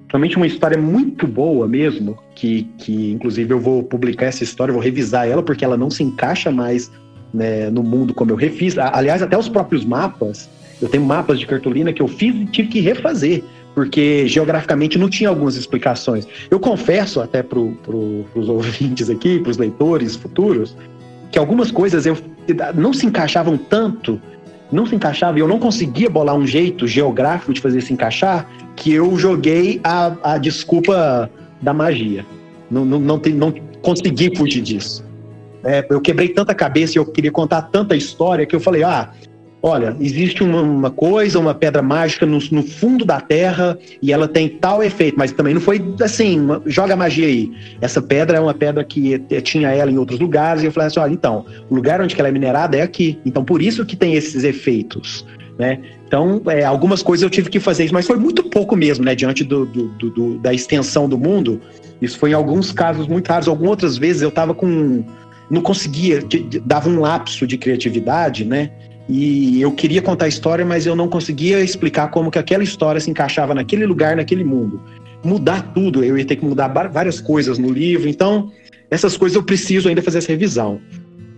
[0.07, 4.83] Realmente uma história muito boa mesmo, que, que inclusive eu vou publicar essa história, vou
[4.83, 6.91] revisar ela porque ela não se encaixa mais
[7.33, 8.77] né, no mundo como eu refiz.
[8.77, 10.47] Aliás, até os próprios mapas,
[10.79, 13.43] eu tenho mapas de cartolina que eu fiz e tive que refazer,
[13.73, 16.27] porque geograficamente não tinha algumas explicações.
[16.51, 20.77] Eu confesso até para pro, os ouvintes aqui, para os leitores futuros,
[21.33, 22.15] que algumas coisas eu,
[22.75, 24.21] não se encaixavam tanto,
[24.71, 28.47] não se encaixava, e eu não conseguia bolar um jeito geográfico de fazer se encaixar,
[28.75, 31.27] que eu joguei a, a desculpa
[31.59, 32.23] da magia.
[32.69, 35.03] Não, não, não, não consegui fugir disso.
[35.63, 39.11] É, eu quebrei tanta cabeça e eu queria contar tanta história que eu falei, ah,
[39.63, 44.27] olha, existe uma, uma coisa, uma pedra mágica no, no, fundo da terra e ela
[44.27, 47.49] tem tal efeito, mas também não foi assim, uma, joga magia aí.
[47.79, 50.99] Essa pedra é uma pedra que tinha ela em outros lugares e eu falei assim,
[50.99, 53.17] olha, então, o lugar onde ela é minerada é aqui.
[53.25, 55.25] Então, por isso que tem esses efeitos,
[55.57, 55.79] né?
[56.05, 59.15] Então, é, algumas coisas eu tive que fazer isso, mas foi muito pouco mesmo, né?
[59.15, 61.61] Diante do, do, do, da extensão do mundo.
[62.01, 63.47] Isso foi em alguns casos muito raros.
[63.47, 65.05] Algumas outras vezes eu tava com...
[65.49, 66.21] Não conseguia,
[66.65, 68.71] dava um lapso de criatividade, né?
[69.07, 73.01] E eu queria contar a história, mas eu não conseguia explicar como que aquela história
[73.01, 74.81] se encaixava naquele lugar, naquele mundo.
[75.23, 78.07] Mudar tudo, eu ia ter que mudar várias coisas no livro.
[78.07, 78.51] Então,
[78.89, 80.79] essas coisas eu preciso ainda fazer essa revisão.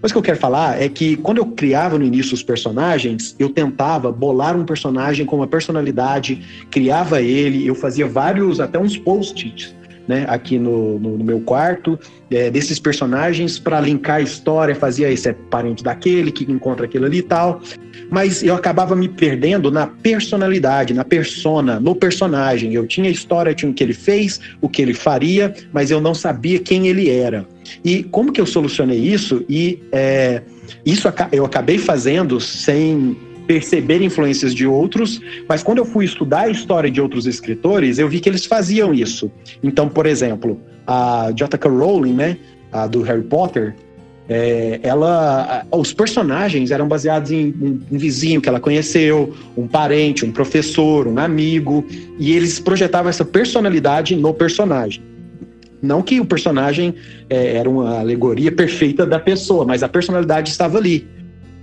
[0.01, 3.35] Mas o que eu quero falar é que quando eu criava no início os personagens,
[3.39, 8.97] eu tentava bolar um personagem com uma personalidade, criava ele, eu fazia vários, até uns
[8.97, 9.73] post-its
[10.07, 11.99] né, aqui no, no, no meu quarto,
[12.31, 17.05] é, desses personagens para linkar a história, fazia esse é parente daquele que encontra aquilo
[17.05, 17.61] ali e tal.
[18.09, 22.73] Mas eu acabava me perdendo na personalidade, na persona, no personagem.
[22.73, 25.99] Eu tinha a história, tinha o que ele fez, o que ele faria, mas eu
[25.99, 27.45] não sabia quem ele era.
[27.83, 29.43] E como que eu solucionei isso?
[29.49, 30.41] E é,
[30.85, 33.17] isso eu acabei fazendo sem
[33.47, 38.09] perceber influências de outros, mas quando eu fui estudar a história de outros escritores, eu
[38.09, 39.31] vi que eles faziam isso.
[39.63, 41.69] Então, por exemplo, a J.K.
[41.69, 42.37] Rowling, né,
[42.71, 43.75] a do Harry Potter,
[44.27, 50.25] é, ela, os personagens eram baseados em um, um, vizinho que ela conheceu, um parente,
[50.25, 51.85] um professor, um amigo,
[52.17, 55.03] e eles projetavam essa personalidade no personagem.
[55.79, 56.95] Não que o personagem
[57.29, 61.07] é, era uma alegoria perfeita da pessoa, mas a personalidade estava ali.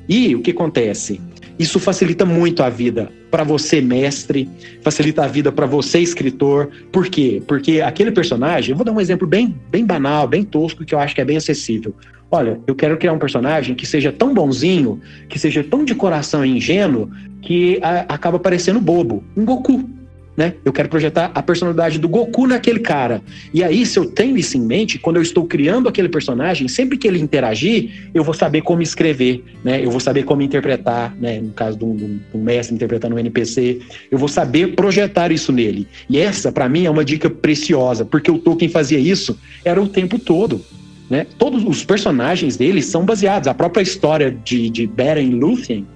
[0.09, 1.21] E o que acontece?
[1.63, 4.51] Isso facilita muito a vida para você, mestre,
[4.83, 6.69] facilita a vida para você, escritor.
[6.91, 7.41] Por quê?
[7.47, 10.99] Porque aquele personagem, eu vou dar um exemplo bem, bem banal, bem tosco, que eu
[10.99, 11.95] acho que é bem acessível.
[12.29, 16.45] Olha, eu quero criar um personagem que seja tão bonzinho, que seja tão de coração
[16.45, 17.09] ingênuo,
[17.41, 19.23] que a, acaba parecendo bobo.
[19.37, 19.89] Um Goku
[20.37, 20.55] né?
[20.65, 23.23] Eu quero projetar a personalidade do Goku naquele cara.
[23.53, 26.97] E aí, se eu tenho isso em mente, quando eu estou criando aquele personagem, sempre
[26.97, 29.85] que ele interagir, eu vou saber como escrever, né?
[29.85, 31.41] Eu vou saber como interpretar, né?
[31.41, 33.81] No caso de um, mestre interpretando um NPC,
[34.11, 35.87] eu vou saber projetar isso nele.
[36.09, 39.89] E essa, para mim, é uma dica preciosa, porque o Tolkien fazia isso era o
[39.89, 40.65] tempo todo.
[41.11, 41.27] Né?
[41.39, 43.47] Todos os personagens dele são baseados.
[43.47, 45.87] A própria história de, de Beren e Lúthien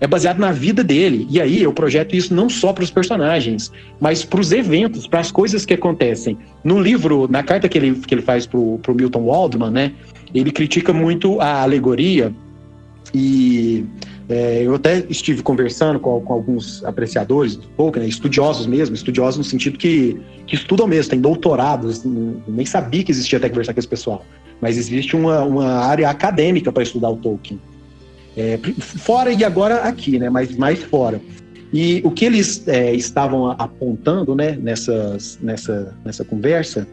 [0.00, 1.26] é baseado na vida dele.
[1.30, 3.70] E aí eu projeto isso não só para os personagens,
[4.00, 6.38] mas para os eventos, para as coisas que acontecem.
[6.64, 9.92] No livro, na carta que ele, que ele faz para o Milton Waldman, né,
[10.34, 12.32] ele critica muito a alegoria
[13.12, 13.84] e
[14.28, 19.38] é, eu até estive conversando com, com alguns apreciadores do Tolkien, né, estudiosos mesmo, estudiosos
[19.38, 23.80] no sentido que, que estudam mesmo, têm doutorados, nem sabia que existia até conversar com
[23.80, 24.24] esse pessoal.
[24.60, 27.60] Mas existe uma, uma área acadêmica para estudar o Tolkien.
[28.36, 30.30] É, fora e agora aqui, né?
[30.30, 31.20] Mas mais fora.
[31.72, 34.58] E o que eles é, estavam apontando, né?
[34.60, 36.86] Nessas, nessa, nessa conversa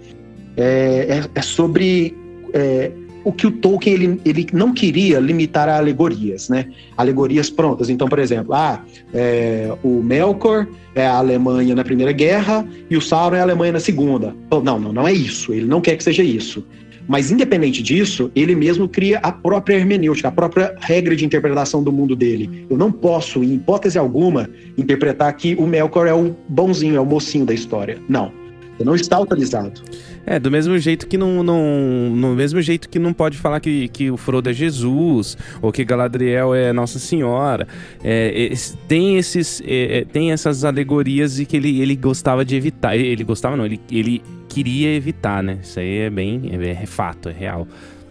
[0.55, 2.15] é, é, é sobre
[2.53, 2.91] é,
[3.23, 6.67] o que o Tolkien ele, ele não queria limitar a alegorias, né?
[6.95, 7.89] Alegorias prontas.
[7.89, 8.81] Então, por exemplo, ah,
[9.13, 10.65] é, o Melkor
[10.95, 14.33] é a Alemanha na Primeira Guerra e o Sauron é a Alemanha na Segunda.
[14.49, 15.53] Não, não, não é isso.
[15.53, 16.65] Ele não quer que seja isso.
[17.07, 21.91] Mas, independente disso, ele mesmo cria a própria hermenêutica, a própria regra de interpretação do
[21.91, 22.65] mundo dele.
[22.69, 27.05] Eu não posso, em hipótese alguma, interpretar que o Melkor é o bonzinho, é o
[27.05, 27.97] mocinho da história.
[28.09, 28.46] Não.
[28.77, 29.81] Você não está autorizado.
[30.25, 32.11] É, do mesmo jeito que não, não.
[32.15, 35.83] No mesmo jeito que não pode falar que, que o Frodo é Jesus, ou que
[35.83, 37.67] Galadriel é Nossa Senhora.
[38.03, 38.53] É,
[38.87, 42.95] tem, esses, é, é, tem essas alegorias e que ele, ele gostava de evitar.
[42.95, 45.59] Ele gostava, não, ele, ele queria evitar, né?
[45.63, 46.51] Isso aí é bem.
[46.51, 47.67] É, é fato, é real.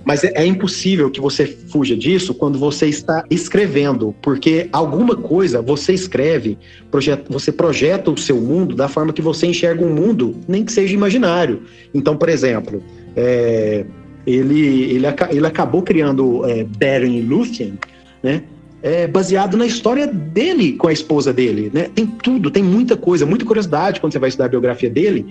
[0.06, 5.60] Mas é, é, impossível que você fuja disso quando você está escrevendo, porque alguma coisa
[5.60, 6.56] você escreve,
[6.92, 10.70] projeta, você projeta o seu mundo da forma que você enxerga um mundo, nem que
[10.70, 11.64] seja imaginário.
[11.92, 12.80] Então, por exemplo,
[13.16, 13.84] é,
[14.24, 17.76] ele, ele, ele acabou criando é, Beren Lúthien,
[18.22, 18.44] né?
[18.82, 21.90] É, baseado na história dele com a esposa dele, né?
[21.92, 25.26] Tem tudo, tem muita coisa, muita curiosidade quando você vai estudar a biografia dele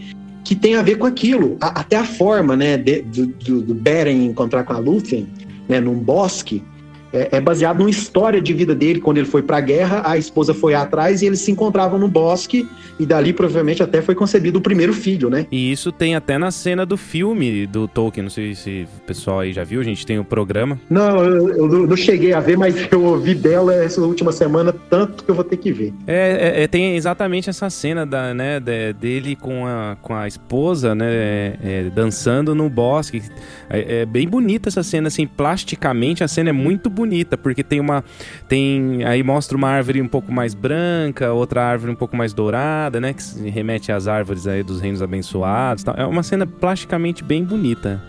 [0.46, 1.58] que tem a ver com aquilo.
[1.60, 5.28] A, até a forma, né, de, do, do, do Beren encontrar com a Lúthien,
[5.68, 6.64] né, num bosque,
[7.16, 10.18] é, é, baseado numa história de vida dele, quando ele foi para a guerra, a
[10.18, 12.68] esposa foi atrás e eles se encontravam no bosque,
[13.00, 15.48] e dali provavelmente até foi concebido o primeiro filho, né?
[15.50, 19.40] E isso tem até na cena do filme do Tolkien, não sei se o pessoal
[19.40, 20.78] aí já viu, a gente tem o programa.
[20.90, 25.24] Não, eu, eu não cheguei a ver, mas eu ouvi dela essa última semana, tanto
[25.24, 25.94] que eu vou ter que ver.
[26.06, 30.94] É, é tem exatamente essa cena da, né, de, dele com a, com a esposa,
[30.94, 33.22] né, é, dançando no bosque.
[33.70, 37.64] É, é bem bonita essa cena, assim, plasticamente a cena é muito bonita bonita, porque
[37.64, 38.04] tem uma.
[38.48, 43.00] tem Aí mostra uma árvore um pouco mais branca, outra árvore um pouco mais dourada,
[43.00, 43.14] né?
[43.14, 45.84] Que remete às árvores aí dos reinos abençoados.
[45.84, 45.96] Tal.
[45.96, 48.02] É uma cena plasticamente bem bonita.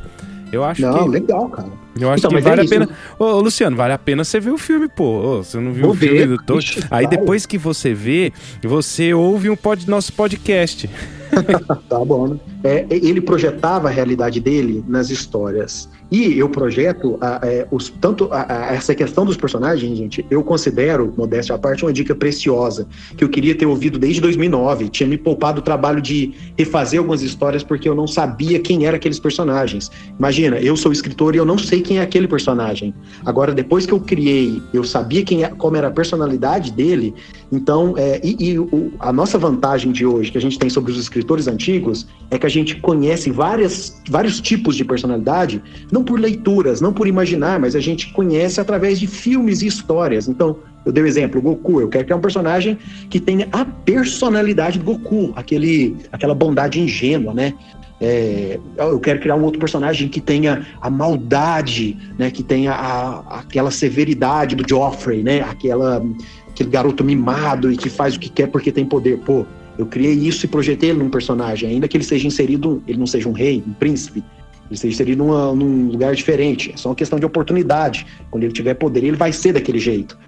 [0.53, 1.11] Eu acho não, que.
[1.11, 1.69] legal, cara.
[1.99, 2.89] Eu acho então, que vale é a pena.
[3.19, 5.05] Ô, Luciano, vale a pena você ver o filme, pô.
[5.05, 6.85] Ô, você não viu Vou o filme ver, do Tolkien?
[6.91, 8.33] Aí depois que você vê,
[8.63, 10.89] você ouve um pod, nosso podcast.
[11.89, 12.39] tá bom, né?
[12.63, 15.89] É, ele projetava a realidade dele nas histórias.
[16.11, 20.43] E eu projeto a, é, os, tanto a, a, essa questão dos personagens, gente, eu
[20.43, 22.87] considero, modéstia à parte, uma dica preciosa,
[23.17, 24.89] que eu queria ter ouvido desde 2009.
[24.89, 28.97] Tinha me poupado o trabalho de refazer algumas histórias porque eu não sabia quem eram
[28.97, 29.91] aqueles personagens.
[30.19, 32.95] Imagina, eu sou escritor e eu não sei quem é aquele personagem.
[33.25, 37.15] Agora, depois que eu criei, eu sabia quem é, como era a personalidade dele,
[37.51, 40.93] então, é, e, e o, a nossa vantagem de hoje, que a gente tem sobre
[40.93, 45.63] os escritores antigos, é que a gente conhece várias, vários tipos de personalidade
[45.97, 50.29] não por leituras, não por imaginar, mas a gente conhece através de filmes e histórias.
[50.29, 51.81] Então, eu dei o um exemplo, Goku.
[51.81, 52.77] Eu quero criar um personagem
[53.09, 57.55] que tenha a personalidade do Goku, aquele, aquela bondade ingênua, né?
[57.99, 62.31] É, eu quero criar um outro personagem que tenha a maldade, né?
[62.31, 65.41] Que tenha a, aquela severidade do Joffrey, né?
[65.41, 66.05] Aquela,
[66.51, 69.17] aquele garoto mimado e que faz o que quer porque tem poder.
[69.21, 69.47] Pô,
[69.79, 73.07] eu criei isso e projetei ele num personagem, ainda que ele seja inserido, ele não
[73.07, 74.23] seja um rei, um príncipe,
[74.71, 76.73] ele seja inserido numa, num lugar diferente.
[76.73, 78.07] É só uma questão de oportunidade.
[78.31, 80.19] Quando ele tiver poder, ele vai ser daquele jeito.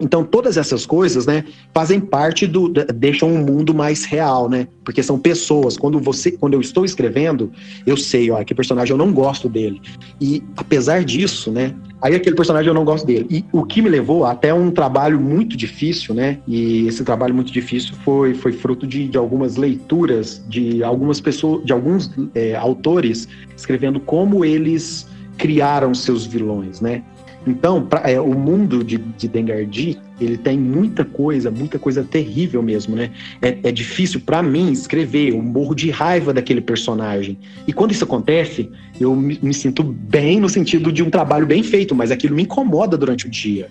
[0.00, 1.44] Então, todas essas coisas, né,
[1.74, 2.68] fazem parte do.
[2.68, 4.66] deixam um mundo mais real, né?
[4.84, 5.76] Porque são pessoas.
[5.76, 7.52] Quando você, quando eu estou escrevendo,
[7.86, 9.80] eu sei, ó, que personagem eu não gosto dele.
[10.20, 13.26] E apesar disso, né, aí aquele personagem eu não gosto dele.
[13.30, 16.38] E o que me levou até um trabalho muito difícil, né?
[16.46, 21.64] E esse trabalho muito difícil foi, foi fruto de, de algumas leituras de algumas pessoas,
[21.64, 27.02] de alguns é, autores escrevendo como eles criaram seus vilões, né?
[27.46, 32.62] Então, pra, é, o mundo de, de Dengardi, ele tem muita coisa, muita coisa terrível
[32.62, 33.10] mesmo, né?
[33.40, 37.38] É, é difícil para mim escrever, eu morro de raiva daquele personagem.
[37.66, 38.70] E quando isso acontece,
[39.00, 42.42] eu me, me, sinto bem no sentido de um trabalho bem feito, mas aquilo me
[42.42, 43.70] incomoda durante o dia.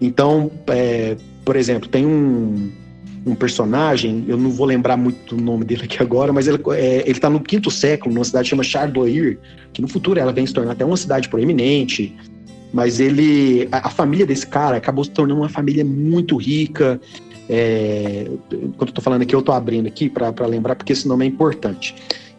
[0.00, 2.70] Então, é, por exemplo, tem um,
[3.26, 7.02] um personagem, eu não vou lembrar muito o nome dele aqui agora, mas ele, é,
[7.04, 9.38] ele tá no quinto século, numa cidade chamada Chardloir,
[9.72, 12.14] que no futuro ela vem se tornar até uma cidade proeminente.
[12.72, 13.68] Mas ele.
[13.72, 17.00] A, família desse cara acabou se tornando uma família muito rica.
[17.48, 18.28] É,
[18.76, 21.28] quando eu tô falando aqui, eu tô abrindo aqui para lembrar, porque esse nome é
[21.28, 21.94] importante.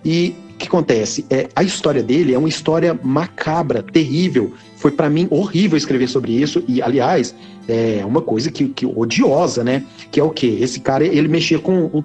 [0.06, 1.26] E o que acontece?
[1.30, 4.54] É, a história dele é uma história macabra, terrível.
[4.78, 6.64] Foi para mim horrível escrever sobre isso.
[6.68, 7.36] E, aliás,
[7.68, 9.84] é uma coisa que, que odiosa, né?
[10.12, 10.58] Que é o quê?
[10.62, 12.04] Esse cara, ele mexia com.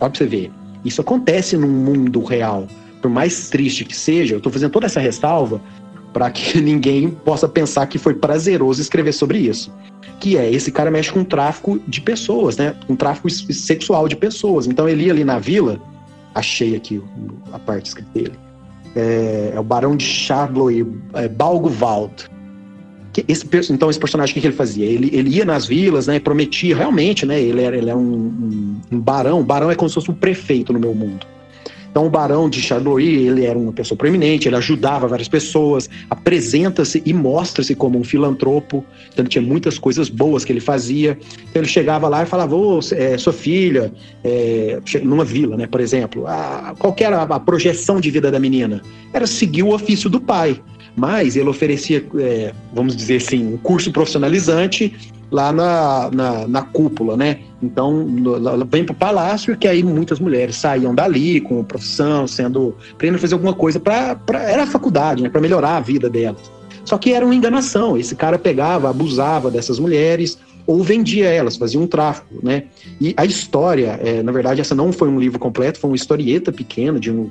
[0.00, 0.50] Olha pra você ver.
[0.84, 2.66] Isso acontece no mundo real.
[3.00, 5.60] Por mais triste que seja, eu tô fazendo toda essa ressalva
[6.12, 9.72] para que ninguém possa pensar que foi prazeroso escrever sobre isso.
[10.20, 12.74] Que é, esse cara mexe com tráfico de pessoas, né?
[12.86, 14.66] Com tráfico sexual de pessoas.
[14.66, 15.80] Então ele ia ali na vila,
[16.34, 17.02] achei aqui
[17.52, 18.38] a parte escrita dele.
[18.94, 22.30] É, é o Barão de Charloy, é, Balgovald.
[23.12, 24.86] Que esse, então esse personagem, o que, ele fazia?
[24.86, 26.18] Ele, ele ia nas vilas, né?
[26.18, 27.40] Prometia, realmente, né?
[27.40, 29.42] Ele era, ele é um, um, um barão.
[29.42, 31.26] Barão é como se fosse um prefeito no meu mundo.
[31.92, 37.02] Então, o barão de Charloy, ele era uma pessoa proeminente, ele ajudava várias pessoas, apresenta-se
[37.04, 38.82] e mostra-se como um filantropo.
[39.12, 41.18] Então, tinha muitas coisas boas que ele fazia.
[41.50, 43.92] Então, ele chegava lá e falava: Ô, é, sua filha,
[44.24, 48.40] é, numa vila, né, por exemplo, a, qual era a, a projeção de vida da
[48.40, 48.80] menina?
[49.12, 50.58] Era seguir o ofício do pai
[50.94, 54.94] mas ele oferecia, é, vamos dizer assim, um curso profissionalizante
[55.32, 57.40] lá na, na, na cúpula, né?
[57.62, 58.06] Então,
[58.68, 62.76] vem para o palácio, que aí muitas mulheres saíam dali com profissão, sendo.
[62.92, 64.20] aprendendo a fazer alguma coisa para.
[64.32, 65.30] Era a faculdade, né?
[65.30, 66.52] Para melhorar a vida delas.
[66.84, 67.96] Só que era uma enganação.
[67.96, 72.64] Esse cara pegava, abusava dessas mulheres ou vendia elas, fazia um tráfico, né?
[73.00, 76.52] E a história, é, na verdade, essa não foi um livro completo, foi uma historieta
[76.52, 77.30] pequena de um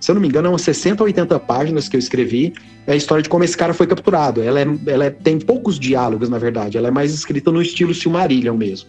[0.00, 2.54] se eu não me engano, é umas 60 ou 80 páginas que eu escrevi.
[2.86, 4.42] É a história de como esse cara foi capturado.
[4.42, 6.78] Ela, é, ela é, tem poucos diálogos, na verdade.
[6.78, 8.88] Ela é mais escrita no estilo Silmarillion mesmo.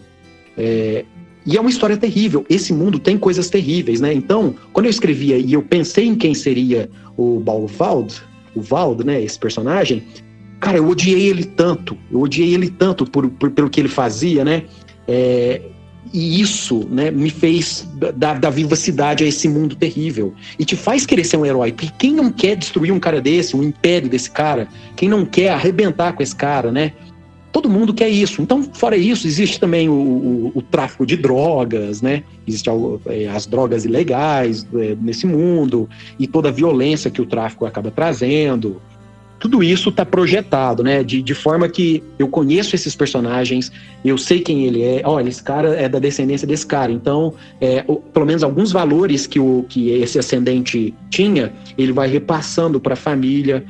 [0.58, 1.04] É,
[1.46, 2.46] e é uma história terrível.
[2.50, 4.14] Esse mundo tem coisas terríveis, né?
[4.14, 8.22] Então, quando eu escrevia e eu pensei em quem seria o Balvald,
[8.56, 10.04] o Vald, né, esse personagem,
[10.60, 14.46] cara, eu odiei ele tanto, eu odiei ele tanto por, por pelo que ele fazia,
[14.46, 14.64] né?
[15.08, 15.62] É,
[16.14, 20.34] e isso né, me fez dar, vivacidade a esse mundo terrível.
[20.60, 21.72] E te faz querer ser um herói.
[21.72, 24.68] Porque quem não quer destruir um cara desse, um império desse cara?
[24.96, 26.94] Quem não quer arrebentar com esse cara, né?
[27.52, 28.42] Todo mundo quer isso.
[28.42, 32.24] Então, fora isso, existe também o, o, o tráfico de drogas, né?
[32.48, 32.74] Existem
[33.06, 35.90] é, as drogas ilegais é, nesse mundo
[36.20, 38.82] e toda a violência que o tráfico acaba trazendo
[39.42, 41.04] tudo isso está projetado, né?
[41.04, 43.72] De, de forma que eu conheço esses personagens,
[44.06, 45.02] eu sei quem ele é.
[45.04, 46.92] Olha, esse cara é da descendência desse cara.
[46.92, 47.84] Então, é,
[48.14, 52.96] pelo menos alguns valores que, o, que esse ascendente tinha, ele vai repassando para a
[52.96, 53.66] família.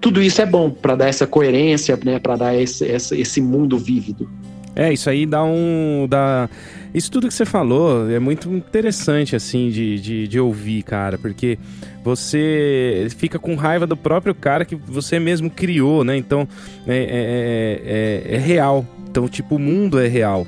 [0.00, 2.18] Tudo isso é bom para dar essa coerência, né?
[2.18, 4.28] Para dar esse, esse, esse mundo vívido.
[4.74, 6.08] É, isso aí dá um.
[6.10, 6.50] Dá...
[6.94, 11.58] Isso tudo que você falou é muito interessante, assim, de, de, de, ouvir, cara, porque
[12.04, 16.16] você fica com raiva do próprio cara que você mesmo criou, né?
[16.16, 16.46] Então,
[16.86, 18.86] é, é, é, é real.
[19.08, 20.46] Então, tipo, o mundo é real.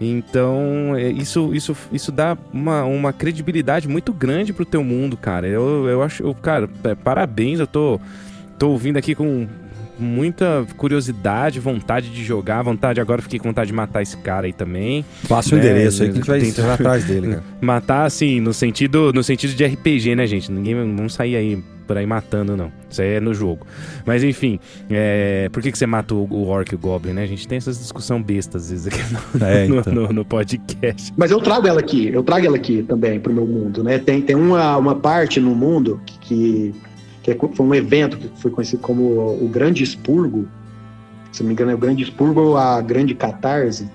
[0.00, 5.46] Então, isso, isso, isso dá uma, uma credibilidade muito grande pro teu mundo, cara.
[5.46, 6.68] Eu, eu acho, cara,
[7.04, 8.00] parabéns, eu tô,
[8.58, 9.46] tô ouvindo aqui com
[9.98, 13.00] muita curiosidade, vontade de jogar, vontade.
[13.00, 15.04] Agora fiquei com vontade de matar esse cara aí também.
[15.28, 15.64] Passa o né?
[15.64, 17.42] endereço aí que a gente vai tentar atrás dele, cara.
[17.60, 20.50] Matar, assim, no sentido, no sentido de RPG, né, gente?
[20.50, 22.72] Ninguém vamos sair aí por aí matando, não.
[22.88, 23.66] Isso aí é no jogo.
[24.06, 25.48] Mas enfim, é...
[25.52, 27.22] por que, que você mata o, o Orc e o Goblin, né?
[27.22, 29.92] A gente tem essas discussão bestas às vezes aqui no, é, então.
[29.92, 31.12] no, no, podcast.
[31.16, 33.98] Mas eu trago ela aqui, eu trago ela aqui também pro meu mundo, né?
[33.98, 36.74] Tem, tem uma, uma parte no mundo que que
[37.30, 40.48] é foi um evento que foi conhecido como o Grande Expurgo.
[41.30, 43.88] Se não me engano, é o Grande Expurgo ou a Grande Catarse,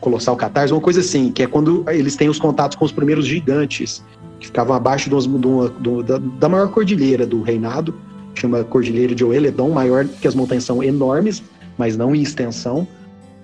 [0.00, 3.26] Colossal Catarse, uma coisa assim, que é quando eles têm os contatos com os primeiros
[3.26, 4.02] gigantes,
[4.38, 7.94] que ficavam abaixo do, do, do, da, da, maior cordilheira do reinado,
[8.34, 11.42] chama Cordilheira de Oeledon, maior que as montanhas são enormes,
[11.76, 12.88] mas não em extensão.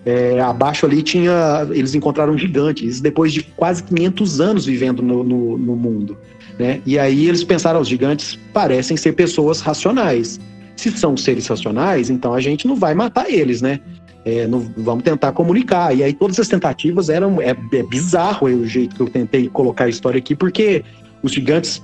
[0.05, 5.59] É, abaixo ali tinha, eles encontraram gigantes, depois de quase 500 anos vivendo no, no,
[5.59, 6.17] no mundo.
[6.59, 6.81] Né?
[6.87, 10.41] E aí eles pensaram, os gigantes parecem ser pessoas racionais.
[10.75, 13.81] Se são seres racionais, então a gente não vai matar eles, né?
[14.25, 15.97] É, não, vamos tentar comunicar.
[15.97, 17.41] E aí todas as tentativas eram.
[17.41, 20.85] É, é bizarro o jeito que eu tentei colocar a história aqui, porque
[21.23, 21.83] os gigantes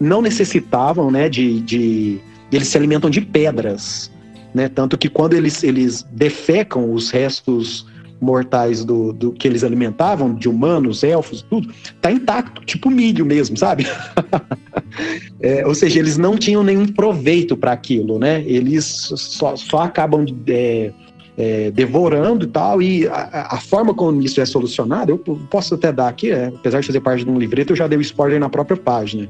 [0.00, 2.20] não necessitavam, né, de, de.
[2.52, 4.10] Eles se alimentam de pedras.
[4.54, 4.68] Né?
[4.68, 7.86] Tanto que quando eles, eles defecam os restos
[8.22, 13.56] mortais do, do que eles alimentavam, de humanos, elfos, tudo, tá intacto, tipo milho mesmo,
[13.56, 13.86] sabe?
[15.40, 18.42] é, ou seja, eles não tinham nenhum proveito para aquilo, né?
[18.46, 20.92] Eles só, só acabam é,
[21.36, 25.18] é, devorando e tal, e a, a, forma como isso é solucionado, eu
[25.50, 27.98] posso até dar aqui, é, apesar de fazer parte de um livreto, eu já dei
[27.98, 29.28] o spoiler na própria página.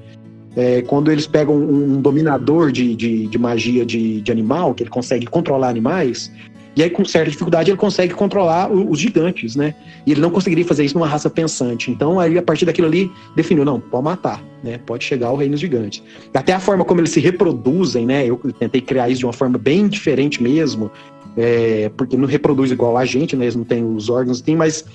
[0.55, 4.83] É, quando eles pegam um, um dominador de, de, de magia de, de, animal, que
[4.83, 6.31] ele consegue controlar animais,
[6.75, 9.75] e aí, com certa dificuldade, ele consegue controlar os gigantes, né?
[10.07, 11.91] E ele não conseguiria fazer isso numa raça pensante.
[11.91, 14.79] Então, aí, a partir daquilo ali, definiu, não, pode matar, né?
[14.79, 16.03] Pode chegar ao reino dos gigantes.
[16.33, 18.27] Até a forma como eles se reproduzem, né?
[18.27, 20.91] Eu tentei criar isso de uma forma bem diferente mesmo,
[21.37, 23.45] é, porque não reproduz igual a gente, né?
[23.45, 24.87] Eles não têm os órgãos, tem, mas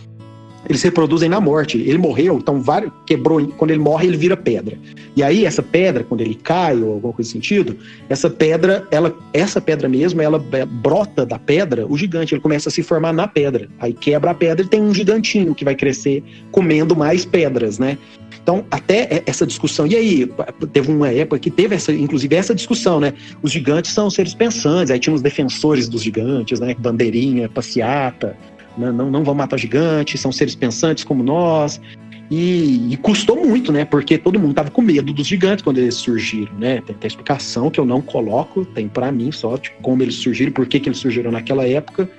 [0.68, 1.78] eles se reproduzem na morte.
[1.78, 3.46] Ele morreu, então vários, quebrou.
[3.58, 4.78] Quando ele morre, ele vira pedra.
[5.16, 7.78] E aí essa pedra, quando ele cai ou alguma coisa nesse sentido,
[8.10, 12.72] essa pedra, ela, essa pedra mesmo, ela brota da pedra, o gigante, ele começa a
[12.72, 13.70] se formar na pedra.
[13.80, 17.98] Aí quebra a pedra e tem um gigantinho que vai crescer comendo mais pedras, né?
[18.42, 19.86] Então, até essa discussão.
[19.88, 20.32] E aí,
[20.72, 23.14] teve uma época que teve essa, inclusive essa discussão, né?
[23.42, 26.74] Os gigantes são seres pensantes, aí tinha os defensores dos gigantes, né?
[26.80, 28.38] Bandeirinha, passeata?
[28.78, 31.82] Não, não vão matar gigantes, são seres pensantes como nós.
[32.30, 33.86] E, e, custou muito, né?
[33.86, 36.82] Porque todo mundo tava com medo dos gigantes quando eles surgiram, né?
[36.86, 40.52] Tem, tem explicação que eu não coloco, tem para mim só tipo, como eles surgiram,
[40.52, 42.10] por que, que eles surgiram naquela época.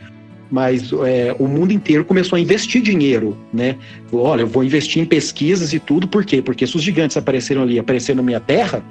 [0.51, 3.77] Mas é, o mundo inteiro começou a investir dinheiro, né?
[4.11, 6.41] Olha, eu vou investir em pesquisas e tudo, por quê?
[6.41, 8.83] Porque se os gigantes apareceram ali, apareceram na minha terra,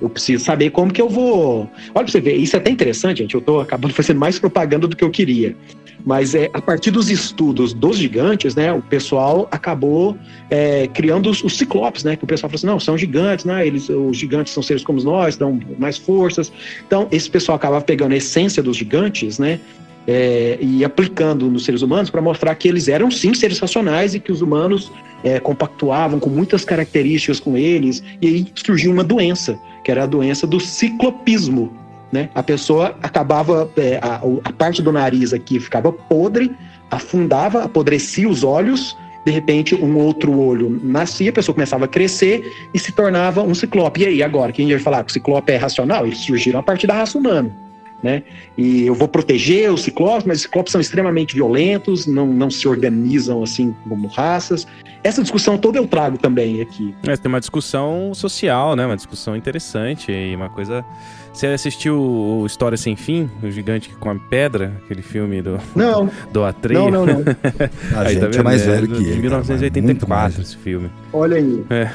[0.00, 1.70] eu preciso saber como que eu vou.
[1.94, 3.34] Olha pra você ver, isso é até interessante, gente.
[3.34, 5.56] Eu tô acabando fazendo mais propaganda do que eu queria.
[6.04, 10.16] Mas é, a partir dos estudos dos gigantes, né, o pessoal acabou
[10.48, 12.14] é, criando os, os, ciclopes, né?
[12.14, 13.66] Que o pessoal falou assim, não, são gigantes, né?
[13.66, 16.52] Eles, os gigantes são seres como nós, dão mais forças.
[16.86, 19.58] Então, esse pessoal acabava pegando a essência dos gigantes, né?
[20.06, 24.20] É, e aplicando nos seres humanos para mostrar que eles eram sim seres racionais e
[24.20, 24.92] que os humanos
[25.24, 28.00] é, compactuavam com muitas características com eles.
[28.22, 31.72] E aí surgiu uma doença, que era a doença do ciclopismo,
[32.10, 32.28] né?
[32.34, 36.50] A pessoa acabava, é, a, a parte do nariz aqui ficava podre,
[36.90, 42.52] afundava, apodrecia os olhos, de repente um outro olho nascia, a pessoa começava a crescer
[42.74, 44.02] e se tornava um ciclope.
[44.02, 46.04] E aí, agora, quem vai falar que o ciclope é racional?
[46.04, 47.54] Eles surgiram a partir da raça humana.
[48.02, 48.22] Né?
[48.56, 52.68] E eu vou proteger os ciclopes, mas os ciclopes são extremamente violentos, não, não se
[52.68, 54.66] organizam assim como raças.
[55.02, 56.94] Essa discussão toda eu trago também aqui.
[57.06, 58.84] É, tem uma discussão social, né?
[58.86, 60.84] Uma discussão interessante e uma coisa.
[61.32, 66.10] Você assistiu o História Sem Fim, o gigante que come pedra, aquele filme do Não,
[66.32, 66.90] do Atreio?
[66.90, 67.18] não, não, não.
[67.94, 69.22] A Aí, gente tá é mais velho do- que De ele.
[69.28, 70.38] cara, muito 1984 mais.
[70.38, 70.90] esse filme.
[71.12, 71.64] Olha aí.
[71.70, 71.90] É.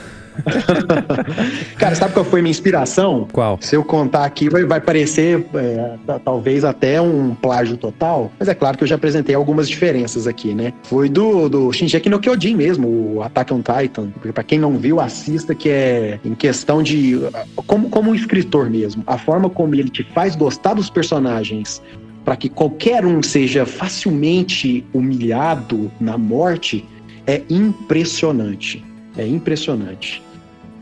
[1.78, 3.28] Cara, sabe qual foi minha inspiração?
[3.32, 3.58] Qual?
[3.62, 8.48] Se eu contar aqui, vai, vai parecer é, ta- talvez até um plágio total, mas
[8.48, 10.74] é claro que eu já apresentei algumas diferenças aqui, né?
[10.84, 14.10] Foi do, do Shinjeki no Kyojin mesmo, o Attack on Titan.
[14.12, 17.20] Porque pra quem não viu, assista, que é em questão de.
[17.68, 21.82] Como, como um escritor mesmo, a forma como ele te faz gostar dos personagens
[22.24, 26.86] para que qualquer um seja facilmente humilhado na morte
[27.26, 28.84] é impressionante.
[29.18, 30.22] É impressionante.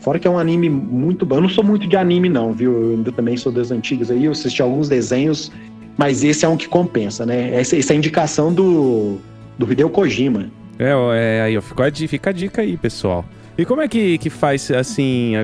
[0.00, 1.36] Fora que é um anime muito bom.
[1.36, 2.72] Eu não sou muito de anime, não, viu?
[2.72, 4.24] Eu ainda também sou das antigas aí.
[4.24, 5.52] Eu assisti alguns desenhos,
[5.96, 7.54] mas esse é um que compensa, né?
[7.54, 9.18] Essa, essa é a indicação do,
[9.58, 10.50] do Hideo Kojima.
[10.78, 13.24] É, é, aí, ó, fica a, fica a dica aí, pessoal.
[13.58, 15.34] E como é que, que faz, assim,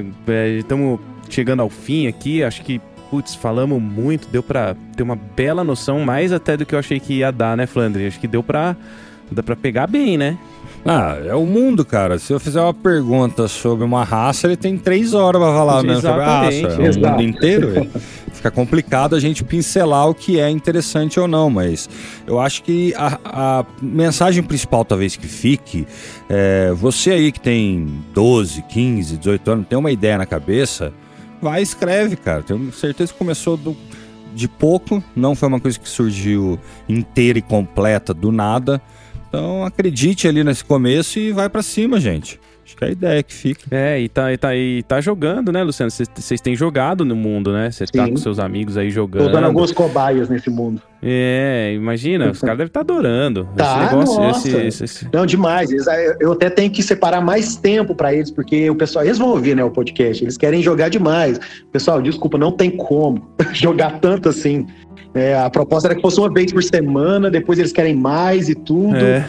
[0.58, 0.98] estamos
[1.28, 2.80] chegando ao fim aqui, acho que,
[3.10, 6.98] putz, falamos muito, deu pra ter uma bela noção, mais até do que eu achei
[6.98, 8.06] que ia dar, né, Flandre?
[8.06, 8.74] Acho que deu pra,
[9.30, 10.38] dá pra pegar bem, né?
[10.88, 12.16] Ah, é o mundo, cara.
[12.16, 16.00] Se eu fizer uma pergunta sobre uma raça, ele tem três horas pra falar mesmo
[16.00, 16.56] sobre a raça.
[16.56, 17.88] É o mundo inteiro.
[18.32, 21.88] Fica complicado a gente pincelar o que é interessante ou não, mas
[22.26, 25.86] eu acho que a, a mensagem principal, talvez, que fique,
[26.28, 30.92] é você aí que tem 12, 15, 18 anos, tem uma ideia na cabeça,
[31.42, 32.42] vai e escreve, cara.
[32.42, 33.76] Tenho certeza que começou do,
[34.34, 38.80] de pouco, não foi uma coisa que surgiu inteira e completa do nada.
[39.28, 42.40] Então acredite ali nesse começo e vai pra cima, gente.
[42.66, 43.62] Acho que é a ideia que fica.
[43.70, 45.88] É, e tá, e tá, e tá jogando, né, Luciano?
[45.88, 47.70] Vocês- têm jogado no mundo, né?
[47.70, 49.30] Você tá com seus amigos aí Tô jogando.
[49.30, 50.82] dando algumas cobaias nesse mundo.
[51.00, 53.48] É, imagina, os caras devem estar adorando.
[53.56, 54.48] Tá, esse negócio, nossa.
[54.48, 55.70] esse, esse- esse- Não, demais.
[55.70, 55.86] Eles-
[56.20, 59.54] eu até tenho que separar mais tempo pra eles, porque o pessoal, eles vão ouvir,
[59.54, 60.24] né, o podcast.
[60.24, 61.38] Eles querem jogar demais.
[61.70, 64.66] Pessoal, desculpa, não tem como jogar tanto assim.
[65.14, 68.54] É, a proposta era que fosse uma vez por semana, depois eles querem mais e
[68.56, 68.96] tudo.
[68.96, 69.24] É.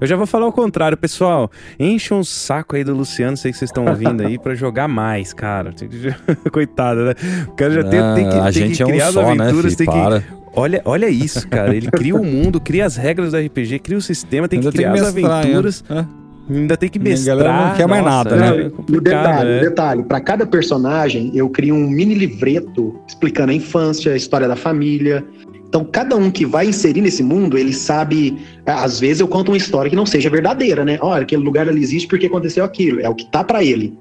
[0.00, 1.50] Eu já vou falar o contrário, pessoal.
[1.78, 5.32] Enche um saco aí do Luciano, sei que vocês estão ouvindo aí, pra jogar mais,
[5.32, 5.72] cara.
[5.72, 6.14] Tem que-
[6.50, 7.14] Coitado, né?
[7.48, 9.14] O cara já tem, tem que, Ah, a tem gente que é um criar as
[9.14, 9.76] só, né, aventuras, filho?
[9.76, 9.92] tem que.
[9.92, 10.24] Para.
[10.54, 11.74] Olha, olha isso, cara.
[11.74, 14.76] Ele cria o mundo, cria as regras do RPG, cria o sistema, tem que Ainda
[14.76, 15.84] criar as mestrar, aventuras.
[15.90, 16.06] hein?
[16.50, 17.68] Ainda tem que a galera mestrar.
[17.68, 18.56] não quer mais nada, é né?
[18.62, 19.56] E o complicado, detalhe, é.
[19.58, 24.48] o detalhe, para cada personagem eu crio um mini livreto explicando a infância, a história
[24.48, 25.22] da família.
[25.68, 28.38] Então, cada um que vai inserir nesse mundo, ele sabe.
[28.64, 30.98] Às vezes eu conto uma história que não seja verdadeira, né?
[31.00, 33.00] Olha, aquele lugar ali existe porque aconteceu aquilo.
[33.00, 33.96] É o que tá para ele.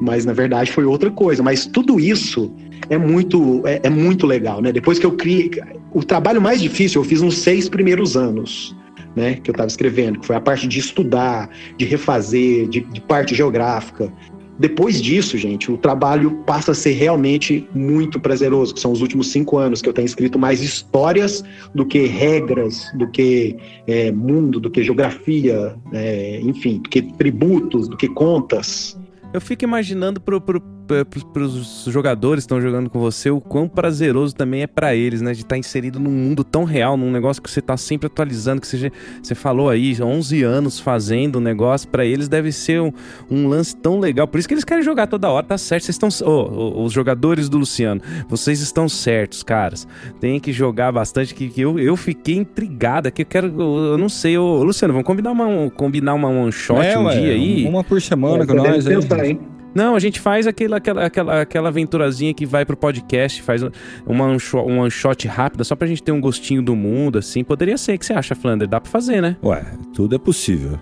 [0.00, 1.42] Mas na verdade foi outra coisa.
[1.42, 2.54] Mas tudo isso
[2.88, 4.70] é muito, é, é muito legal, né?
[4.70, 5.50] Depois que eu criei.
[5.92, 8.76] O trabalho mais difícil eu fiz nos seis primeiros anos,
[9.16, 9.34] né?
[9.42, 13.34] Que eu estava escrevendo, que foi a parte de estudar, de refazer, de, de parte
[13.34, 14.12] geográfica.
[14.58, 19.56] Depois disso, gente, o trabalho passa a ser realmente muito prazeroso, são os últimos cinco
[19.56, 21.44] anos que eu tenho escrito mais histórias
[21.74, 23.56] do que regras, do que
[23.86, 28.98] é, mundo, do que geografia, é, enfim, do que tributos, do que contas.
[29.32, 30.60] Eu fico imaginando pro, pro,
[31.04, 35.20] pros- pros jogadores que estão jogando com você o quão prazeroso também é pra eles,
[35.20, 35.32] né?
[35.32, 38.66] De estar inserido num mundo tão real, num negócio que você tá sempre atualizando, que
[38.66, 38.90] você,
[39.22, 42.92] você falou aí, 11 anos fazendo o negócio, pra eles deve ser um,
[43.30, 44.26] um lance tão legal.
[44.26, 45.84] Por isso que eles querem jogar toda hora, tá certo.
[45.84, 46.08] Vocês estão.
[46.28, 49.86] ô, ô, os jogadores do Luciano, vocês estão certos, caras.
[50.20, 53.46] Tem que jogar bastante, que, que eu, eu fiquei intrigada, que eu quero.
[53.48, 56.98] Eu, eu não sei, ô, Luciano, vamos combinar uma, um- combinar uma one shot É,
[56.98, 57.66] um ué, dia aí?
[57.66, 58.86] Uma por semana com Podemos nós.
[58.86, 58.94] aí.
[59.02, 59.40] pensar, hein?
[59.74, 63.62] Não, a gente faz aquela, aquela, aquela, aquela aventurazinha que vai pro podcast, faz
[64.06, 67.18] uma one shot, uma one shot rápida, só pra gente ter um gostinho do mundo,
[67.18, 67.44] assim.
[67.44, 68.66] Poderia ser, o que você acha, Flander?
[68.66, 69.36] Dá pra fazer, né?
[69.42, 69.64] Ué,
[69.94, 70.78] tudo é possível.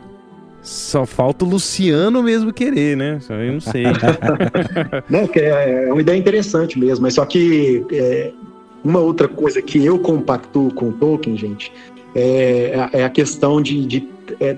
[0.62, 3.18] Só falta o Luciano mesmo querer, né?
[3.20, 3.84] Só Eu não sei.
[5.08, 8.32] Não, que é, é uma ideia interessante mesmo, mas só que é,
[8.82, 11.72] uma outra coisa que eu compactuo com o Tolkien, gente,
[12.16, 14.08] é, é a questão de, de,
[14.40, 14.56] é,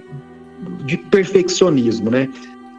[0.87, 2.29] de perfeccionismo, né?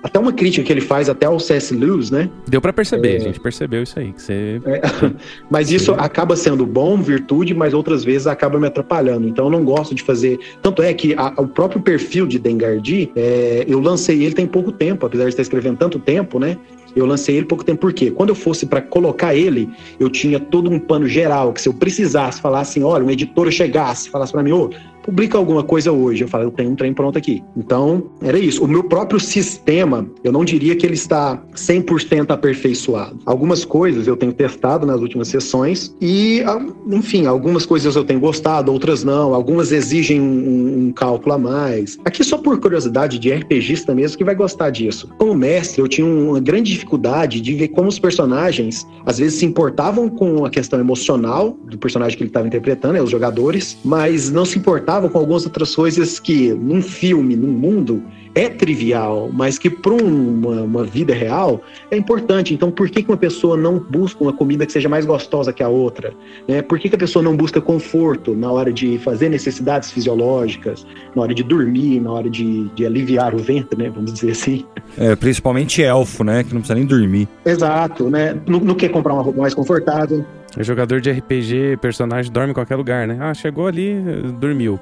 [0.02, 1.74] Até uma crítica que ele faz até ao C.S.
[1.76, 2.30] Lewis, né?
[2.48, 3.16] Deu pra perceber, É.
[3.18, 4.14] a gente percebeu isso aí.
[4.14, 4.62] Que você...
[5.50, 9.28] Mas isso acaba sendo bom, virtude, mas outras vezes acaba me atrapalhando.
[9.28, 10.40] Então eu não gosto de fazer.
[10.62, 14.72] Tanto é que a- o próprio perfil de Dengardi, é, eu lancei ele tem pouco
[14.72, 16.58] tempo, apesar de estar escrevendo tanto tempo, né?
[16.96, 17.82] Eu lancei ele pouco tempo.
[17.82, 18.10] Por quê?
[18.10, 19.70] Quando eu fosse para colocar ele,
[20.00, 23.52] eu tinha todo um pano geral, que se eu precisasse falar assim, olha, uma editora
[23.52, 24.70] chegasse, falasse para mim, ô,
[25.10, 26.24] publica alguma coisa hoje.
[26.24, 27.44] Eu falo, eu tenho um trem pronto aqui.
[27.58, 28.64] Então, era isso.
[28.64, 33.18] O meu próprio sistema, eu não diria que ele está 100% aperfeiçoado.
[33.26, 38.20] Algumas coisas eu tenho testado nas últimas sessões e, ah, enfim, algumas coisas eu tenho
[38.20, 39.34] gostado, outras não.
[39.34, 41.98] Algumas exigem um, um cálculo a mais.
[42.06, 45.10] Aqui só por curiosidade de RPGista mesmo que vai gostar disso.
[45.18, 49.46] Como mestre, eu tinha uma grande dificuldade de ver como os personagens às vezes se
[49.46, 54.30] importavam com a questão emocional do personagem que ele estava interpretando, né, os jogadores, mas
[54.30, 58.04] não se importavam com algumas outras coisas que num filme, num mundo,
[58.36, 62.54] é trivial, mas que para uma, uma, vida real é importante.
[62.54, 65.64] Então, por que, que uma pessoa não busca uma comida que seja mais gostosa que
[65.64, 66.14] a outra?
[66.48, 66.62] Né?
[66.62, 70.86] Por que, que a pessoa não busca conforto na hora de fazer necessidades fisiológicas,
[71.16, 73.92] na hora de dormir, na hora de, de aliviar o ventre, né?
[73.94, 74.66] Vamos dizer assim.
[74.98, 76.44] É, principalmente elfo, né?
[76.44, 77.28] Que não precisa nem dormir.
[77.46, 78.40] Exato, né?
[78.48, 80.24] Não, não quer comprar uma roupa mais confortável.
[80.60, 83.18] O jogador de RPG, personagem, dorme em qualquer lugar, né?
[83.22, 83.96] Ah, chegou ali,
[84.40, 84.78] dormiu.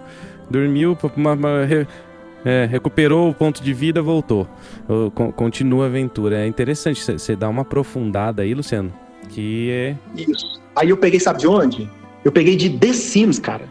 [0.49, 1.67] Dormiu, uma, uma
[2.43, 4.47] é, recuperou o ponto de vida, voltou.
[5.35, 6.39] Continua a aventura.
[6.39, 8.91] É interessante você dar uma aprofundada aí, Luciano.
[9.29, 9.95] Que é.
[10.15, 10.59] Isso.
[10.75, 11.89] Aí eu peguei, sabe de onde?
[12.23, 13.65] Eu peguei de The Sims, cara.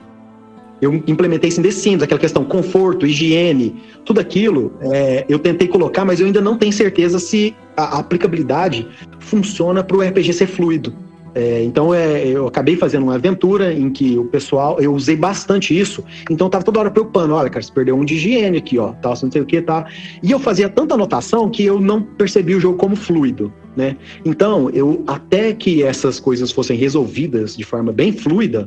[0.81, 4.75] Eu implementei isso em The Sims, aquela questão conforto, higiene, tudo aquilo.
[4.81, 8.87] É, eu tentei colocar, mas eu ainda não tenho certeza se a aplicabilidade
[9.19, 10.93] funciona para o RPG ser fluido.
[11.37, 15.79] É, então é, eu acabei fazendo uma aventura em que o pessoal, eu usei bastante
[15.79, 18.93] isso, então tava toda hora preocupando, olha, cara, você perdeu um de higiene aqui, ó,
[19.03, 19.87] tal, não sei o que, tá.
[20.23, 23.99] E eu fazia tanta anotação que eu não percebi o jogo como fluido, né?
[24.25, 28.67] Então, eu até que essas coisas fossem resolvidas de forma bem fluida,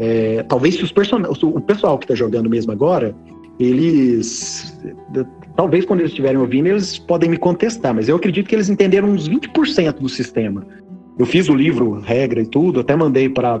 [0.00, 1.22] é, talvez se os person...
[1.22, 3.14] o pessoal que está jogando mesmo agora,
[3.60, 4.76] eles
[5.54, 9.08] talvez quando eles estiverem ouvindo, eles podem me contestar, mas eu acredito que eles entenderam
[9.08, 10.66] uns 20% do sistema.
[11.18, 13.60] Eu fiz o livro, regra e tudo, até mandei para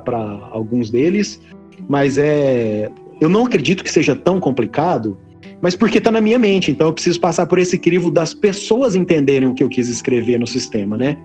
[0.50, 1.40] alguns deles,
[1.88, 5.18] mas é, eu não acredito que seja tão complicado,
[5.60, 8.96] mas porque está na minha mente, então eu preciso passar por esse crivo das pessoas
[8.96, 11.16] entenderem o que eu quis escrever no sistema, né?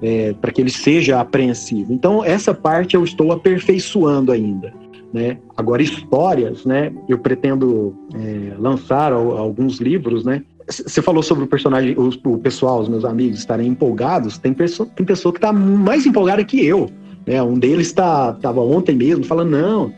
[0.00, 1.92] É, para que ele seja apreensivo.
[1.92, 4.72] Então, essa parte eu estou aperfeiçoando ainda.
[5.12, 5.38] Né?
[5.56, 6.92] Agora, histórias, né?
[7.08, 10.42] Eu pretendo é, lançar alguns livros, né?
[10.68, 14.36] Você falou sobre o personagem, o, o, pessoal, os meus amigos estarem empolgados.
[14.36, 16.90] Tem pessoa, tem pessoa que está mais empolgada que eu.
[17.26, 17.42] Né?
[17.42, 19.94] Um deles tá, ontem mesmo falando, não,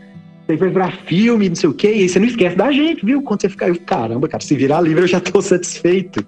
[0.46, 3.04] você vai virar filme, não sei o quê, e aí você não esquece da gente,
[3.04, 3.22] viu?
[3.22, 6.24] Quando você ficar, eu, caramba, cara, se virar livro eu já estou satisfeito.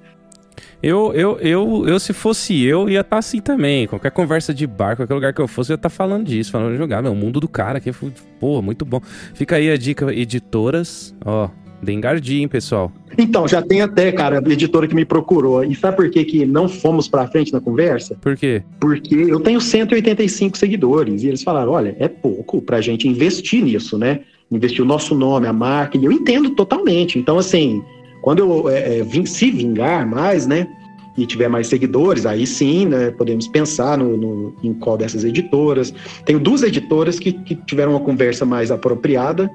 [0.83, 3.87] Eu, eu, eu, eu, se fosse eu, ia estar tá assim também.
[3.87, 6.51] Qualquer conversa de bar, qualquer lugar que eu fosse, eu ia estar tá falando disso,
[6.51, 7.01] falando de jogar.
[7.01, 7.93] Meu, o mundo do cara, que
[8.41, 9.01] pô, muito bom.
[9.33, 11.49] Fica aí a dica, editoras, ó,
[11.83, 12.93] Dengardi, hein, pessoal?
[13.19, 15.65] Então, já tem até, cara, a editora que me procurou.
[15.65, 18.17] E sabe por que, que não fomos pra frente na conversa?
[18.21, 18.63] Por quê?
[18.81, 21.23] Porque eu tenho 185 seguidores.
[21.23, 24.21] E eles falaram: olha, é pouco pra gente investir nisso, né?
[24.51, 25.99] Investir o nosso nome, a marca.
[25.99, 27.19] E eu entendo totalmente.
[27.19, 27.83] Então, assim,
[28.23, 30.69] quando eu é, é vim, se vingar mais, né?
[31.19, 33.11] E tiver mais seguidores, aí sim, né?
[33.11, 35.93] Podemos pensar no, no em qual dessas editoras.
[36.25, 39.51] Tenho duas editoras que, que tiveram uma conversa mais apropriada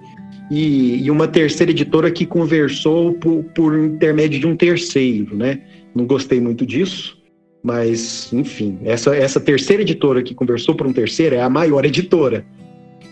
[0.49, 5.61] e, e uma terceira editora que conversou por, por intermédio de um terceiro, né?
[5.93, 7.17] Não gostei muito disso,
[7.63, 12.45] mas enfim, essa, essa terceira editora que conversou por um terceiro é a maior editora.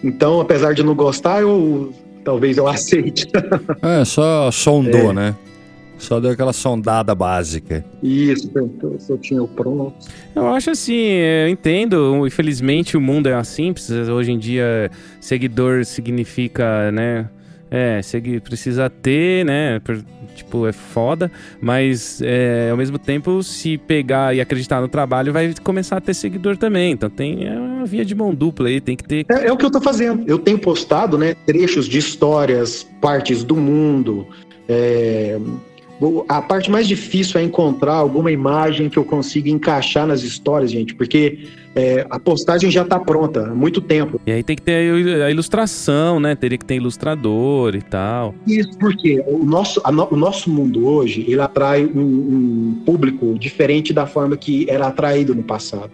[0.03, 1.93] Então, apesar de não gostar, eu
[2.23, 3.27] talvez eu aceite.
[3.81, 5.13] É, só sondou, é.
[5.13, 5.35] né?
[5.97, 7.85] Só deu aquela sondada básica.
[8.03, 8.51] Isso,
[8.99, 9.93] se eu tinha o pronto.
[10.35, 12.25] Eu acho assim, eu entendo.
[12.27, 13.73] Infelizmente o mundo é assim.
[14.13, 17.29] Hoje em dia, seguidor significa, né?
[17.71, 19.81] É, segui, precisa ter, né?
[20.35, 21.31] Tipo, é foda,
[21.61, 26.13] mas é, ao mesmo tempo, se pegar e acreditar no trabalho, vai começar a ter
[26.13, 26.91] seguidor também.
[26.91, 29.25] Então tem é uma via de mão dupla aí, tem que ter.
[29.29, 30.23] É, é o que eu tô fazendo.
[30.27, 34.27] Eu tenho postado, né, trechos de histórias, partes do mundo.
[34.67, 35.39] É,
[36.27, 40.93] a parte mais difícil é encontrar alguma imagem que eu consiga encaixar nas histórias, gente,
[40.93, 44.19] porque é, a postagem já está pronta há muito tempo.
[44.25, 46.35] E aí tem que ter a ilustração, né?
[46.35, 48.35] Teria que ter ilustrador e tal.
[48.47, 53.93] Isso porque o nosso, no, o nosso mundo hoje ele atrai um, um público diferente
[53.93, 55.91] da forma que era atraído no passado.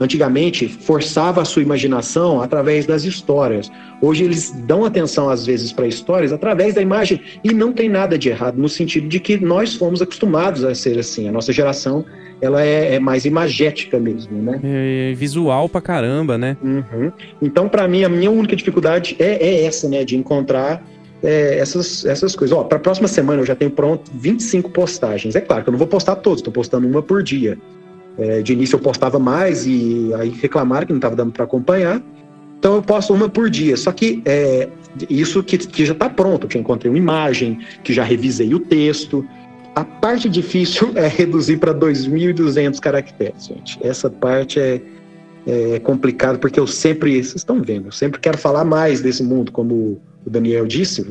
[0.00, 3.70] Antigamente, forçava a sua imaginação através das histórias.
[4.00, 7.20] Hoje, eles dão atenção, às vezes, para histórias através da imagem.
[7.44, 10.98] E não tem nada de errado, no sentido de que nós fomos acostumados a ser
[10.98, 11.28] assim.
[11.28, 12.04] A nossa geração
[12.40, 14.60] ela é, é mais imagética mesmo, né?
[14.62, 16.56] É visual pra caramba, né?
[16.62, 17.12] Uhum.
[17.40, 20.04] Então, para mim, a minha única dificuldade é, é essa, né?
[20.04, 20.82] De encontrar
[21.22, 22.56] é, essas, essas coisas.
[22.56, 25.34] Ó, para a próxima semana eu já tenho pronto 25 postagens.
[25.34, 27.58] É claro que eu não vou postar todos, estou postando uma por dia.
[28.18, 32.00] É, de início eu postava mais e aí reclamaram que não estava dando para acompanhar.
[32.58, 33.76] Então eu posto uma por dia.
[33.76, 34.68] Só que é,
[35.10, 39.26] Isso que, que já está pronto, que encontrei uma imagem, que já revisei o texto.
[39.74, 43.78] A parte difícil é reduzir para 2.200 caracteres, gente.
[43.82, 44.80] Essa parte é,
[45.46, 49.50] é complicado porque eu sempre, vocês estão vendo, eu sempre quero falar mais desse mundo,
[49.50, 51.04] como o Daniel disse.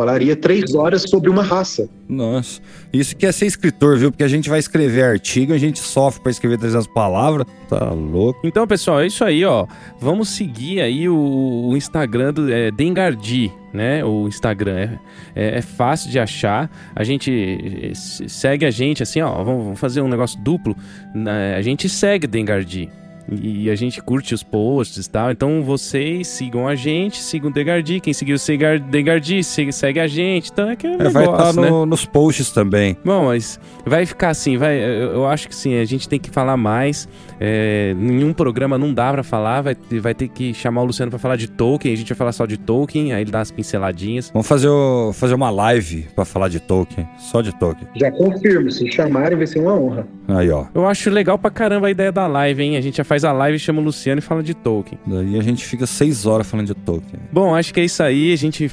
[0.00, 1.86] Falaria três horas sobre uma raça.
[2.08, 2.58] Nossa,
[2.90, 4.10] isso que é ser escritor, viu?
[4.10, 7.46] Porque a gente vai escrever artigo, a gente sofre para escrever 300 palavras.
[7.68, 8.40] Tá louco.
[8.42, 9.66] Então, pessoal, é isso aí, ó.
[10.00, 14.02] Vamos seguir aí o, o Instagram do é, Dengardi, né?
[14.02, 14.98] O Instagram é,
[15.34, 16.70] é, é, fácil de achar.
[16.96, 19.44] A gente é, segue a gente assim, ó.
[19.44, 20.74] Vamos fazer um negócio duplo.
[21.54, 22.88] A gente segue Dengardi.
[23.30, 25.30] E a gente curte os posts e tal.
[25.30, 28.00] Então vocês sigam a gente, sigam o Degardi.
[28.00, 30.50] Quem seguiu o Degardi, segue, segue a gente.
[30.50, 31.70] Então é que é, negócio, Vai estar tá né?
[31.70, 32.96] no, nos posts também.
[33.04, 34.78] Bom, mas vai ficar assim, vai.
[34.78, 37.08] Eu, eu, acho que sim, a gente tem que falar mais.
[37.40, 39.62] É, nenhum programa não dá pra falar.
[39.62, 41.94] Vai, vai ter que chamar o Luciano pra falar de Tolkien.
[41.94, 44.30] A gente vai falar só de Tolkien, aí ele dá as pinceladinhas.
[44.32, 47.08] Vamos fazer, o, fazer uma live pra falar de Tolkien.
[47.18, 47.88] Só de Tolkien.
[47.96, 50.06] Já confirmo, se chamarem vai ser uma honra.
[50.28, 50.66] Aí, ó.
[50.74, 52.76] Eu acho legal pra caramba a ideia da live, hein?
[52.76, 55.00] A gente já faz a live, chama o Luciano e fala de Tolkien.
[55.06, 57.22] Daí a gente fica seis horas falando de Tolkien.
[57.32, 58.32] Bom, acho que é isso aí.
[58.32, 58.70] A gente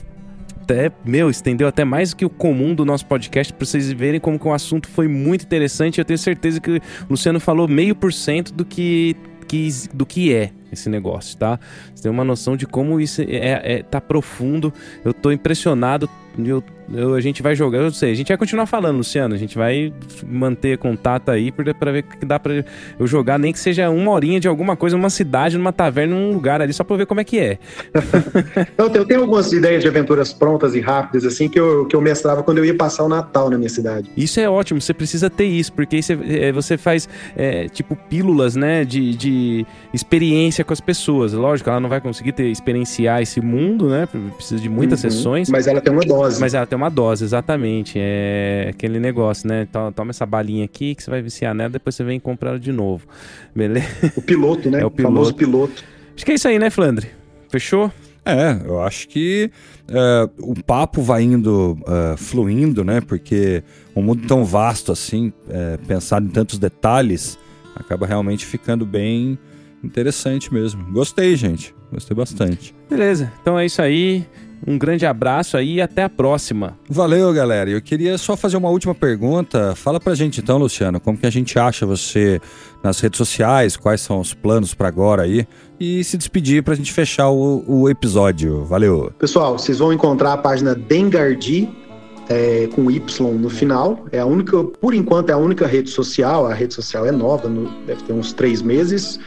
[0.68, 4.20] até, meu, estendeu até mais do que o comum do nosso podcast para vocês verem
[4.20, 6.00] como que o assunto foi muito interessante.
[6.00, 9.16] Eu tenho certeza que o Luciano falou meio por cento do que,
[9.48, 11.60] que, do que é esse negócio, tá?
[11.94, 14.74] Você tem uma noção de como isso é, é tá profundo.
[15.04, 16.10] Eu tô impressionado.
[16.38, 16.64] Eu
[16.94, 19.36] eu, a gente vai jogar, eu sei, a gente vai continuar falando, Luciano.
[19.36, 19.94] A gente vai
[20.26, 22.66] manter contato aí para ver que dá para
[22.98, 26.34] eu jogar, nem que seja uma horinha de alguma coisa, numa cidade, numa taverna, num
[26.34, 27.58] lugar ali, só pra ver como é que é.
[28.78, 32.02] eu, eu tenho algumas ideias de aventuras prontas e rápidas, assim, que eu, que eu
[32.02, 34.10] mestrava quando eu ia passar o Natal na minha cidade.
[34.16, 37.96] Isso é ótimo, você precisa ter isso, porque aí você, é, você faz, é, tipo,
[37.96, 41.34] pílulas, né, de, de experiência com as pessoas.
[41.34, 45.50] Lógico, ela não vai conseguir ter, experienciar esse mundo, né, precisa de muitas uhum, sessões.
[45.50, 46.40] Mas ela tem uma dose.
[46.40, 47.98] Mas ela tem uma dose, exatamente.
[47.98, 49.68] É aquele negócio, né?
[49.96, 52.72] Toma essa balinha aqui que você vai viciar nela, depois você vem comprar ela de
[52.72, 53.06] novo.
[53.56, 53.88] Beleza?
[54.16, 54.82] O piloto, né?
[54.82, 55.14] É o, piloto.
[55.14, 55.84] famoso piloto.
[56.16, 57.08] Acho que é isso aí, né, Flandre?
[57.50, 57.92] Fechou?
[58.26, 59.50] É, eu acho que
[59.90, 63.00] uh, o papo vai indo uh, fluindo, né?
[63.00, 63.64] Porque
[63.96, 67.40] um mundo tão vasto assim, uh, pensado em tantos detalhes,
[67.74, 69.40] acaba realmente ficando bem
[69.84, 70.84] interessante mesmo.
[70.92, 71.76] Gostei, gente.
[71.92, 72.76] Gostei bastante.
[72.90, 74.26] Beleza, então é isso aí.
[74.66, 76.78] Um grande abraço aí e até a próxima.
[76.90, 77.70] Valeu, galera.
[77.70, 79.76] Eu queria só fazer uma última pergunta.
[79.76, 82.42] Fala pra gente então, Luciano, como que a gente acha você
[82.84, 85.48] nas redes sociais, quais são os planos para agora aí
[85.80, 88.66] e se despedir pra gente fechar o, o, episódio.
[88.66, 89.12] Valeu.
[89.20, 91.70] Pessoal, vocês vão encontrar a página Dengardi
[92.30, 94.06] é, com Y no final.
[94.12, 96.48] É a única, por enquanto, é a única rede social.
[96.48, 99.20] A rede social é nova, no, deve ter uns três meses.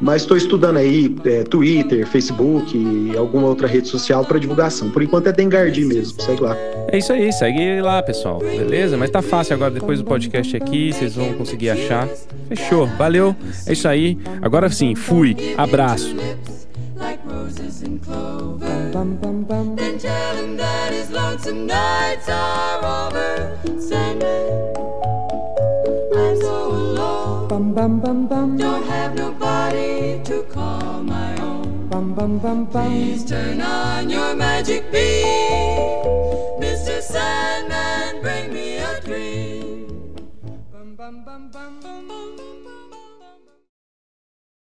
[0.00, 4.90] Mas estou estudando aí é, Twitter, Facebook e alguma outra rede social para divulgação.
[4.90, 6.56] Por enquanto é Dengardi mesmo, segue lá.
[6.88, 8.38] É isso aí, segue lá, pessoal.
[8.38, 8.96] Beleza?
[8.96, 12.08] Mas tá fácil agora, depois do podcast aqui, vocês vão conseguir achar.
[12.48, 13.34] Fechou, valeu.
[13.66, 14.18] É isso aí.
[14.42, 15.36] Agora sim, fui.
[15.56, 16.14] Abraço.
[16.98, 18.90] like roses and clover.
[18.92, 23.58] Bum, bum, bum, Then tell him that his lonesome nights are over.
[23.78, 24.72] Sandman,
[26.14, 27.46] I'm so alone.
[32.16, 32.90] Bum, bum, bum.
[32.92, 35.26] Please turn on your magic beam.
[36.58, 37.02] Mr.
[37.02, 37.55] Sandman,